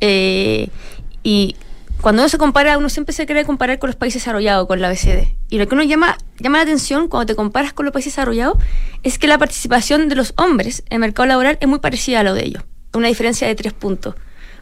y 0.00 1.56
cuando 2.00 2.22
uno 2.22 2.28
se 2.28 2.38
compara, 2.38 2.78
uno 2.78 2.88
siempre 2.88 3.12
se 3.12 3.26
quiere 3.26 3.44
comparar 3.44 3.80
con 3.80 3.88
los 3.88 3.96
países 3.96 4.22
desarrollados, 4.22 4.68
con 4.68 4.80
la 4.80 4.88
BCD. 4.88 5.34
Y 5.50 5.58
lo 5.58 5.66
que 5.66 5.74
uno 5.74 5.82
llama, 5.82 6.16
llama 6.38 6.58
la 6.58 6.62
atención 6.62 7.08
cuando 7.08 7.26
te 7.26 7.34
comparas 7.34 7.72
con 7.72 7.86
los 7.86 7.92
países 7.92 8.12
desarrollados 8.12 8.58
es 9.02 9.18
que 9.18 9.26
la 9.26 9.36
participación 9.36 10.08
de 10.08 10.14
los 10.14 10.32
hombres 10.36 10.84
en 10.90 10.94
el 10.94 11.00
mercado 11.00 11.26
laboral 11.26 11.58
es 11.60 11.68
muy 11.68 11.80
parecida 11.80 12.20
a 12.20 12.22
lo 12.22 12.34
de 12.34 12.44
ellos. 12.44 12.62
Una 12.94 13.08
diferencia 13.08 13.48
de 13.48 13.56
tres 13.56 13.72
puntos. 13.72 14.14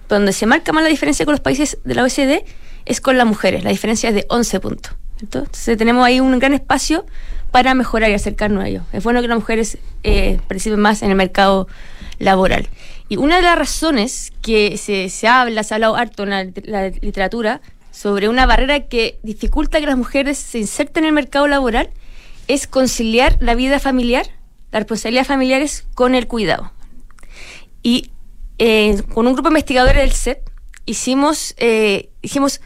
Donde 0.09 0.33
se 0.33 0.47
marca 0.47 0.73
más 0.73 0.83
la 0.83 0.89
diferencia 0.89 1.25
con 1.25 1.33
los 1.33 1.41
países 1.41 1.79
de 1.85 1.95
la 1.95 2.03
OECD 2.03 2.45
es 2.85 3.01
con 3.01 3.19
las 3.19 3.27
mujeres. 3.27 3.65
La 3.65 3.71
diferencia 3.71 4.09
es 4.09 4.15
de 4.15 4.27
11 4.29 4.61
puntos. 4.61 4.95
Entonces 5.21 5.77
tenemos 5.79 6.05
ahí 6.05 6.21
un 6.21 6.39
gran 6.39 6.53
espacio 6.53 7.07
para 7.51 7.75
mejorar 7.75 8.11
y 8.11 8.15
acercarnos 8.15 8.65
a 8.65 8.69
ellos. 8.69 8.85
Es 8.93 9.03
bueno 9.03 9.23
que 9.23 9.29
las 9.29 9.39
mujeres 9.39 9.79
eh, 10.03 10.39
participen 10.47 10.81
más 10.81 11.03
en 11.03 11.11
el 11.11 11.17
mercado 11.17 11.69
laboral. 12.19 12.69
Y 13.09 13.17
una 13.17 13.37
de 13.37 13.43
las 13.43 13.59
razones 13.59 14.33
que 14.43 14.77
se, 14.77 15.09
se 15.09 15.29
habla, 15.29 15.63
se 15.63 15.75
ha 15.75 15.77
hablado 15.77 15.97
harto 15.97 16.25
en 16.25 16.53
la, 16.65 16.89
literatura 16.89 17.61
sobre 17.93 18.29
una 18.29 18.47
barrera 18.47 18.81
que 18.89 19.19
dificulta 19.23 19.81
que 19.81 19.87
las 19.87 19.97
mujeres 19.97 20.39
se 20.39 20.59
inserten 20.59 21.05
en 21.05 21.09
el 21.09 21.15
mercado 21.15 21.49
laboral 21.49 21.91
es 22.47 22.67
conciliar 22.67 23.39
la 23.41 23.55
vida 23.55 23.81
familiar, 23.81 24.27
las 24.71 24.81
responsabilidades 24.81 25.29
familiares 25.29 25.87
con 25.95 26.15
el 26.15 26.27
cuidado. 26.27 26.73
Y 27.83 28.11
eh, 28.59 29.03
con 29.13 29.27
un 29.27 29.35
grupo 29.35 29.49
de 29.49 29.55
investigadores 29.55 29.97
del 29.97 30.13
CEP 30.13 30.49
hicimos, 30.87 31.55
eh, 31.59 32.11
dijimos, 32.23 32.61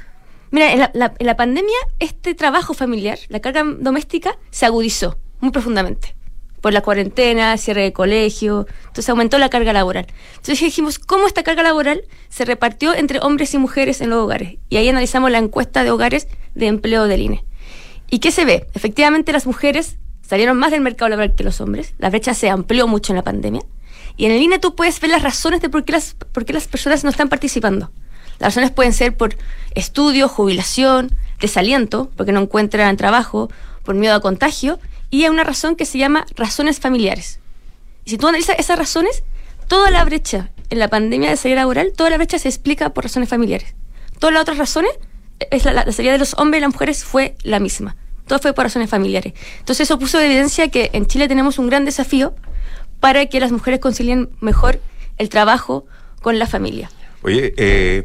mira, 0.50 0.72
en 0.72 0.78
la, 0.78 1.14
en 1.18 1.26
la 1.26 1.36
pandemia 1.36 1.76
este 1.98 2.34
trabajo 2.34 2.74
familiar, 2.74 3.18
la 3.28 3.40
carga 3.40 3.64
doméstica, 3.64 4.38
se 4.50 4.66
agudizó 4.66 5.18
muy 5.40 5.50
profundamente. 5.50 6.14
por 6.60 6.74
la 6.74 6.82
cuarentena, 6.82 7.56
cierre 7.56 7.84
de 7.84 7.92
colegio, 7.94 8.66
entonces 8.88 9.08
aumentó 9.08 9.38
la 9.38 9.48
carga 9.48 9.72
laboral. 9.72 10.06
Entonces 10.32 10.60
dijimos, 10.60 10.98
¿cómo 10.98 11.26
esta 11.26 11.42
carga 11.42 11.62
laboral 11.62 12.02
se 12.28 12.44
repartió 12.44 12.94
entre 12.94 13.18
hombres 13.20 13.54
y 13.54 13.58
mujeres 13.58 14.02
en 14.02 14.10
los 14.10 14.18
hogares? 14.18 14.58
Y 14.68 14.76
ahí 14.76 14.88
analizamos 14.88 15.30
la 15.30 15.38
encuesta 15.38 15.84
de 15.84 15.90
hogares 15.90 16.28
de 16.54 16.66
empleo 16.66 17.06
del 17.06 17.22
INE. 17.22 17.44
¿Y 18.10 18.18
qué 18.18 18.30
se 18.30 18.44
ve? 18.44 18.66
Efectivamente 18.74 19.32
las 19.32 19.46
mujeres 19.46 19.96
salieron 20.20 20.58
más 20.58 20.70
del 20.70 20.82
mercado 20.82 21.08
laboral 21.08 21.34
que 21.34 21.44
los 21.44 21.60
hombres, 21.62 21.94
la 21.98 22.10
brecha 22.10 22.34
se 22.34 22.50
amplió 22.50 22.86
mucho 22.86 23.12
en 23.12 23.16
la 23.16 23.24
pandemia, 23.24 23.62
y 24.16 24.26
en 24.26 24.32
el 24.32 24.42
INE 24.42 24.58
tú 24.58 24.74
puedes 24.74 25.00
ver 25.00 25.10
las 25.10 25.22
razones 25.22 25.60
de 25.60 25.68
por 25.68 25.84
qué 25.84 25.92
las, 25.92 26.14
por 26.14 26.44
qué 26.44 26.52
las 26.52 26.68
personas 26.68 27.04
no 27.04 27.10
están 27.10 27.28
participando. 27.28 27.90
Las 28.38 28.54
razones 28.54 28.70
pueden 28.70 28.92
ser 28.92 29.16
por 29.16 29.36
estudio, 29.74 30.28
jubilación, 30.28 31.14
desaliento, 31.40 32.10
porque 32.16 32.32
no 32.32 32.40
encuentran 32.40 32.96
trabajo, 32.96 33.50
por 33.84 33.94
miedo 33.94 34.14
a 34.14 34.20
contagio, 34.20 34.78
y 35.10 35.24
hay 35.24 35.30
una 35.30 35.44
razón 35.44 35.76
que 35.76 35.84
se 35.84 35.98
llama 35.98 36.26
razones 36.36 36.80
familiares. 36.80 37.40
Y 38.04 38.10
si 38.10 38.18
tú 38.18 38.28
analizas 38.28 38.58
esas 38.58 38.78
razones, 38.78 39.22
toda 39.68 39.90
la 39.90 40.04
brecha 40.04 40.50
en 40.70 40.78
la 40.78 40.88
pandemia 40.88 41.30
de 41.30 41.36
salida 41.36 41.60
laboral, 41.60 41.92
toda 41.94 42.10
la 42.10 42.16
brecha 42.16 42.38
se 42.38 42.48
explica 42.48 42.90
por 42.94 43.04
razones 43.04 43.28
familiares. 43.28 43.74
Todas 44.18 44.32
las 44.32 44.42
otras 44.42 44.58
razones, 44.58 44.90
es 45.50 45.64
la, 45.64 45.72
la 45.72 45.92
salida 45.92 46.12
de 46.12 46.18
los 46.18 46.34
hombres 46.38 46.60
y 46.60 46.62
las 46.62 46.72
mujeres 46.72 47.04
fue 47.04 47.34
la 47.42 47.58
misma. 47.58 47.96
Todo 48.26 48.38
fue 48.38 48.52
por 48.52 48.64
razones 48.64 48.88
familiares. 48.88 49.34
Entonces 49.58 49.88
eso 49.88 49.98
puso 49.98 50.18
de 50.18 50.26
evidencia 50.26 50.68
que 50.68 50.90
en 50.92 51.06
Chile 51.06 51.28
tenemos 51.28 51.58
un 51.58 51.66
gran 51.66 51.84
desafío 51.84 52.34
para 53.00 53.26
que 53.26 53.40
las 53.40 53.50
mujeres 53.52 53.80
concilien 53.80 54.30
mejor 54.40 54.80
el 55.18 55.28
trabajo 55.28 55.86
con 56.22 56.38
la 56.38 56.46
familia. 56.46 56.90
Oye, 57.22 57.54
eh, 57.56 58.02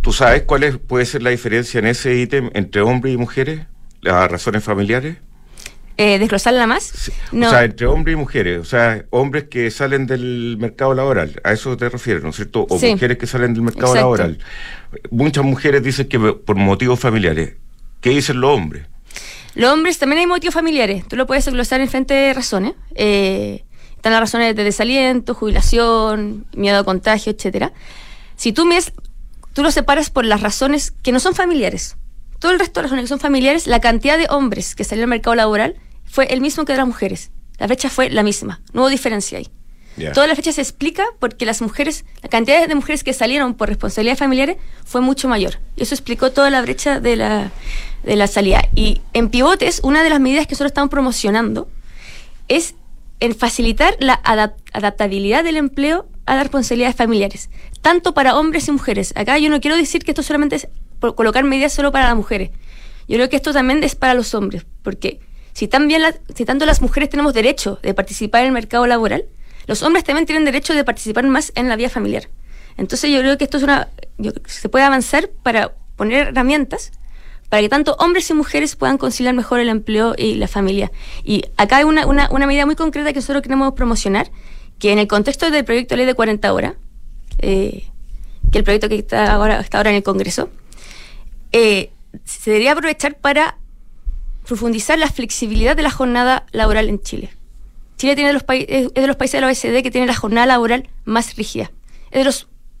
¿tú 0.00 0.12
sabes 0.12 0.42
cuál 0.42 0.64
es, 0.64 0.76
puede 0.78 1.06
ser 1.06 1.22
la 1.22 1.30
diferencia 1.30 1.78
en 1.78 1.86
ese 1.86 2.14
ítem 2.16 2.50
entre 2.54 2.80
hombres 2.82 3.14
y 3.14 3.16
mujeres? 3.16 3.60
¿Las 4.00 4.30
razones 4.30 4.64
familiares? 4.64 5.16
Eh, 5.98 6.18
¿Desglosarla 6.18 6.66
más? 6.66 7.10
O 7.32 7.48
sea, 7.48 7.64
entre 7.64 7.86
hombres 7.86 8.14
y 8.14 8.16
mujeres, 8.16 8.58
o 8.58 8.64
sea, 8.64 9.04
hombres 9.10 9.44
que 9.44 9.70
salen 9.70 10.06
del 10.06 10.56
mercado 10.58 10.94
laboral, 10.94 11.40
a 11.44 11.52
eso 11.52 11.76
te 11.76 11.88
refieres, 11.88 12.22
¿no 12.22 12.30
es 12.30 12.36
cierto? 12.36 12.66
O 12.68 12.78
Sí. 12.78 12.90
mujeres 12.92 13.18
que 13.18 13.26
salen 13.26 13.52
del 13.52 13.62
mercado 13.62 13.88
Exacto. 13.88 14.00
laboral. 14.00 14.38
Muchas 15.10 15.44
mujeres 15.44 15.82
dicen 15.82 16.08
que 16.08 16.18
por 16.18 16.56
motivos 16.56 16.98
familiares. 16.98 17.54
¿Qué 18.00 18.10
dicen 18.10 18.40
los 18.40 18.50
hombres? 18.56 18.86
Los 19.54 19.70
hombres 19.70 19.98
también 19.98 20.20
hay 20.20 20.26
motivos 20.26 20.54
familiares. 20.54 21.06
Tú 21.06 21.14
lo 21.16 21.26
puedes 21.26 21.44
desglosar 21.44 21.80
en 21.82 21.88
frente 21.88 22.14
de 22.14 22.32
razones. 22.32 22.72
Eh, 22.94 23.64
están 24.02 24.14
las 24.14 24.20
razones 24.20 24.56
de 24.56 24.64
desaliento, 24.64 25.32
jubilación, 25.32 26.44
miedo 26.56 26.76
a 26.76 26.84
contagio, 26.84 27.30
etcétera. 27.30 27.72
Si 28.34 28.52
tú 28.52 28.64
mides, 28.64 28.92
tú 29.52 29.62
lo 29.62 29.70
separas 29.70 30.10
por 30.10 30.24
las 30.24 30.40
razones 30.40 30.90
que 30.90 31.12
no 31.12 31.20
son 31.20 31.36
familiares. 31.36 31.96
Todo 32.40 32.50
el 32.50 32.58
resto 32.58 32.80
de 32.80 32.82
razones 32.82 33.04
que 33.04 33.08
son 33.10 33.20
familiares, 33.20 33.68
la 33.68 33.78
cantidad 33.78 34.18
de 34.18 34.26
hombres 34.28 34.74
que 34.74 34.82
salieron 34.82 35.04
al 35.04 35.10
mercado 35.10 35.36
laboral 35.36 35.76
fue 36.04 36.24
el 36.32 36.40
mismo 36.40 36.64
que 36.64 36.72
de 36.72 36.78
las 36.78 36.86
mujeres. 36.88 37.30
La 37.58 37.68
fecha 37.68 37.88
fue 37.90 38.10
la 38.10 38.24
misma. 38.24 38.60
No 38.72 38.80
hubo 38.80 38.88
diferencia 38.88 39.38
ahí. 39.38 39.46
Ya. 39.96 40.10
Toda 40.10 40.26
la 40.26 40.34
fecha 40.34 40.50
se 40.50 40.62
explica 40.62 41.04
porque 41.20 41.46
las 41.46 41.62
mujeres, 41.62 42.04
la 42.22 42.28
cantidad 42.28 42.66
de 42.66 42.74
mujeres 42.74 43.04
que 43.04 43.12
salieron 43.12 43.54
por 43.54 43.68
responsabilidades 43.68 44.18
familiares 44.18 44.56
fue 44.84 45.00
mucho 45.00 45.28
mayor. 45.28 45.60
Y 45.76 45.84
eso 45.84 45.94
explicó 45.94 46.32
toda 46.32 46.50
la 46.50 46.60
brecha 46.60 46.98
de 46.98 47.14
la, 47.14 47.52
de 48.02 48.16
la 48.16 48.26
salida. 48.26 48.68
Y 48.74 49.00
en 49.12 49.28
pivotes, 49.28 49.78
una 49.84 50.02
de 50.02 50.10
las 50.10 50.18
medidas 50.18 50.48
que 50.48 50.54
nosotros 50.54 50.70
estamos 50.70 50.90
promocionando 50.90 51.68
es 52.48 52.74
en 53.22 53.34
facilitar 53.34 53.94
la 54.00 54.20
adap- 54.24 54.54
adaptabilidad 54.72 55.44
del 55.44 55.56
empleo 55.56 56.08
a 56.26 56.34
las 56.34 56.42
responsabilidades 56.44 56.96
familiares, 56.96 57.50
tanto 57.80 58.14
para 58.14 58.36
hombres 58.36 58.68
y 58.68 58.72
mujeres. 58.72 59.12
Acá 59.16 59.38
yo 59.38 59.48
no 59.48 59.60
quiero 59.60 59.76
decir 59.76 60.04
que 60.04 60.10
esto 60.10 60.22
solamente 60.22 60.56
es 60.56 60.68
por 60.98 61.14
colocar 61.14 61.44
medidas 61.44 61.72
solo 61.72 61.92
para 61.92 62.06
las 62.06 62.16
mujeres. 62.16 62.50
Yo 63.08 63.16
creo 63.16 63.28
que 63.28 63.36
esto 63.36 63.52
también 63.52 63.82
es 63.84 63.94
para 63.94 64.14
los 64.14 64.34
hombres, 64.34 64.64
porque 64.82 65.20
si, 65.52 65.68
también 65.68 66.02
la- 66.02 66.14
si 66.34 66.44
tanto 66.44 66.66
las 66.66 66.80
mujeres 66.82 67.10
tenemos 67.10 67.32
derecho 67.32 67.78
de 67.82 67.94
participar 67.94 68.40
en 68.42 68.48
el 68.48 68.52
mercado 68.52 68.86
laboral, 68.86 69.24
los 69.66 69.82
hombres 69.82 70.04
también 70.04 70.26
tienen 70.26 70.44
derecho 70.44 70.74
de 70.74 70.82
participar 70.84 71.24
más 71.26 71.52
en 71.54 71.68
la 71.68 71.76
vida 71.76 71.88
familiar. 71.88 72.28
Entonces 72.76 73.10
yo 73.10 73.18
creo 73.20 73.38
que 73.38 73.44
esto 73.44 73.56
es 73.58 73.62
una... 73.62 73.88
yo- 74.18 74.32
se 74.46 74.68
puede 74.68 74.84
avanzar 74.84 75.28
para 75.44 75.74
poner 75.96 76.28
herramientas 76.28 76.90
para 77.52 77.60
que 77.60 77.68
tanto 77.68 77.96
hombres 77.98 78.30
y 78.30 78.32
mujeres 78.32 78.76
puedan 78.76 78.96
conciliar 78.96 79.34
mejor 79.34 79.60
el 79.60 79.68
empleo 79.68 80.14
y 80.16 80.36
la 80.36 80.48
familia. 80.48 80.90
Y 81.22 81.44
acá 81.58 81.76
hay 81.76 81.84
una, 81.84 82.06
una, 82.06 82.46
medida 82.46 82.64
muy 82.64 82.76
concreta 82.76 83.12
que 83.12 83.18
nosotros 83.18 83.42
queremos 83.42 83.74
promocionar, 83.74 84.30
que 84.78 84.90
en 84.90 84.98
el 84.98 85.06
contexto 85.06 85.50
del 85.50 85.62
proyecto 85.62 85.92
de 85.92 85.96
ley 85.98 86.06
de 86.06 86.14
40 86.14 86.50
horas, 86.50 86.72
eh, 87.40 87.84
que 88.50 88.56
el 88.56 88.64
proyecto 88.64 88.88
que 88.88 88.94
está 88.94 89.34
ahora, 89.34 89.60
está 89.60 89.76
ahora 89.76 89.90
en 89.90 89.96
el 89.96 90.02
Congreso, 90.02 90.48
eh, 91.52 91.90
se 92.24 92.52
debería 92.52 92.72
aprovechar 92.72 93.18
para 93.18 93.58
profundizar 94.46 94.98
la 94.98 95.10
flexibilidad 95.10 95.76
de 95.76 95.82
la 95.82 95.90
jornada 95.90 96.46
laboral 96.52 96.88
en 96.88 97.02
Chile. 97.02 97.28
Chile 97.98 98.14
tiene 98.14 98.28
de 98.28 98.32
los 98.32 98.44
es 98.48 98.94
de 98.94 99.06
los 99.06 99.16
países 99.16 99.34
de 99.34 99.40
la 99.42 99.48
OECD 99.48 99.82
que 99.82 99.90
tiene 99.90 100.06
la 100.06 100.16
jornada 100.16 100.46
laboral 100.46 100.88
más 101.04 101.36
rígida. 101.36 101.70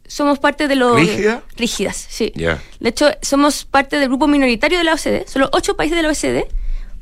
Somos 0.06 0.38
parte 0.38 0.68
de 0.68 0.76
los... 0.76 0.96
¿Rígida? 0.96 1.42
Rígidas, 1.56 2.06
sí. 2.08 2.32
De 2.34 2.88
hecho, 2.88 3.10
somos 3.22 3.64
parte 3.64 3.98
del 3.98 4.08
grupo 4.08 4.26
minoritario 4.26 4.78
de 4.78 4.84
la 4.84 4.94
OCDE. 4.94 5.24
Solo 5.26 5.48
ocho 5.52 5.76
países 5.76 5.96
de 5.96 6.02
la 6.02 6.10
OCDE, 6.10 6.46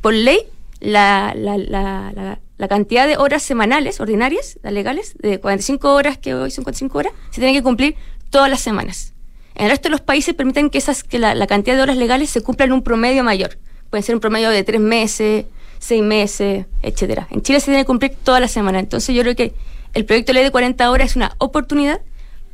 por 0.00 0.14
ley, 0.14 0.40
la, 0.80 1.34
la, 1.36 1.58
la, 1.58 2.12
la, 2.14 2.38
la 2.56 2.68
cantidad 2.68 3.06
de 3.06 3.16
horas 3.16 3.42
semanales, 3.42 4.00
ordinarias, 4.00 4.58
las 4.62 4.72
legales, 4.72 5.14
de 5.18 5.40
45 5.40 5.94
horas, 5.94 6.18
que 6.18 6.34
hoy 6.34 6.50
son 6.50 6.64
45 6.64 6.98
horas, 6.98 7.12
se 7.30 7.40
tienen 7.40 7.54
que 7.54 7.62
cumplir 7.62 7.96
todas 8.30 8.50
las 8.50 8.60
semanas. 8.60 9.14
En 9.54 9.64
el 9.64 9.70
resto 9.70 9.88
de 9.88 9.90
los 9.90 10.00
países 10.00 10.34
permiten 10.34 10.70
que, 10.70 10.78
esas, 10.78 11.02
que 11.02 11.18
la, 11.18 11.46
cantidad 11.46 11.76
de 11.76 11.82
horas 11.82 11.96
legales 11.96 12.30
se 12.30 12.42
cumpla 12.42 12.66
en 12.66 12.72
un 12.72 12.82
promedio 12.82 13.24
mayor. 13.24 13.58
Pueden 13.90 14.04
ser 14.04 14.14
un 14.14 14.20
promedio 14.20 14.50
de 14.50 14.62
tres 14.62 14.80
meses, 14.80 15.46
seis 15.78 16.02
meses, 16.02 16.66
etcétera. 16.82 17.28
En 17.30 17.42
Chile 17.42 17.60
se 17.60 17.66
tiene 17.66 17.80
que 17.80 17.86
cumplir 17.86 18.12
toda 18.22 18.40
la 18.40 18.48
semana. 18.48 18.78
Entonces 18.78 19.14
yo 19.14 19.22
creo 19.22 19.34
que 19.34 19.52
el 19.94 20.04
proyecto 20.04 20.30
de 20.30 20.34
ley 20.34 20.44
de 20.44 20.50
40 20.50 20.90
horas 20.90 21.10
es 21.10 21.16
una 21.16 21.34
oportunidad 21.38 22.00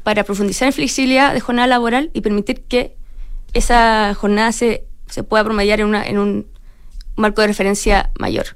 para 0.06 0.22
profundizar 0.22 0.66
en 0.68 0.72
flexibilidad 0.72 1.34
de 1.34 1.40
jornada 1.40 1.66
laboral 1.66 2.10
y 2.14 2.20
permitir 2.20 2.62
que 2.68 2.94
esa 3.54 4.14
jornada 4.14 4.52
se, 4.52 4.84
se 5.08 5.24
pueda 5.24 5.42
promediar 5.42 5.80
en, 5.80 5.86
una, 5.88 6.04
en 6.06 6.18
un 6.18 6.46
marco 7.16 7.40
de 7.40 7.48
referencia 7.48 8.12
mayor. 8.16 8.46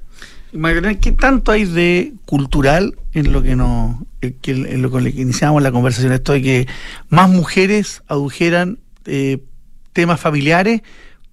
Magdalena, 0.53 0.97
¿qué 0.97 1.11
tanto 1.11 1.51
hay 1.51 1.65
de 1.65 2.13
cultural 2.25 2.95
en 3.11 3.33
lo 3.33 3.43
que 3.43 3.57
no, 3.57 4.05
eh, 4.21 4.33
en 4.45 4.81
lo 4.81 4.89
con 4.91 5.03
lo 5.03 5.11
que 5.11 5.19
iniciamos 5.19 5.61
la 5.61 5.73
conversación 5.73 6.13
esto 6.13 6.31
de 6.31 6.41
que 6.41 6.67
más 7.09 7.29
mujeres 7.29 8.01
adujeran 8.07 8.79
eh, 9.03 9.39
temas 9.91 10.21
familiares 10.21 10.83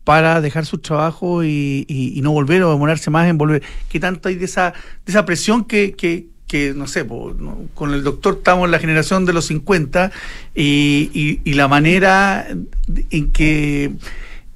para 0.02 0.40
dejar 0.40 0.66
su 0.66 0.78
trabajo 0.78 1.44
y, 1.44 1.84
y- 1.86 2.18
y 2.18 2.22
no 2.22 2.32
volver 2.32 2.64
o 2.64 2.72
demorarse 2.72 3.08
más 3.10 3.28
en 3.28 3.38
volver? 3.38 3.62
¿Qué 3.88 4.00
tanto 4.00 4.28
hay 4.28 4.34
de 4.34 4.46
esa, 4.46 4.72
de 5.06 5.12
esa 5.12 5.24
presión 5.24 5.64
que, 5.64 5.92
que, 5.92 6.26
que, 6.48 6.72
no 6.74 6.86
sé, 6.88 7.06
con 7.74 7.94
el 7.94 8.02
doctor 8.02 8.36
estamos 8.38 8.64
en 8.64 8.70
la 8.72 8.78
generación 8.80 9.24
de 9.26 9.32
los 9.34 9.46
50 9.46 10.10
y, 10.54 11.10
y- 11.14 11.40
y 11.44 11.52
la 11.54 11.68
manera 11.68 12.48
en 13.10 13.30
que, 13.30 13.92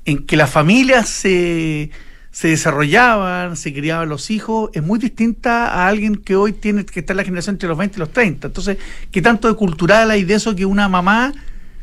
en 0.06 0.26
que 0.26 0.36
las 0.36 0.50
familias 0.50 1.08
se 1.08 1.90
se 2.34 2.48
desarrollaban, 2.48 3.58
se 3.58 3.74
criaban 3.74 4.08
los 4.08 4.30
hijos, 4.30 4.70
es 4.72 4.82
muy 4.82 4.98
distinta 4.98 5.66
a 5.68 5.86
alguien 5.86 6.16
que 6.16 6.34
hoy 6.34 6.54
tiene 6.54 6.86
que 6.86 7.00
está 7.00 7.12
en 7.12 7.18
la 7.18 7.24
generación 7.24 7.56
entre 7.56 7.68
los 7.68 7.76
20 7.76 7.96
y 7.96 8.00
los 8.00 8.10
30. 8.10 8.46
Entonces, 8.46 8.78
¿qué 9.10 9.20
tanto 9.20 9.48
de 9.48 9.54
cultural 9.54 10.10
hay 10.10 10.24
de 10.24 10.32
eso 10.36 10.56
que 10.56 10.64
una 10.64 10.88
mamá 10.88 11.34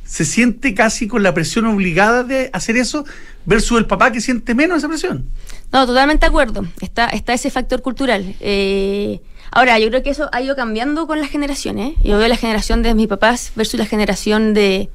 se 0.06 0.26
siente 0.26 0.74
casi 0.74 1.08
con 1.08 1.22
la 1.22 1.36
presión 1.36 1.66
obligada 1.66 2.24
de 2.24 2.50
hacer 2.52 2.78
eso 2.78 3.06
versus 3.50 3.80
el 3.80 3.86
papá 3.88 4.12
que 4.12 4.22
siente 4.22 4.54
menos 4.54 4.78
esa 4.78 4.88
presión? 4.88 5.28
No, 5.72 5.86
totalmente 5.86 6.22
de 6.26 6.28
acuerdo. 6.30 6.66
Está, 6.82 7.08
está 7.08 7.34
ese 7.34 7.50
factor 7.50 7.82
cultural. 7.82 8.36
Eh, 8.40 9.22
ahora, 9.52 9.80
yo 9.80 9.88
creo 9.90 10.04
que 10.04 10.12
eso 10.12 10.30
ha 10.32 10.42
ido 10.42 10.56
cambiando 10.56 11.08
con 11.08 11.20
las 11.20 11.30
generaciones. 11.30 11.96
Yo 12.04 12.18
veo 12.18 12.28
la 12.28 12.38
generación 12.38 12.84
de 12.84 12.94
mis 12.94 13.08
papás 13.08 13.52
versus 13.56 13.80
la 13.80 13.86
generación 13.86 14.54
de, 14.54 14.90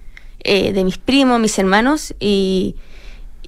eh, 0.44 0.72
de 0.72 0.84
mis 0.84 0.98
primos, 0.98 1.40
mis 1.40 1.59
hermanos, 1.59 2.14
y, 2.20 2.76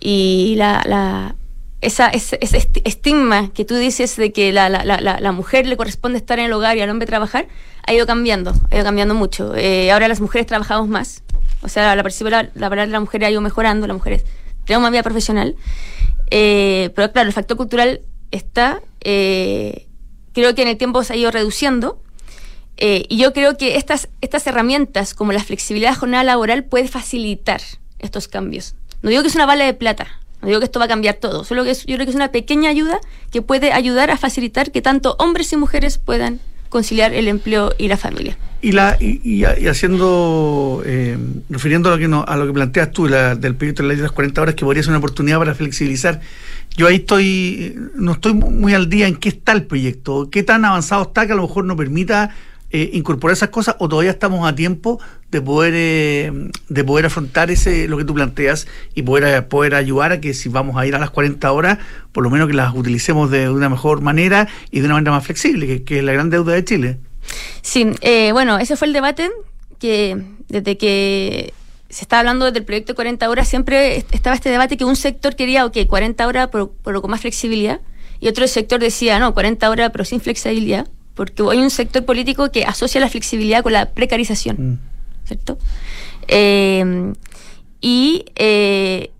y 0.00 0.54
la, 0.57 0.82
la- 0.86 1.36
esa, 1.82 2.09
ese, 2.09 2.38
ese 2.40 2.59
esti- 2.59 2.82
estigma 2.84 3.52
que 3.52 3.64
tú 3.64 3.74
dices 3.76 4.16
de 4.16 4.32
que 4.32 4.52
la, 4.52 4.68
la, 4.68 4.84
la, 4.84 5.00
la- 5.00 5.20
la 5.20 5.32
mujer 5.32 5.66
le 5.66 5.76
corresponde 5.76 6.18
estar 6.18 6.38
en 6.38 6.46
el 6.46 6.52
hogar 6.52 6.76
y 6.76 6.80
al 6.80 6.90
hombre 6.90 7.07
trabajar, 7.07 7.46
ha 7.86 7.92
ido 7.92 8.07
cambiando, 8.07 8.52
ha 8.70 8.74
ido 8.74 8.84
cambiando 8.84 9.14
mucho. 9.14 9.54
Eh, 9.54 9.92
ahora 9.92 10.09
las 10.09 10.20
mujeres 10.20 10.46
trabajamos 10.46 10.88
más. 10.88 11.22
O 11.62 11.68
sea, 11.68 11.94
la 11.96 12.02
participación 12.02 12.50
laboral 12.54 12.88
de 12.88 12.92
la 12.92 13.00
mujer 13.00 13.24
ha 13.24 13.30
ido 13.30 13.40
mejorando, 13.40 13.86
las 13.86 13.96
mujeres 13.96 14.24
tenemos 14.67 14.83
más 14.83 14.93
vida 14.93 15.03
profesional. 15.03 15.57
Eh, 16.31 16.91
pero 16.95 17.12
claro, 17.12 17.29
el 17.29 17.33
factor 17.33 17.57
cultural 17.57 18.03
está, 18.31 18.83
eh, 19.03 19.87
creo 20.33 20.55
que 20.55 20.62
en 20.62 20.69
el 20.69 20.77
tiempo 20.77 21.03
se 21.05 21.12
ha 21.12 21.17
ido 21.17 21.31
reduciendo. 21.31 22.03
eh, 22.79 23.07
y 23.09 23.17
yo 23.17 23.33
creo 23.33 23.57
que 23.57 23.77
estas, 23.77 24.09
estas 24.21 24.47
herramientas, 24.47 25.14
como 25.14 25.33
la 25.33 25.43
flexibilidad 25.43 25.93
de 25.93 25.97
jornada 25.97 26.25
laboral, 26.25 26.64
puede 26.64 26.89
facilitar 26.89 27.62
estos 28.01 28.29
cambios. 28.29 28.75
No 29.01 29.09
digo 29.09 29.23
que 29.23 29.29
es 29.29 29.35
una 29.35 29.47
bala 29.47 29.64
de 29.64 29.73
plata, 29.73 30.21
no 30.43 30.49
digo 30.49 30.61
que 30.61 30.67
esto 30.67 30.79
va 30.79 30.85
a 30.85 30.89
cambiar 30.89 31.14
todo, 31.14 31.45
solo 31.45 31.64
que 31.64 31.73
yo 31.73 31.95
creo 31.95 32.05
que 32.05 32.11
es 32.11 32.14
una 32.14 32.33
pequeña 32.33 32.69
ayuda 32.69 33.01
que 33.31 33.41
puede 33.41 33.73
ayudar 33.73 34.11
a 34.11 34.19
facilitar 34.19 34.73
que 34.73 34.83
tanto 34.83 35.17
hombres 35.19 35.53
y 35.53 35.57
mujeres 35.57 35.97
puedan 35.97 36.41
conciliar 36.77 37.12
el 37.14 37.27
empleo 37.29 37.72
y 37.79 37.89
la 37.89 37.97
familia. 37.97 38.37
Y, 38.62 38.72
la, 38.72 38.97
y, 39.01 39.20
y- 39.22 39.45
haciendo, 39.68 40.83
eh, 40.85 41.16
refiriendo 41.51 41.89
a 41.89 41.93
lo 41.93 41.99
que 41.99 42.09
no, 42.09 42.24
a 42.27 42.37
lo 42.37 42.47
que 42.47 42.53
planteas 42.53 42.91
tú 42.91 43.07
la- 43.09 43.35
del 43.35 43.55
proyecto 43.55 43.83
de 43.83 43.89
ley 43.89 43.97
de 43.97 44.03
las 44.03 44.12
40 44.12 44.41
horas, 44.43 44.55
que 44.55 44.64
podría 44.64 44.83
ser 44.83 44.91
una 44.91 44.99
oportunidad 44.99 45.39
para 45.39 45.55
flexibilizar. 45.55 46.20
Yo 46.77 46.87
ahí 46.87 46.97
estoy, 46.97 47.74
no 47.95 48.12
estoy 48.12 48.35
muy 48.35 48.74
al 48.74 48.89
día 48.91 49.07
en 49.09 49.16
qué 49.16 49.29
está 49.31 49.53
el 49.53 49.64
proyecto, 49.64 50.29
qué 50.31 50.43
tan 50.43 50.64
avanzado 50.64 51.03
está 51.03 51.27
que 51.27 51.33
a 51.33 51.37
lo 51.37 51.43
mejor 51.43 51.64
nos 51.64 51.77
permita 51.77 52.35
eh, 52.77 52.91
incorporar 52.93 53.33
esas 53.33 53.49
cosas 53.49 53.77
o 53.79 53.89
todavía 53.89 54.11
estamos 54.11 54.47
a 54.47 54.55
tiempo 54.55 55.01
de 55.31 55.41
poder 55.41 55.72
eh, 55.74 56.51
de 56.68 56.85
poder 56.85 57.07
afrontar 57.07 57.51
ese 57.51 57.89
lo 57.89 57.97
que 57.97 58.05
tú 58.05 58.12
planteas 58.14 58.66
y 58.95 59.03
poder 59.03 59.24
eh, 59.24 59.43
poder 59.43 59.74
ayudar 59.74 60.12
a 60.12 60.20
que 60.20 60.35
si 60.35 60.49
vamos 60.51 60.77
a 60.77 60.87
ir 60.87 60.95
a 60.95 60.99
las 60.99 61.11
40 61.11 61.51
horas 61.53 61.79
por 62.12 62.22
lo 62.22 62.31
menos 62.31 62.49
que 62.49 62.55
las 62.55 62.74
utilicemos 62.74 63.31
de 63.31 63.49
una 63.49 63.68
mejor 63.68 64.01
manera 64.03 64.47
y 64.70 64.81
de 64.81 64.87
una 64.87 64.95
manera 64.95 65.12
más 65.12 65.24
flexible 65.24 65.85
que, 65.85 65.99
es 65.99 66.05
la 66.05 66.12
gran 66.12 66.29
deuda 66.29 66.53
de 66.53 66.64
Chile. 66.64 66.99
Sí, 67.62 67.87
eh, 68.03 68.31
bueno, 68.33 68.59
ese 68.59 68.77
fue 68.77 68.89
el 68.89 68.93
debate 68.93 69.31
que 69.79 70.16
desde 70.49 70.77
que 70.77 71.53
se 71.89 72.03
estaba 72.03 72.20
hablando 72.20 72.51
del 72.53 72.64
proyecto 72.64 72.93
de 72.93 72.97
40 72.97 73.29
horas, 73.31 73.49
siempre 73.49 73.97
est- 73.97 74.14
estaba 74.14 74.37
este 74.37 74.51
debate 74.51 74.77
que 74.77 74.85
un 74.85 74.97
sector 74.97 75.35
quería, 75.35 75.64
ok, 75.64 75.79
40 75.87 76.27
horas 76.27 76.49
pero, 76.53 76.72
pero 76.85 77.01
con 77.01 77.11
más 77.11 77.20
flexibilidad, 77.20 77.81
y 78.20 78.29
otro 78.29 78.47
sector 78.49 78.81
decía, 78.81 79.18
no, 79.18 79.33
40 79.35 79.68
horas 79.70 79.91
pero 79.93 80.05
sin 80.05 80.20
flexibilidad, 80.20 80.87
porque 81.17 81.43
hay 81.51 81.59
un 81.59 81.71
sector 81.71 82.05
político 82.05 82.53
que 82.53 82.64
asocia 82.64 83.01
la 83.01 83.09
flexibilidad 83.09 83.64
con 83.64 83.73
la 83.73 83.91
precarización, 83.91 84.79
¿cierto? 85.25 85.59
Eh, 86.29 87.12
y 87.81 88.27
eh, 88.37 89.11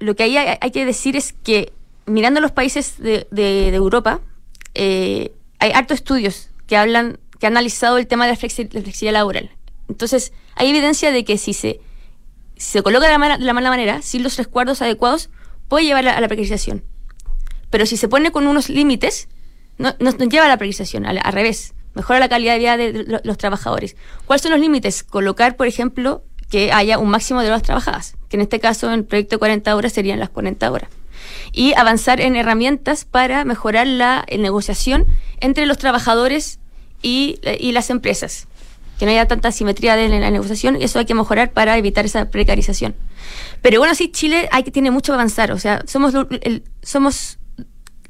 lo 0.00 0.14
que 0.16 0.24
hay, 0.24 0.36
hay 0.36 0.70
que 0.70 0.84
decir 0.84 1.16
es 1.16 1.32
que 1.32 1.72
mirando 2.06 2.40
los 2.40 2.52
países 2.52 2.98
de, 2.98 3.26
de- 3.30 3.70
de 3.70 3.76
Europa, 3.76 4.20
eh, 4.74 5.32
hay 5.58 5.70
hartos 5.72 5.96
estudios 5.98 6.50
que 6.66 6.76
hablan, 6.76 7.18
que 7.38 7.46
han 7.46 7.54
analizado 7.54 7.96
el 7.98 8.06
tema 8.06 8.26
de 8.26 8.32
la, 8.32 8.38
flexi- 8.38 8.70
la 8.72 8.82
flexibilidad 8.82 9.12
laboral. 9.20 9.50
Entonces, 9.88 10.32
hay 10.56 10.68
evidencia 10.70 11.12
de 11.12 11.24
que 11.24 11.38
si 11.38 11.52
se, 11.54 11.80
si 12.56 12.70
se 12.72 12.82
coloca 12.82 13.06
de 13.06 13.12
la, 13.12 13.18
mala- 13.18 13.38
de 13.38 13.44
la 13.44 13.52
mala 13.52 13.70
manera, 13.70 14.02
sin 14.02 14.22
los 14.22 14.36
resguardos 14.36 14.82
adecuados, 14.82 15.30
puede 15.68 15.84
llevar 15.86 16.06
a, 16.08 16.16
a 16.16 16.20
la 16.20 16.28
precarización. 16.28 16.82
Pero 17.70 17.86
si 17.86 17.96
se 17.96 18.08
pone 18.08 18.30
con 18.32 18.46
unos 18.46 18.68
límites, 18.68 19.28
no, 19.78 19.94
no- 19.98 20.10
no 20.12 20.24
lleva 20.26 20.46
a 20.46 20.48
la 20.48 20.56
precarización, 20.56 21.06
al, 21.06 21.18
al 21.22 21.32
revés, 21.32 21.74
mejora 21.94 22.18
la 22.20 22.28
calidad 22.28 22.54
de 22.54 22.58
vida 22.58 22.76
de, 22.76 22.92
lo- 23.04 23.20
los 23.24 23.38
trabajadores. 23.38 23.96
¿Cuáles 24.26 24.42
son 24.42 24.52
los 24.52 24.60
límites? 24.60 25.02
Colocar, 25.02 25.56
por 25.56 25.66
ejemplo, 25.66 26.24
que 26.50 26.72
haya 26.72 26.98
un 26.98 27.08
máximo 27.10 27.40
de 27.40 27.48
horas 27.48 27.62
trabajadas, 27.62 28.14
que 28.28 28.36
en 28.36 28.42
este 28.42 28.60
caso 28.60 28.86
en 28.88 28.94
el 28.94 29.04
proyecto 29.04 29.36
de 29.36 29.38
40 29.38 29.74
horas 29.76 29.92
serían 29.92 30.20
las 30.20 30.30
40 30.30 30.70
horas. 30.70 30.88
Y 31.52 31.72
avanzar 31.74 32.20
en 32.20 32.36
herramientas 32.36 33.04
para 33.04 33.44
mejorar 33.44 33.86
la 33.86 34.24
eh, 34.26 34.38
negociación 34.38 35.06
entre 35.40 35.66
los 35.66 35.78
trabajadores 35.78 36.58
y, 37.02 37.38
y 37.58 37.72
las 37.72 37.90
empresas. 37.90 38.46
Que 38.98 39.06
no 39.06 39.10
haya 39.10 39.26
tanta 39.26 39.50
simetría 39.52 39.96
de- 39.96 40.04
en 40.06 40.20
la 40.20 40.30
negociación, 40.30 40.80
y 40.80 40.84
eso 40.84 40.98
hay 40.98 41.04
que 41.06 41.14
mejorar 41.14 41.52
para 41.52 41.76
evitar 41.78 42.04
esa 42.04 42.30
precarización. 42.30 42.94
Pero 43.62 43.78
bueno, 43.80 43.94
sí, 43.94 44.10
Chile 44.12 44.48
hay 44.52 44.62
tiene 44.64 44.90
mucho 44.90 45.12
que 45.12 45.14
avanzar. 45.14 45.50
O 45.52 45.58
sea, 45.58 45.82
somos 45.86 46.14
el, 46.42 46.62
somos 46.82 47.38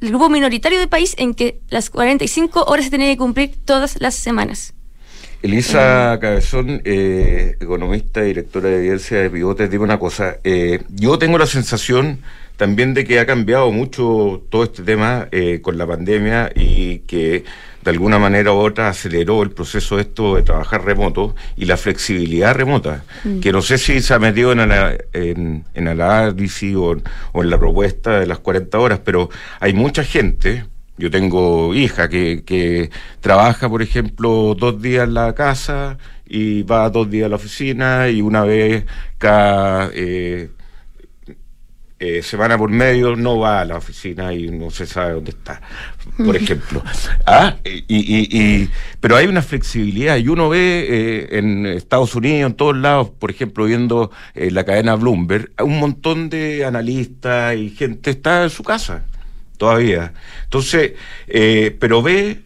el 0.04 0.10
grupo 0.10 0.28
minoritario 0.28 0.78
del 0.78 0.88
país 0.88 1.14
en 1.18 1.34
que 1.34 1.60
las 1.70 1.88
45 1.90 2.64
horas 2.64 2.84
se 2.84 2.90
tienen 2.90 3.08
que 3.08 3.16
cumplir 3.16 3.54
todas 3.64 4.00
las 4.00 4.14
semanas. 4.14 4.74
Elisa 5.42 6.18
Cabezón, 6.20 6.82
eh, 6.84 7.56
economista, 7.60 8.22
directora 8.22 8.68
de 8.68 8.76
evidencia 8.78 9.18
de 9.20 9.30
pivotes, 9.30 9.70
dime 9.70 9.84
una 9.84 9.98
cosa. 9.98 10.36
eh, 10.44 10.82
yo 10.88 11.18
tengo 11.18 11.38
la 11.38 11.46
sensación 11.46 12.20
también 12.56 12.94
de 12.94 13.04
que 13.04 13.18
ha 13.18 13.26
cambiado 13.26 13.70
mucho 13.72 14.42
todo 14.48 14.64
este 14.64 14.82
tema 14.82 15.28
eh, 15.32 15.60
con 15.60 15.76
la 15.76 15.86
pandemia 15.86 16.52
y 16.54 17.00
que 17.00 17.44
de 17.84 17.90
alguna 17.90 18.18
manera 18.18 18.52
u 18.52 18.56
otra 18.56 18.88
aceleró 18.88 19.42
el 19.42 19.50
proceso 19.50 19.98
esto 20.00 20.36
de 20.36 20.42
trabajar 20.42 20.84
remoto 20.84 21.34
y 21.56 21.66
la 21.66 21.76
flexibilidad 21.76 22.54
remota, 22.54 23.04
Mm. 23.24 23.40
que 23.40 23.52
no 23.52 23.60
sé 23.62 23.78
si 23.78 24.00
se 24.00 24.14
ha 24.14 24.18
metido 24.18 24.52
en, 24.52 24.68
la, 24.68 24.96
en, 25.12 25.64
en 25.74 25.88
el 25.88 26.00
análisis 26.00 26.74
o, 26.76 26.96
o 27.32 27.42
en 27.42 27.50
la 27.50 27.58
propuesta 27.58 28.18
de 28.18 28.26
las 28.26 28.38
40 28.38 28.78
horas, 28.78 29.00
pero 29.04 29.28
hay 29.60 29.72
mucha 29.74 30.02
gente 30.04 30.64
yo 30.96 31.10
tengo 31.10 31.74
hija 31.74 32.08
que, 32.08 32.44
que 32.46 32.88
trabaja, 33.20 33.68
por 33.68 33.82
ejemplo, 33.82 34.54
dos 34.56 34.80
días 34.80 35.08
en 35.08 35.14
la 35.14 35.34
casa 35.34 35.98
y 36.24 36.62
va 36.62 36.88
dos 36.88 37.10
días 37.10 37.26
a 37.26 37.30
la 37.30 37.36
oficina 37.36 38.08
y 38.08 38.22
una 38.22 38.44
vez 38.44 38.84
cada 39.18 39.90
eh, 39.92 40.50
eh, 41.98 42.22
semana 42.22 42.58
por 42.58 42.70
medio 42.70 43.16
no 43.16 43.38
va 43.38 43.60
a 43.60 43.64
la 43.64 43.76
oficina 43.76 44.32
y 44.34 44.48
no 44.50 44.70
se 44.70 44.86
sabe 44.86 45.12
dónde 45.14 45.30
está, 45.30 45.60
por 46.24 46.36
ejemplo. 46.36 46.82
Ah, 47.26 47.56
y, 47.64 47.84
y- 47.88 48.28
y- 48.62 48.70
pero 49.00 49.16
hay 49.16 49.26
una 49.26 49.42
flexibilidad 49.42 50.16
y 50.16 50.28
uno 50.28 50.48
ve 50.48 50.86
eh, 50.88 51.38
en 51.38 51.66
Estados 51.66 52.14
Unidos, 52.14 52.50
en 52.50 52.56
todos 52.56 52.76
lados, 52.76 53.10
por 53.18 53.30
ejemplo, 53.30 53.64
viendo 53.64 54.10
eh, 54.34 54.50
la 54.50 54.64
cadena 54.64 54.94
Bloomberg, 54.96 55.50
un 55.62 55.78
montón 55.78 56.28
de 56.30 56.64
analistas 56.64 57.56
y 57.56 57.70
gente 57.70 58.10
está 58.10 58.42
en 58.44 58.50
su 58.50 58.62
casa 58.64 59.04
todavía. 59.56 60.12
Entonces, 60.44 60.92
eh, 61.28 61.76
pero 61.78 62.02
ve 62.02 62.43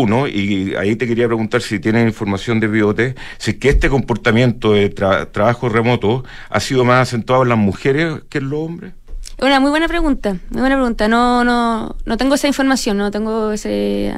uno, 0.00 0.26
y 0.28 0.74
ahí 0.76 0.96
te 0.96 1.06
quería 1.06 1.26
preguntar 1.26 1.62
si 1.62 1.78
tienes 1.80 2.06
información 2.06 2.60
de 2.60 2.68
Biote, 2.68 3.14
si 3.38 3.52
es 3.52 3.56
que 3.58 3.68
este 3.70 3.88
comportamiento 3.88 4.72
de 4.72 4.94
tra- 4.94 5.30
trabajo 5.30 5.68
remoto 5.68 6.24
ha 6.50 6.60
sido 6.60 6.84
más 6.84 7.08
acentuado 7.08 7.42
en 7.42 7.48
las 7.50 7.58
mujeres 7.58 8.20
que 8.28 8.38
en 8.38 8.50
los 8.50 8.60
hombres. 8.60 8.92
Es 9.38 9.44
una 9.44 9.60
muy 9.60 9.70
buena 9.70 9.88
pregunta, 9.88 10.36
muy 10.50 10.60
buena 10.60 10.76
pregunta. 10.76 11.08
No, 11.08 11.44
no, 11.44 11.94
no 12.04 12.16
tengo 12.16 12.34
esa 12.36 12.46
información, 12.48 12.96
no 12.96 13.10
tengo 13.10 13.52
ese... 13.52 14.14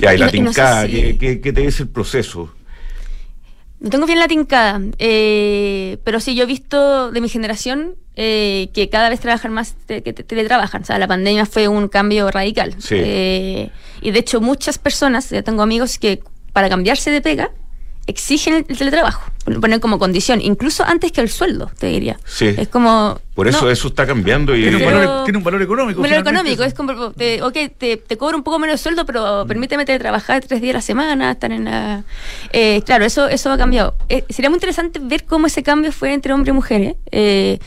Ya, 0.00 0.12
y 0.14 0.18
la 0.18 0.26
no- 0.26 0.32
no 0.32 0.52
sé 0.52 0.60
tincada, 0.60 0.86
si- 0.86 0.92
¿qué, 0.92 1.18
qué, 1.18 1.40
qué 1.40 1.52
te 1.52 1.60
dice 1.62 1.84
el 1.84 1.88
proceso? 1.88 2.52
No 3.80 3.90
tengo 3.90 4.06
bien 4.06 4.18
la 4.18 4.28
tincada, 4.28 4.80
eh, 4.98 5.98
pero 6.04 6.18
sí, 6.20 6.34
yo 6.34 6.44
he 6.44 6.46
visto 6.46 7.10
de 7.10 7.20
mi 7.20 7.28
generación 7.28 7.96
eh, 8.16 8.68
que 8.74 8.88
cada 8.88 9.08
vez 9.10 9.20
trabajan 9.20 9.52
más, 9.52 9.74
te- 9.86 10.02
que 10.02 10.12
te- 10.12 10.22
teletrabajan. 10.22 10.82
O 10.82 10.84
sea, 10.84 10.98
la 10.98 11.08
pandemia 11.08 11.46
fue 11.46 11.68
un 11.68 11.88
cambio 11.88 12.30
radical. 12.30 12.74
Sí. 12.78 12.94
Eh, 12.98 13.70
y 14.02 14.10
de 14.10 14.18
hecho, 14.18 14.40
muchas 14.40 14.78
personas, 14.78 15.30
ya 15.30 15.42
tengo 15.42 15.62
amigos 15.62 15.98
que 15.98 16.22
para 16.52 16.68
cambiarse 16.68 17.10
de 17.10 17.20
pega, 17.20 17.50
exigen 18.06 18.54
el, 18.54 18.66
el 18.68 18.76
teletrabajo. 18.76 19.30
Lo 19.46 19.60
ponen 19.60 19.80
como 19.80 19.98
condición, 19.98 20.40
incluso 20.40 20.84
antes 20.84 21.10
que 21.12 21.20
el 21.20 21.28
sueldo, 21.28 21.70
te 21.78 21.88
diría. 21.88 22.18
Sí. 22.24 22.46
Es 22.56 22.68
como. 22.68 23.18
Por 23.34 23.48
eso 23.48 23.64
no, 23.64 23.70
eso 23.70 23.88
está 23.88 24.06
cambiando 24.06 24.54
y 24.56 24.62
Tiene 24.62 24.76
un, 24.76 24.84
valor, 24.84 25.24
tiene 25.24 25.38
un 25.38 25.44
valor 25.44 25.62
económico. 25.62 26.00
Valor 26.00 26.18
finalmente, 26.18 26.30
económico, 26.52 26.62
eso. 26.62 26.68
es 26.68 26.74
como, 26.74 27.10
te, 27.12 27.42
ok, 27.42 27.56
te, 27.76 27.96
te 27.96 28.16
cobro 28.16 28.36
un 28.38 28.44
poco 28.44 28.58
menos 28.58 28.74
de 28.74 28.82
sueldo, 28.82 29.04
pero 29.04 29.44
permíteme 29.46 29.84
trabajar 29.84 30.42
tres 30.46 30.60
días 30.62 30.74
a 30.74 30.78
la 30.78 30.82
semana, 30.82 31.30
estar 31.32 31.50
en 31.50 31.64
la... 31.64 32.04
Eh, 32.52 32.80
claro, 32.86 33.04
eso 33.04 33.26
eso 33.28 33.50
ha 33.52 33.58
cambiado. 33.58 33.96
Eh, 34.08 34.24
sería 34.30 34.48
muy 34.50 34.56
interesante 34.58 34.98
ver 35.02 35.24
cómo 35.24 35.46
ese 35.48 35.62
cambio 35.62 35.90
fue 35.92 36.12
entre 36.14 36.32
hombres 36.32 36.50
y 36.52 36.54
mujeres. 36.54 36.94
Eh, 37.10 37.58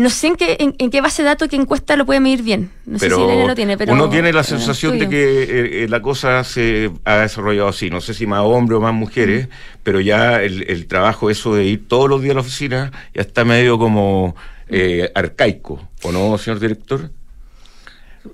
no 0.00 0.10
sé 0.10 0.28
en 0.28 0.36
qué, 0.36 0.56
en, 0.60 0.74
en 0.78 0.90
qué 0.90 1.00
base 1.00 1.22
de 1.22 1.28
datos, 1.28 1.48
qué 1.48 1.56
encuesta 1.56 1.94
lo 1.96 2.04
puede 2.06 2.20
medir 2.20 2.42
bien. 2.42 2.70
No 2.86 2.98
sé 2.98 3.06
pero 3.06 3.16
si 3.18 3.22
Elena 3.22 3.46
lo 3.46 3.54
tiene, 3.54 3.76
pero... 3.78 3.92
uno 3.92 4.08
tiene 4.10 4.32
la 4.32 4.42
sensación 4.42 4.98
de 4.98 5.08
que 5.08 5.42
eh, 5.42 5.84
eh, 5.84 5.86
la 5.88 6.02
cosa 6.02 6.42
se 6.44 6.90
ha 7.04 7.16
desarrollado 7.18 7.68
así, 7.68 7.90
no 7.90 8.00
sé 8.00 8.14
si 8.14 8.26
más 8.26 8.40
hombres 8.40 8.78
o 8.78 8.80
más 8.80 8.94
mujeres, 8.94 9.48
pero 9.82 10.00
ya 10.00 10.42
el, 10.42 10.64
el 10.68 10.86
trabajo 10.86 11.30
eso 11.30 11.54
de 11.54 11.64
ir 11.64 11.86
todos 11.88 12.08
los 12.08 12.20
días 12.22 12.32
a 12.32 12.34
la 12.34 12.40
oficina 12.40 12.92
ya 13.14 13.22
está 13.22 13.44
medio 13.44 13.78
como 13.78 14.34
eh, 14.68 15.10
arcaico, 15.14 15.88
¿o 16.02 16.12
no, 16.12 16.36
señor 16.38 16.58
director? 16.60 17.10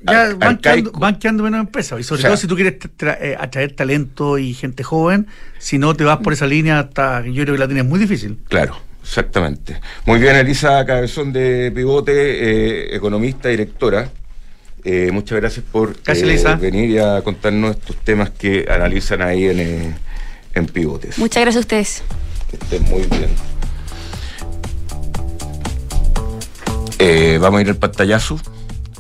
ya 0.03 0.23
Ar- 0.23 0.35
van 0.37 0.57
quedando, 0.59 0.91
van 0.93 1.19
quedando 1.19 1.43
menos 1.45 1.61
empresas. 1.61 2.01
Y 2.01 2.03
sobre 2.03 2.19
O 2.19 2.23
sea- 2.23 2.31
todo 2.31 2.37
si 2.37 2.47
tú 2.49 2.57
quieres 2.57 2.79
tra- 2.99 3.17
eh, 3.21 3.37
atraer 3.39 3.73
talento 3.73 4.37
y 4.37 4.53
gente 4.53 4.83
joven, 4.83 5.29
si 5.59 5.79
no 5.79 5.95
te 5.95 6.05
vas 6.05 6.19
por 6.19 6.33
esa 6.33 6.47
línea, 6.47 6.81
hasta 6.81 7.25
yo 7.25 7.43
creo 7.45 7.55
que 7.55 7.59
la 7.61 7.67
tienes 7.69 7.85
muy 7.85 7.99
difícil. 8.01 8.39
Claro, 8.49 8.77
exactamente. 9.07 9.81
Muy 10.05 10.19
bien, 10.19 10.37
Elisa 10.37 10.85
Cabezón 10.85 11.33
de 11.33 11.73
Pivote, 11.75 12.13
eh, 12.13 12.97
economista, 12.97 13.49
directora. 13.49 14.11
Eh, 14.85 15.11
muchas 15.13 15.41
gracias 15.41 15.65
por 15.71 15.97
Gracias, 16.03 16.45
eh, 16.45 16.57
venir 16.61 16.91
y 16.91 16.99
a 16.99 17.23
contarnos 17.23 17.77
estos 17.77 17.97
temas 17.97 18.31
que 18.31 18.67
analizan 18.69 19.23
ahí 19.23 19.47
en, 19.47 19.61
eh, 19.61 19.95
en 20.55 20.67
Pivotes. 20.67 21.19
Muchas 21.19 21.43
gracias 21.43 21.57
a 21.57 21.61
ustedes. 21.61 22.03
Que 22.51 22.57
estén 22.57 22.83
muy 22.85 23.03
bien. 23.03 23.31
Eh, 26.99 27.39
vamos 27.41 27.59
a 27.59 27.63
ir 27.63 27.69
al 27.69 27.77
pantallazo 27.77 28.41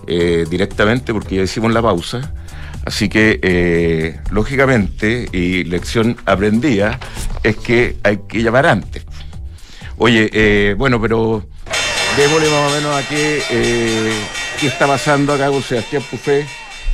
eh, 0.06 0.44
directamente 0.48 1.12
porque 1.12 1.36
ya 1.36 1.42
hicimos 1.42 1.72
la 1.72 1.82
pausa. 1.82 2.32
Así 2.84 3.08
que, 3.08 3.40
eh, 3.42 4.20
lógicamente, 4.30 5.28
y 5.32 5.64
lección 5.64 6.16
aprendida, 6.24 7.00
es 7.42 7.56
que 7.56 7.96
hay 8.04 8.20
que 8.28 8.42
llamar 8.42 8.66
antes. 8.66 9.04
Oye, 9.98 10.28
eh, 10.32 10.74
bueno, 10.76 11.00
pero 11.00 11.42
démosle 12.18 12.50
más 12.50 12.70
o 12.70 12.76
menos 12.76 12.96
a 12.96 13.08
qué, 13.08 13.42
eh, 13.50 14.12
qué 14.60 14.66
está 14.66 14.86
pasando 14.86 15.32
acá 15.32 15.48
con 15.48 15.62
Sebastián 15.62 16.02
Pufé, 16.10 16.46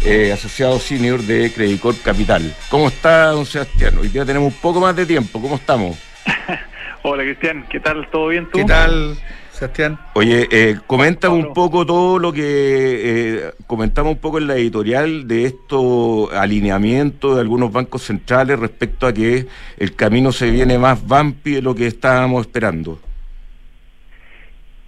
eh, 0.05 0.33
asociado 0.33 0.79
senior 0.79 1.21
de 1.21 1.53
Credicor 1.53 1.97
Capital. 2.01 2.55
¿Cómo 2.69 2.89
está, 2.89 3.27
don 3.27 3.45
Sebastián? 3.45 3.99
Hoy 3.99 4.07
día 4.07 4.25
tenemos 4.25 4.53
un 4.55 4.61
poco 4.61 4.81
más 4.81 4.95
de 4.95 5.05
tiempo. 5.05 5.41
¿Cómo 5.41 5.57
estamos? 5.57 5.99
Hola 7.03 7.25
Cristian, 7.25 7.67
¿qué 7.69 7.81
tal? 7.81 8.09
¿Todo 8.09 8.29
bien 8.29 8.49
tú? 8.49 8.59
¿Qué 8.59 8.65
tal, 8.65 9.17
Sebastián. 9.63 9.97
Oye, 10.15 10.49
eh, 10.51 10.79
coméntame 10.89 11.37
un 11.37 11.55
poco 11.55 11.87
todo 11.87 12.19
lo 12.19 12.33
que 12.33 12.43
eh, 12.43 13.51
comentamos 13.69 14.15
un 14.15 14.19
poco 14.19 14.39
en 14.39 14.49
la 14.49 14.57
editorial 14.57 15.29
de 15.29 15.45
estos 15.45 16.33
alineamientos 16.35 17.37
de 17.37 17.43
algunos 17.43 17.71
bancos 17.71 18.03
centrales 18.03 18.59
respecto 18.59 19.07
a 19.07 19.13
que 19.13 19.47
el 19.79 19.95
camino 19.95 20.33
se 20.33 20.51
viene 20.51 20.79
más 20.79 21.07
vampi 21.07 21.53
de 21.53 21.63
lo 21.63 21.77
que 21.77 21.87
estábamos 21.87 22.47
esperando. 22.47 22.99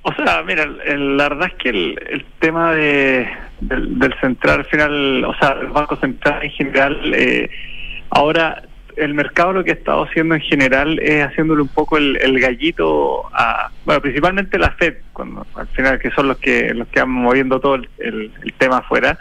O 0.03 0.13
sea, 0.15 0.43
mira, 0.43 0.67
la 0.67 1.29
verdad 1.29 1.53
es 1.53 1.55
que 1.55 1.69
el, 1.69 2.25
tema 2.41 2.73
de, 2.73 3.29
del, 3.61 4.13
central 4.21 4.59
al 4.59 4.65
final, 4.67 5.25
o 5.25 5.35
sea, 5.37 5.57
el 5.61 5.69
Banco 5.69 5.95
Central 5.97 6.43
en 6.43 6.51
general, 6.51 7.15
eh, 7.15 7.49
ahora 8.11 8.65
el 8.97 9.15
mercado 9.15 9.53
lo 9.53 9.65
que 9.65 9.73
ha 9.73 9.75
estado 9.75 10.05
haciendo 10.05 10.35
en 10.35 10.41
general 10.41 10.99
es 11.01 11.25
haciéndole 11.25 11.63
un 11.63 11.69
poco 11.69 11.97
el, 11.97 12.41
gallito 12.41 13.25
a, 13.33 13.71
bueno, 13.85 14.01
principalmente 14.01 14.59
la 14.59 14.71
Fed, 14.73 14.97
cuando 15.13 15.47
al 15.55 15.67
final 15.69 15.99
que 15.99 16.11
son 16.11 16.29
los 16.29 16.39
que 16.39 16.73
los 16.75 16.89
que 16.89 17.01
van 17.01 17.11
moviendo 17.11 17.61
todo 17.61 17.77
el, 17.99 18.31
tema 18.59 18.79
afuera, 18.79 19.19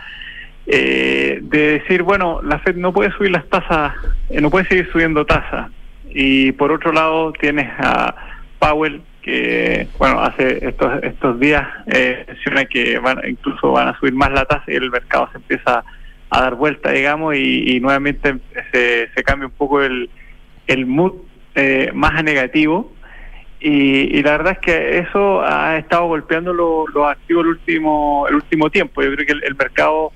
eh, 0.66 1.40
de 1.42 1.80
decir, 1.80 2.04
bueno, 2.04 2.42
la 2.44 2.60
Fed 2.60 2.76
no 2.76 2.94
puede 2.94 3.12
subir 3.12 3.32
las 3.32 3.48
tasas, 3.50 3.94
eh, 4.30 4.42
no 4.42 4.50
puede 4.50 4.68
seguir 4.68 4.90
subiendo 4.92 5.26
tasas. 5.26 5.70
Y 6.10 6.52
por 6.54 6.72
otro 6.72 6.92
lado 6.92 7.34
tienes 7.34 7.70
a 7.80 8.16
Powell 8.60 9.02
que 9.24 9.88
bueno 9.98 10.22
hace 10.22 10.68
estos 10.68 11.02
estos 11.02 11.40
días 11.40 11.66
eh, 11.88 12.26
menciona 12.28 12.66
que 12.66 13.00
van 13.00 13.20
incluso 13.28 13.72
van 13.72 13.88
a 13.88 13.98
subir 13.98 14.14
más 14.14 14.32
la 14.32 14.46
tasa 14.46 14.66
y 14.68 14.76
el 14.76 14.92
mercado 14.92 15.30
se 15.32 15.38
empieza 15.38 15.80
a 15.80 15.84
dar 16.42 16.56
vuelta 16.56 16.92
digamos 16.92 17.36
y, 17.36 17.80
nuevamente 17.80 18.36
se, 18.72 19.10
se, 19.14 19.24
cambia 19.24 19.48
un 19.48 19.54
poco 19.54 19.82
el, 19.82 20.10
el 20.68 20.86
mood 20.86 21.14
eh, 21.56 21.92
más 21.94 22.16
a 22.16 22.24
negativo. 22.24 22.92
Y, 23.60 24.22
la 24.24 24.32
verdad 24.32 24.54
es 24.54 24.60
que 24.60 24.98
eso 24.98 25.42
ha 25.42 25.78
estado 25.78 26.08
golpeando 26.08 26.52
los 26.54 27.08
activos 27.08 27.46
el 27.46 27.52
último 27.52 28.26
el 28.28 28.36
último 28.36 28.70
tiempo. 28.70 29.02
Yo 29.02 29.14
creo 29.14 29.26
que 29.26 29.48
el, 29.48 29.56
mercado 29.56 30.12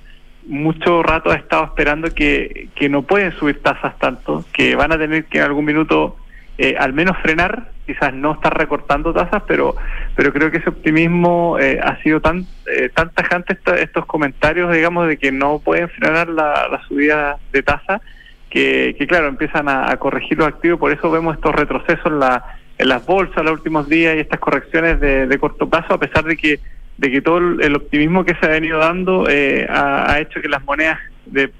mucho 0.46 1.02
rato 1.02 1.30
ha 1.30 1.36
estado 1.36 1.64
esperando 1.64 2.12
que, 2.14 2.68
que 2.74 2.88
no 2.88 3.02
pueden 3.02 3.32
subir 3.32 3.62
tasas 3.62 3.98
tanto 3.98 4.44
que 4.52 4.76
van 4.76 4.92
a 4.92 4.98
tener 4.98 5.24
que 5.26 5.38
en 5.38 5.44
algún 5.44 5.64
minuto 5.64 6.16
eh, 6.58 6.74
al 6.78 6.92
menos 6.92 7.16
frenar, 7.18 7.70
quizás 7.88 8.12
no 8.12 8.34
estar 8.34 8.56
recortando 8.56 9.14
tasas, 9.14 9.42
pero 9.48 9.74
pero 10.14 10.30
creo 10.30 10.50
que 10.50 10.58
ese 10.58 10.68
optimismo 10.68 11.58
eh, 11.58 11.80
ha 11.82 11.96
sido 12.02 12.20
tan 12.20 12.44
eh, 12.66 12.90
tan 12.94 13.10
tajante 13.14 13.56
estos 13.80 14.04
comentarios, 14.04 14.70
digamos, 14.70 15.08
de 15.08 15.16
que 15.16 15.32
no 15.32 15.58
pueden 15.58 15.88
frenar 15.88 16.28
la, 16.28 16.82
subida 16.86 17.38
de 17.50 17.62
tasa, 17.62 18.02
que, 18.50 18.94
claro, 19.08 19.28
empiezan 19.28 19.70
a, 19.70 19.96
corregir 19.96 20.36
los 20.36 20.48
activos, 20.48 20.78
por 20.78 20.92
eso 20.92 21.10
vemos 21.10 21.34
estos 21.34 21.54
retrocesos 21.54 22.04
en, 22.06 22.18
la, 22.20 22.44
en 22.76 22.88
las 22.88 23.06
bolsas 23.06 23.42
los 23.42 23.54
últimos 23.54 23.88
días 23.88 24.16
y 24.16 24.20
estas 24.20 24.38
correcciones 24.38 25.00
de, 25.00 25.38
corto 25.38 25.66
plazo, 25.68 25.94
a 25.94 25.98
pesar 25.98 26.24
de 26.24 26.36
que 26.36 26.60
de 26.98 27.12
que 27.12 27.22
todo 27.22 27.38
el 27.38 27.76
optimismo 27.76 28.24
que 28.24 28.34
se 28.34 28.46
ha 28.46 28.48
venido 28.48 28.78
dando 28.78 29.24
ha, 29.70 30.12
ha 30.12 30.20
hecho 30.20 30.42
que 30.42 30.48
las 30.48 30.64
monedas 30.64 30.98
de 31.26 31.50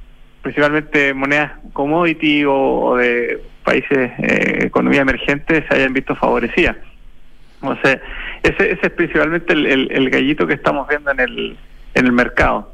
principalmente 0.42 1.14
monedas 1.14 1.52
commodity 1.72 2.44
o, 2.46 2.96
de 2.96 3.40
países 3.68 4.10
eh, 4.18 4.60
economía 4.62 5.02
emergente 5.02 5.62
se 5.68 5.74
hayan 5.74 5.92
visto 5.92 6.14
favorecidas. 6.16 6.76
O 7.60 7.76
sea, 7.82 8.00
ese, 8.42 8.72
ese 8.72 8.86
es 8.86 8.92
principalmente 8.92 9.52
el, 9.52 10.10
gallito 10.10 10.46
que 10.46 10.54
estamos 10.54 10.88
viendo 10.88 11.10
en 11.10 11.20
el, 11.20 11.56
en 11.92 12.06
el 12.06 12.12
mercado. 12.12 12.72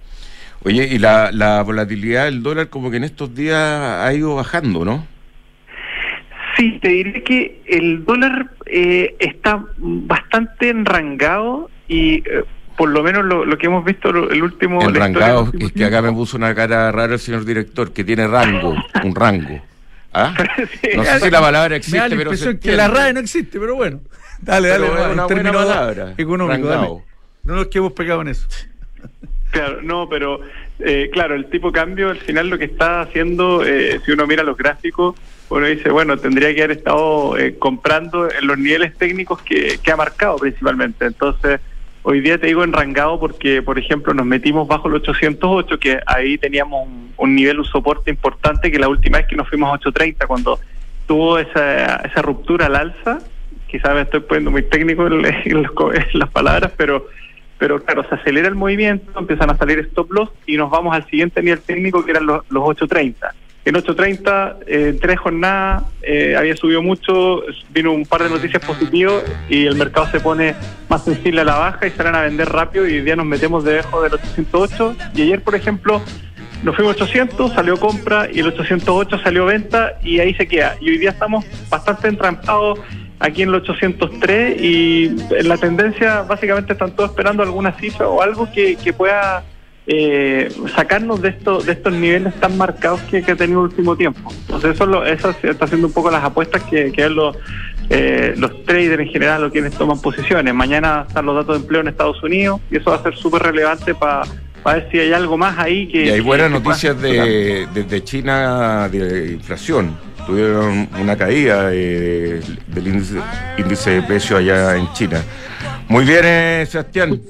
Oye, 0.62 0.86
y 0.86 0.99
la, 0.99 1.32
la 1.32 1.62
volatilidad 1.62 2.26
del 2.26 2.45
dólar 2.45 2.68
como 2.68 2.92
que 2.92 2.99
en 2.99 3.05
estos 3.05 3.34
días 3.34 3.59
ha 3.59 4.12
ido 4.14 4.36
bajando, 4.36 4.84
¿no? 4.84 5.05
Sí, 6.57 6.78
te 6.80 6.90
diré 6.90 7.24
que 7.24 7.61
el 7.66 8.05
dólar 8.05 8.51
eh, 8.66 9.16
está 9.18 9.64
bastante 9.76 10.68
enrangado 10.68 11.70
y 11.88 12.22
eh, 12.28 12.45
por 12.76 12.90
lo 12.90 13.03
menos 13.03 13.24
lo, 13.24 13.59
que 13.59 13.66
hemos 13.66 13.84
visto 13.84 14.11
el 14.11 14.42
último... 14.42 14.80
El 14.88 14.95
rangado, 14.95 15.51
es 15.59 15.72
que 15.72 15.84
acá 15.84 16.03
me 16.03 16.12
puso 16.12 16.36
una 16.36 16.55
cara 16.55 16.92
rara 16.92 17.14
el 17.14 17.18
señor 17.18 17.45
director, 17.45 17.92
que 17.92 18.05
tiene 18.05 18.28
rango, 18.28 18.76
un 19.03 19.14
rango. 19.14 19.61
¿Ah? 20.14 20.32
no 20.96 21.04
sé 21.04 21.20
si 21.20 21.30
la 21.30 21.40
palabra 21.40 21.76
existe, 21.76 22.16
pero 22.16 22.30
que 22.60 22.72
la 22.72 22.88
RAE 22.88 23.12
no 23.12 23.20
existe, 23.20 23.58
pero 23.58 23.74
bueno. 23.74 24.00
Dale, 24.40 24.68
dale, 24.68 24.86
es 24.86 24.92
una 24.92 25.26
buena 25.26 25.52
palabra. 25.52 26.14
Económico, 26.18 27.02
No 27.44 27.54
nos 27.54 27.66
quedemos 27.68 27.92
pegados 27.94 28.22
en 28.22 28.28
eso. 28.28 28.46
Claro, 29.50 29.80
no, 29.80 30.06
pero 30.08 30.40
eh, 30.80 31.08
claro, 31.10 31.34
el 31.34 31.46
tipo 31.46 31.68
de 31.70 31.80
cambio 31.80 32.10
al 32.10 32.18
final 32.18 32.50
lo 32.50 32.58
que 32.58 32.66
está 32.66 33.00
haciendo, 33.00 33.64
eh, 33.64 34.00
si 34.04 34.12
uno 34.12 34.26
mira 34.26 34.42
los 34.42 34.56
gráficos, 34.56 35.14
uno 35.48 35.66
dice, 35.66 35.88
bueno, 35.90 36.18
tendría 36.18 36.54
que 36.54 36.62
haber 36.62 36.78
estado 36.78 37.38
eh, 37.38 37.56
comprando 37.58 38.30
en 38.30 38.46
los 38.46 38.58
niveles 38.58 38.94
técnicos 38.98 39.40
que, 39.42 39.78
que 39.82 39.92
ha 39.92 39.96
marcado 39.96 40.36
principalmente. 40.36 41.06
Entonces, 41.06 41.60
Hoy 42.07 42.20
día 42.20 42.36
te 42.36 42.48
digo 42.48 42.62
enrangado 42.62 43.18
porque, 43.18 43.62
por 43.62 43.78
ejemplo, 43.78 44.12
nos 44.12 44.26
metimos 44.26 44.68
bajo 44.68 44.88
el 44.88 44.94
808, 44.96 45.78
que 45.78 45.98
ahí 46.05 46.36
teníamos 46.36 46.86
un, 47.16 47.34
nivel, 47.34 47.61
un 47.61 47.64
soporte 47.64 48.11
importante, 48.11 48.70
que 48.70 48.78
la 48.78 48.90
última 48.90 49.16
vez 49.16 49.26
que 49.26 49.36
nos 49.36 49.48
fuimos 49.48 49.70
a 49.70 49.72
830, 49.72 50.26
cuando 50.26 50.61
tuvo 51.07 51.38
esa, 51.38 51.96
esa 51.96 52.20
ruptura 52.20 52.66
al 52.66 52.76
alza, 52.76 53.20
quizás 53.68 53.94
me 53.94 54.02
estoy 54.02 54.20
poniendo 54.20 54.50
muy 54.50 54.64
técnico 54.64 55.07
en, 55.07 55.22
las 56.12 56.28
palabras, 56.28 56.72
pero 56.76 57.07
pero 57.57 57.82
claro, 57.82 58.07
se 58.07 58.16
acelera 58.16 58.48
el 58.48 58.55
movimiento, 58.55 59.18
empiezan 59.18 59.48
a 59.48 59.57
salir 59.57 59.78
stop 59.78 60.12
loss 60.12 60.28
y 60.44 60.59
nos 60.59 60.70
vamos 60.70 60.94
al 60.94 61.09
siguiente 61.09 61.40
nivel 61.42 61.61
técnico 61.61 62.05
que 62.05 62.11
eran 62.11 62.26
los, 62.26 62.42
los 62.50 62.64
830. 62.64 63.32
En 63.64 63.74
8.30, 63.76 64.56
eh, 64.66 64.88
en 64.90 64.98
tres 64.98 65.18
jornadas, 65.18 65.84
eh, 66.02 66.36
había 66.36 66.54
subido 66.54 66.82
mucho, 66.82 67.42
vino 67.70 67.92
un 67.92 68.04
par 68.04 68.22
de 68.22 68.28
noticias 68.28 68.62
positivas 68.62 69.24
y 69.48 69.64
el 69.64 69.74
mercado 69.76 70.06
se 70.10 70.20
pone 70.20 70.54
más 70.90 71.02
sensible 71.04 71.40
a 71.40 71.44
la 71.44 71.56
baja 71.56 71.86
y 71.86 71.90
salen 71.90 72.14
a 72.14 72.22
vender 72.22 72.48
rápido 72.50 72.86
y 72.86 72.94
hoy 72.94 73.00
día 73.00 73.16
nos 73.16 73.24
metemos 73.24 73.64
debajo 73.64 74.02
del 74.02 74.14
808. 74.14 74.96
Y 75.14 75.22
ayer, 75.22 75.42
por 75.42 75.54
ejemplo, 75.54 76.02
nos 76.62 76.76
fuimos 76.76 76.96
800, 76.96 77.54
salió 77.54 77.78
compra 77.78 78.28
y 78.30 78.40
el 78.40 78.48
808 78.48 79.18
salió 79.18 79.46
venta 79.46 79.98
y 80.02 80.18
ahí 80.20 80.34
se 80.34 80.46
queda. 80.46 80.76
Y 80.82 80.90
hoy 80.90 80.98
día 80.98 81.10
estamos 81.10 81.46
bastante 81.70 82.08
entrampados 82.08 82.80
aquí 83.18 83.42
en 83.42 83.48
el 83.48 83.54
803 83.54 84.60
y 84.60 85.06
en 85.30 85.48
la 85.48 85.56
tendencia 85.56 86.20
básicamente 86.22 86.74
están 86.74 86.94
todos 86.94 87.10
esperando 87.10 87.42
alguna 87.42 87.72
cifra 87.78 88.08
o 88.08 88.20
algo 88.20 88.46
que, 88.52 88.76
que 88.76 88.92
pueda 88.92 89.42
eh, 89.87 90.51
sacarnos 90.74 91.20
de 91.20 91.28
estos 91.28 91.66
de 91.66 91.72
estos 91.72 91.93
niveles 91.93 92.35
tan 92.41 92.57
marcados 92.57 93.01
que, 93.03 93.18
ha 93.18 93.37
tenido 93.37 93.61
el 93.61 93.70
último 93.70 93.97
tiempo. 93.97 94.32
Entonces 94.43 94.74
eso, 94.74 94.87
lo, 94.87 95.05
eso 95.05 95.35
está 95.43 95.66
haciendo 95.66 95.89
un 95.89 95.93
poco 95.93 96.11
las 96.11 96.24
apuestas 96.24 96.62
que, 96.62 96.91
que 96.91 97.09
los, 97.09 97.37
eh, 97.91 98.35
los 98.37 98.64
traders 98.64 99.03
en 99.03 99.09
general 99.09 99.45
o 99.45 99.51
quienes 99.51 99.74
toman 99.74 100.01
posiciones. 100.01 100.55
Mañana 100.55 101.05
están 101.07 101.26
los 101.26 101.37
datos 101.37 101.57
de 101.57 101.62
empleo 101.62 101.80
en 101.82 101.89
Estados 101.89 102.22
Unidos 102.22 102.61
y 102.70 102.78
eso 102.78 102.91
va 102.91 102.97
a 102.97 103.03
ser 103.03 103.14
súper 103.14 103.43
relevante 103.43 103.95
para 103.95 104.22
ver 104.64 104.89
si 104.91 104.99
hay 104.99 105.12
algo 105.12 105.37
más 105.37 105.59
ahí 105.59 105.87
que... 105.87 106.07
Y 106.07 106.11
hay 106.11 106.20
buenas 106.20 106.51
noticias 106.51 107.01
de, 107.01 107.68
desde 107.74 108.03
China 108.03 108.89
de 108.89 109.32
inflación. 109.32 109.95
Tuvieron 110.26 110.89
una 110.99 111.16
caída 111.16 111.68
del 111.68 112.43
índice, 112.74 113.20
índice 113.59 113.91
de 113.91 114.03
precios 114.03 114.41
allá 114.41 114.76
en 114.76 114.91
China. 114.95 115.22
Muy 115.89 116.07
bien, 116.07 116.22
eh, 116.24 116.66
Sebastián. 116.66 117.20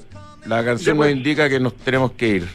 La 0.47 0.65
canción 0.65 0.99
nos 0.99 1.11
indica 1.11 1.49
que 1.49 1.59
nos 1.59 1.75
tenemos 1.77 2.13
que 2.13 2.29
ir. 2.29 2.49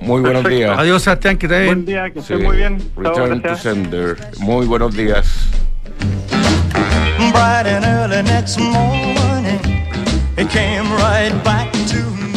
Muy 0.00 0.20
buenos 0.20 0.44
días. 0.44 0.78
Adiós, 0.78 1.02
Sebastián, 1.02 1.36
que 1.36 1.48
te 1.48 1.66
Buen 1.66 1.84
día, 1.84 2.10
que 2.10 2.20
esté 2.20 2.36
muy 2.36 2.56
bien. 2.56 2.78
Return 2.96 3.42
to 3.42 3.56
sender. 3.56 4.16
Muy 4.38 4.66
buenos 4.66 4.94
días. 4.94 5.48
Bright 7.18 7.66
and 7.66 7.84
early 7.84 8.22
next 8.22 8.58
morning, 8.58 9.58
it 10.36 10.48
came 10.50 10.90
right 10.94 11.32
back 11.44 11.70
to 11.88 12.17